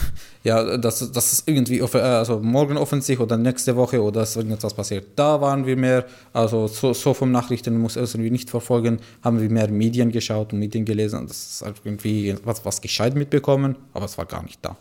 [0.43, 4.73] Ja, dass, dass es irgendwie, äh, also morgen offensichtlich oder nächste Woche oder dass irgendetwas
[4.73, 5.07] passiert.
[5.15, 9.41] Da waren wir mehr, also so, so vom Nachrichten muss es irgendwie nicht verfolgen, haben
[9.41, 11.27] wir mehr Medien geschaut und Medien gelesen.
[11.27, 14.77] Das ist halt irgendwie was, was gescheit mitbekommen, aber es war gar nicht da.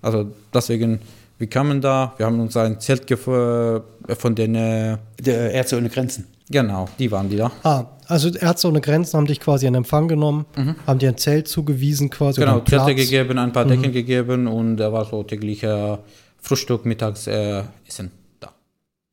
[0.00, 1.00] Also deswegen,
[1.40, 5.88] wir kamen da, wir haben uns ein Zelt äh, von den, äh, Der Ärzte ohne
[5.88, 6.26] Grenzen.
[6.50, 7.50] genau, die waren die da.
[7.62, 10.44] Ah, also Ärzte ohne Grenzen haben dich quasi in Empfang genommen,
[10.86, 12.40] haben dir ein Zelt zugewiesen quasi.
[12.40, 12.60] Genau.
[12.60, 16.00] Zelte gegeben, ein paar Decken gegeben und da war so täglicher
[16.42, 18.52] Frühstück, Mittags äh, Essen da.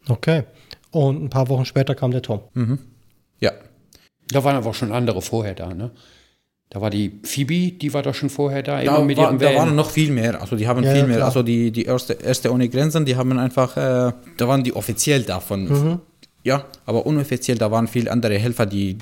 [0.09, 0.43] Okay.
[0.91, 2.41] Und ein paar Wochen später kam der Tom.
[3.39, 3.51] Ja,
[4.31, 5.91] Da waren aber auch schon andere vorher da, ne?
[6.69, 9.39] Da war die Phoebe, die war doch schon vorher da, immer Da, mit war, ihrem
[9.39, 11.27] da waren noch viel mehr, also die haben Ja, viel mehr, klar.
[11.27, 15.23] also die, die erste, erste ohne Grenzen, die haben einfach, äh, da waren die offiziell
[15.23, 15.99] davon, Mhm.
[16.43, 18.97] ja, aber unoffiziell, da waren viele andere Helfer, die,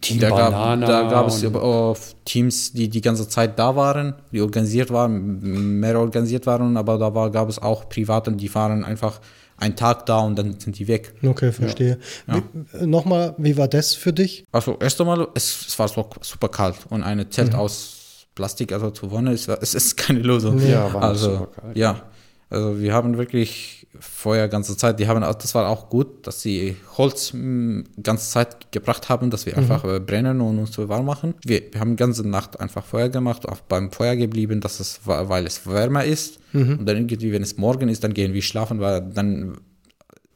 [0.00, 1.94] Team da gab, da gab es äh,
[2.24, 7.14] Teams, die die ganze Zeit da waren, die organisiert waren, mehr organisiert waren, aber da
[7.14, 9.20] war, gab es auch Private, die waren einfach
[9.60, 11.14] einen Tag da und dann sind die weg.
[11.22, 11.98] Okay, verstehe.
[12.26, 12.42] Wie,
[12.78, 14.44] äh, Nochmal, wie war das für dich?
[14.52, 17.30] Also erst einmal, es, es war so super kalt und eine Mhm.
[17.30, 20.58] Zelt aus Plastik, also zu wohnen, es, es ist keine Lösung.
[20.66, 21.76] Ja, war also, super kalt.
[21.76, 22.02] Ja,
[22.48, 26.76] also wir haben wirklich vorher ganze Zeit, die haben, das war auch gut, dass sie
[26.96, 29.58] Holz mh, ganze Zeit gebracht haben, dass wir Mhm.
[29.58, 31.34] einfach äh, brennen und uns warm machen.
[31.44, 35.44] Wir, wir haben ganze Nacht einfach Feuer gemacht, auch beim Feuer geblieben, dass es, weil
[35.46, 36.38] es wärmer ist.
[36.52, 36.78] Mhm.
[36.78, 39.58] Und dann irgendwie, wenn es morgen ist, dann gehen wir schlafen, weil dann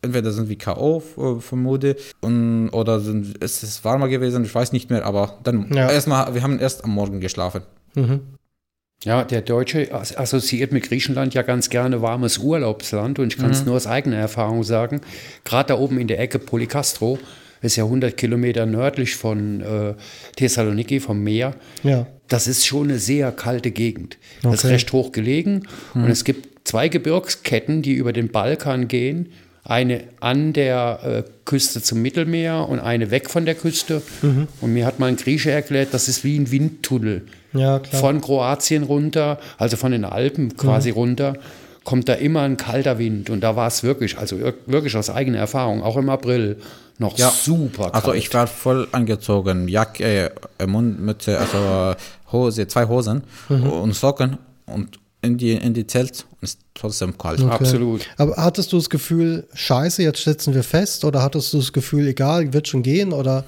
[0.03, 0.99] entweder sind wir K.O.
[0.99, 5.73] f- vermute und, oder sind, es ist warmer gewesen, ich weiß nicht mehr, aber dann
[5.73, 5.91] Ja.
[5.91, 7.63] erstmal, wir haben erst am Morgen geschlafen.
[9.05, 13.51] Ja, der Deutsche as- assoziiert mit Griechenland ja ganz gerne warmes Urlaubsland und ich kann
[13.51, 15.01] es nur aus eigener Erfahrung sagen.
[15.45, 17.19] Gerade da oben in der Ecke Polycastro
[17.61, 19.95] ist ja 100 Kilometer nördlich von äh,
[20.37, 21.55] Thessaloniki, vom Meer.
[21.83, 22.07] Ja.
[22.29, 24.17] Das ist schon eine sehr kalte Gegend.
[24.43, 24.73] Das ist Okay.
[24.75, 29.29] recht hoch gelegen und es gibt zwei Gebirgsketten, die über den Balkan gehen.
[29.67, 34.03] Eine an der äh, Küste zum Mittelmeer und eine weg von der Küste.
[34.61, 37.27] Und mir hat mal ein Grieche erklärt, das ist wie ein Windtunnel.
[37.55, 37.81] Ja.
[37.93, 41.35] Von Kroatien runter, also von den Alpen quasi runter,
[41.85, 43.31] kommt da immer ein kalter Wind.
[43.31, 46.57] Und da war es wirklich, also ir- wirklich aus eigener Erfahrung, auch im April,
[46.99, 47.31] noch Ja.
[47.31, 47.95] super kalt.
[47.95, 51.95] Also ich war voll angezogen, Jacke, äh, Mundmütze, also
[52.33, 54.37] Hose, zwei Hosen und Socken
[54.67, 57.41] und in die, in die Zelt und es ist trotzdem kalt.
[57.43, 58.03] Absolut.
[58.19, 61.05] Aber hattest du das Gefühl, scheiße, jetzt sitzen wir fest?
[61.05, 63.13] Oder hattest du das Gefühl, egal, wird schon gehen?
[63.13, 63.45] Oder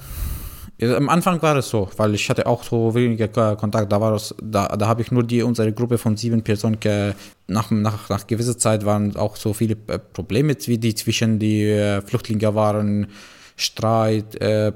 [0.78, 3.90] Ja, am Anfang war es so, weil ich hatte auch so weniger Ko- Kontakt.
[3.90, 6.78] Da war es, da, da habe ich nur die unsere Gruppe von sieben Personen.
[6.80, 7.14] Ge,
[7.48, 11.62] nach, nach, nach gewisser Zeit waren auch so viele äh, Probleme, wie die zwischen die
[11.62, 13.06] äh, Flüchtlinge waren,
[13.56, 14.72] Streit, äh,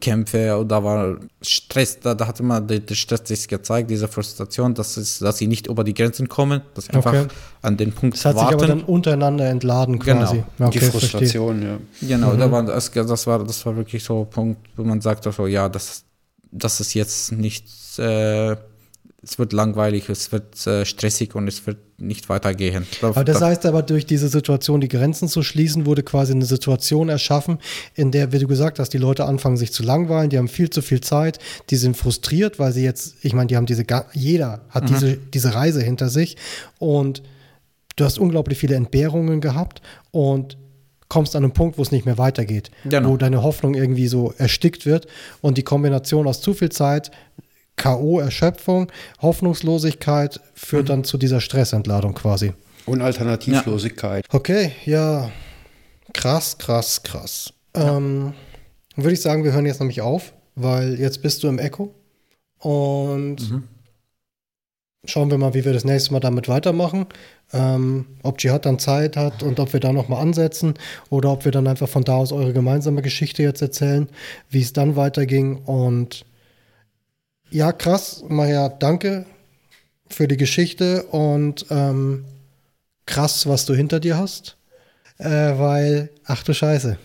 [0.00, 1.98] Kämpfe und da war Stress.
[1.98, 5.66] Da, da hatte man der, Stress sich gezeigt, diese Frustration, dass es, dass sie nicht
[5.66, 7.26] über die Grenzen kommen, dass sie einfach Okay.
[7.62, 8.54] an den Punkt es hat sich warten.
[8.54, 10.36] aber dann untereinander entladen quasi.
[10.36, 10.70] Genau.
[10.70, 11.00] Die Okay, verstehe.
[11.00, 11.78] Frustration, ja.
[12.00, 15.26] Genau, da war, das, das, war, das war wirklich so ein Punkt, wo man sagt,
[15.26, 16.04] also, ja, das,
[16.52, 17.66] das ist jetzt nicht,
[17.98, 18.56] äh,
[19.24, 22.86] es wird langweilig, es wird äh, stressig und es wird nicht weitergehen.
[23.02, 26.44] Aber das da, heißt aber, durch diese Situation, die Grenzen zu schließen, wurde quasi eine
[26.44, 27.58] Situation erschaffen,
[27.94, 30.70] in der, wie du gesagt hast, die Leute anfangen sich zu langweilen, die haben viel
[30.70, 31.38] zu viel Zeit,
[31.70, 35.54] die sind frustriert, weil sie jetzt, ich meine, die haben diese, jeder hat diese, diese
[35.54, 36.36] Reise hinter sich
[36.80, 37.22] und
[37.94, 40.56] du hast unglaublich viele Entbehrungen gehabt und
[41.08, 43.10] kommst an einen Punkt, wo es nicht mehr weitergeht, Genau.
[43.10, 45.06] wo deine Hoffnung irgendwie so erstickt wird
[45.42, 47.12] und die Kombination aus zu viel Zeit,
[47.82, 52.52] K.O., Erschöpfung, Hoffnungslosigkeit führt dann zu dieser Stressentladung quasi.
[52.86, 54.24] Und Alternativlosigkeit.
[54.30, 55.30] Okay, ja.
[56.12, 57.52] Krass, krass, krass.
[57.74, 58.34] Ähm,
[58.96, 60.32] würde ich sagen, wir hören jetzt nämlich auf.
[60.54, 61.94] weil jetzt bist du im Echo
[62.58, 63.62] und
[65.04, 67.06] schauen wir mal, wie wir das nächste Mal damit weitermachen.
[67.52, 70.74] Ähm, ob Jihad dann Zeit hat und ob wir da nochmal ansetzen
[71.10, 74.08] oder ob wir dann einfach von da aus eure gemeinsame Geschichte jetzt erzählen,
[74.50, 75.56] wie es dann weiterging.
[75.64, 76.24] Und
[77.52, 79.26] ja, krass, Maja, danke
[80.08, 82.24] für die Geschichte und ähm,
[83.06, 84.56] krass, was du hinter dir hast.
[85.18, 85.28] Äh,
[85.58, 86.96] weil, ach du Scheiße.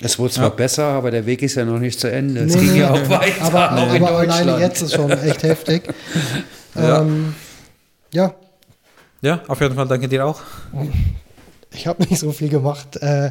[0.00, 2.42] Es wurde zwar besser, aber der Weg ist ja noch nicht zu Ende.
[2.42, 3.42] Es Nee, ging nee, ja auch weiter.
[3.42, 5.82] Aber, auch in aber alleine jetzt ist schon echt heftig.
[6.76, 7.02] Ja.
[7.02, 7.36] Ähm,
[8.12, 8.34] ja,
[9.22, 10.40] Ja, auf jeden Fall danke dir auch.
[11.72, 12.96] ich habe nicht so viel gemacht.
[12.96, 13.30] Äh,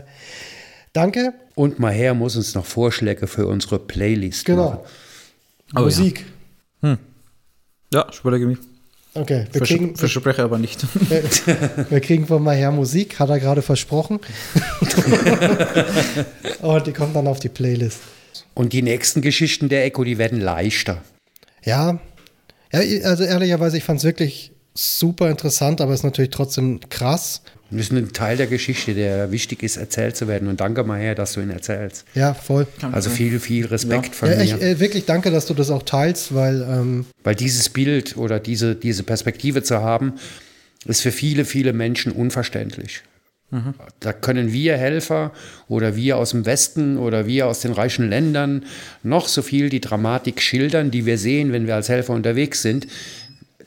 [0.94, 1.34] danke.
[1.54, 4.58] Und Maher muss uns noch Vorschläge für unsere Playlist machen.
[4.58, 4.86] Genau.
[5.76, 6.20] Oh, Musik.
[6.20, 6.26] Ja,
[8.12, 8.58] ich überlege mich.
[9.16, 10.86] Okay, wir Vers kriegen, verspreche aber nicht.
[11.10, 11.24] wir,
[11.90, 14.20] wir kriegen von Maher Musik, hat er gerade versprochen.
[16.62, 18.00] Und die kommt dann auf die Playlist.
[18.56, 21.04] Und die nächsten Geschichten der Echo, die werden leichter.
[21.64, 22.00] Ja,
[22.72, 27.44] ja also ehrlicherweise, ich fand es wirklich super interessant, aber es ist natürlich trotzdem krass.
[27.76, 30.48] Wir sind ein Teil der Geschichte, der wichtig ist, erzählt zu werden.
[30.48, 32.06] Und danke Maher, dass du ihn erzählst.
[32.16, 32.68] Ja, voll.
[32.92, 34.44] Also viel, viel Respekt von Ja, mir.
[34.44, 38.40] ich, äh, wirklich danke, dass du das auch teilst, weil ähm, Weil dieses Bild oder
[38.40, 40.14] diese, diese Perspektive zu haben,
[40.86, 43.02] ist für viele, viele Menschen unverständlich.
[44.00, 45.32] Da können wir Helfer
[45.68, 48.66] oder wir aus dem Westen oder wir aus den reichen Ländern
[49.04, 52.88] noch so viel die Dramatik schildern, die wir sehen, wenn wir als Helfer unterwegs sind.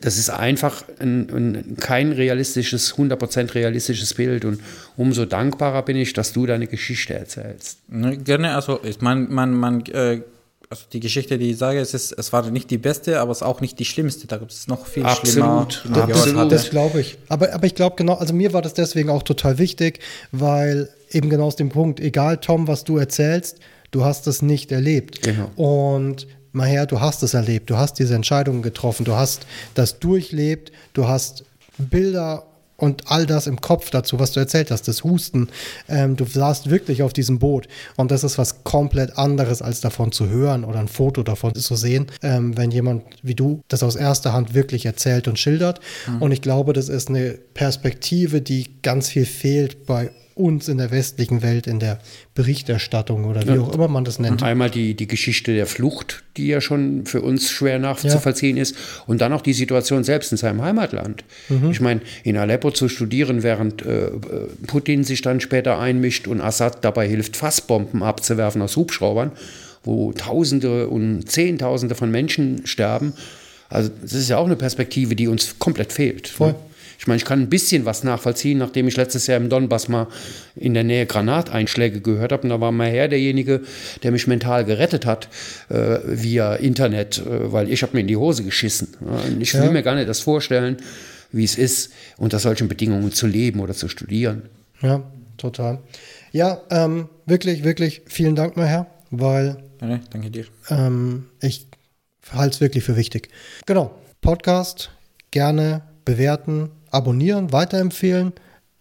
[0.01, 4.45] Das ist einfach ein, ein, kein realistisches, 100% realistisches Bild.
[4.45, 4.61] Und
[4.97, 7.79] umso dankbarer bin ich, dass du deine Geschichte erzählst.
[7.89, 10.21] Ne, Gerne, also ich meine, man, man, äh,
[10.69, 13.39] also die Geschichte, die ich sage, es, ist, es war nicht die beste, aber es
[13.39, 14.27] ist auch nicht die schlimmste.
[14.27, 16.03] Da gibt es noch viel Absolut, schlimmer.
[16.03, 16.37] absolut.
[16.37, 16.49] hatte.
[16.55, 17.19] Das glaube ich.
[17.29, 20.01] Aber, aber ich glaube genau, also mir war das deswegen auch total wichtig,
[20.33, 23.59] weil eben genau aus dem Punkt, egal Tom, was du erzählst,
[23.91, 25.23] du hast es nicht erlebt.
[25.23, 25.51] Genau.
[25.57, 26.27] Und
[26.57, 31.07] Maher, du hast es erlebt, du hast diese Entscheidungen getroffen, du hast das durchlebt, du
[31.07, 31.45] hast
[31.77, 32.45] Bilder
[32.79, 35.49] und all das im Kopf dazu, was du erzählt hast, das Husten.
[35.87, 40.13] Ähm, du saßt wirklich auf diesem Boot und das ist was komplett anderes, als davon
[40.13, 43.97] zu hören oder ein Foto davon zu sehen, ähm, wenn jemand wie du das aus
[43.97, 45.81] erster Hand wirklich erzählt und schildert.
[46.21, 50.91] Und ich glaube, das ist eine Perspektive, die ganz viel fehlt bei uns in der
[50.91, 51.99] westlichen Welt, in der
[52.35, 54.43] Berichterstattung oder wie auch immer man das nennt.
[54.43, 58.77] Einmal die, die Geschichte der Flucht, die ja schon für uns schwer nachzuvollziehen ist,
[59.07, 61.25] und dann auch die Situation selbst in seinem Heimatland.
[61.71, 64.11] Ich meine, in Aleppo zu studieren, während äh,
[64.67, 69.33] Putin sich dann später einmischt und Assad dabei hilft, Fassbomben abzuwerfen aus Hubschraubern,
[69.85, 73.15] wo Tausende und Zehntausende von Menschen sterben.
[73.71, 76.29] Also das ist ja auch eine Perspektive, die uns komplett fehlt.
[76.29, 76.53] Voll.
[76.53, 76.57] Ne?
[76.99, 80.07] Ich meine, ich kann ein bisschen was nachvollziehen, nachdem ich letztes Jahr im Donbass mal
[80.55, 82.45] in der Nähe Granateinschläge gehört habe.
[82.45, 83.63] Und da war mal her derjenige,
[84.03, 85.29] der mich mental gerettet hat
[85.69, 88.89] äh, via Internet, äh, weil ich habe mir in die Hose geschissen.
[89.01, 89.71] Und ich will Ja.
[89.71, 90.79] mir gar nicht das vorstellen,
[91.33, 94.43] wie es ist, unter solchen Bedingungen zu leben oder zu studieren.
[94.81, 95.03] Ja,
[95.37, 95.81] total.
[96.33, 100.47] Ja, ähm, wirklich, wirklich vielen Dank, mein Herr, weil Ja, ne, danke dir.
[100.71, 101.67] ähm, ich
[102.33, 103.29] halte es wirklich für wichtig.
[103.67, 104.91] Genau, Podcast
[105.31, 108.33] gerne bewerten, abonnieren, weiterempfehlen.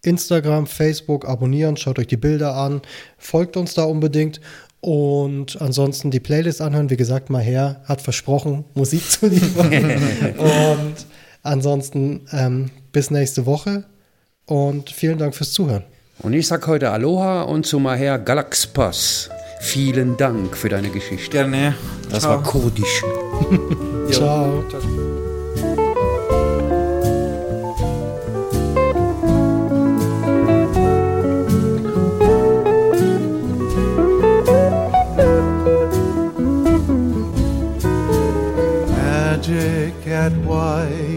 [0.02, 2.82] Instagram, Facebook abonnieren, schaut euch die Bilder an,
[3.18, 4.40] folgt uns da unbedingt
[4.80, 6.92] und ansonsten die Playlist anhören.
[6.92, 9.72] Wie gesagt, mal her hat versprochen, Musik zu liefern.
[10.38, 10.96] und
[11.42, 13.86] ansonsten ähm, bis nächste Woche
[14.46, 15.84] und vielen Dank fürs Zuhören.
[16.20, 19.30] Und ich sage heute Aloha und zu Maher Galaxpas.
[19.60, 21.32] Vielen Dank für deine Geschichte.
[21.32, 21.76] Gerne.
[22.12, 22.36] Das Ciao.
[22.36, 23.04] war kurdisch.
[24.12, 24.64] Ciao.
[40.30, 41.15] that why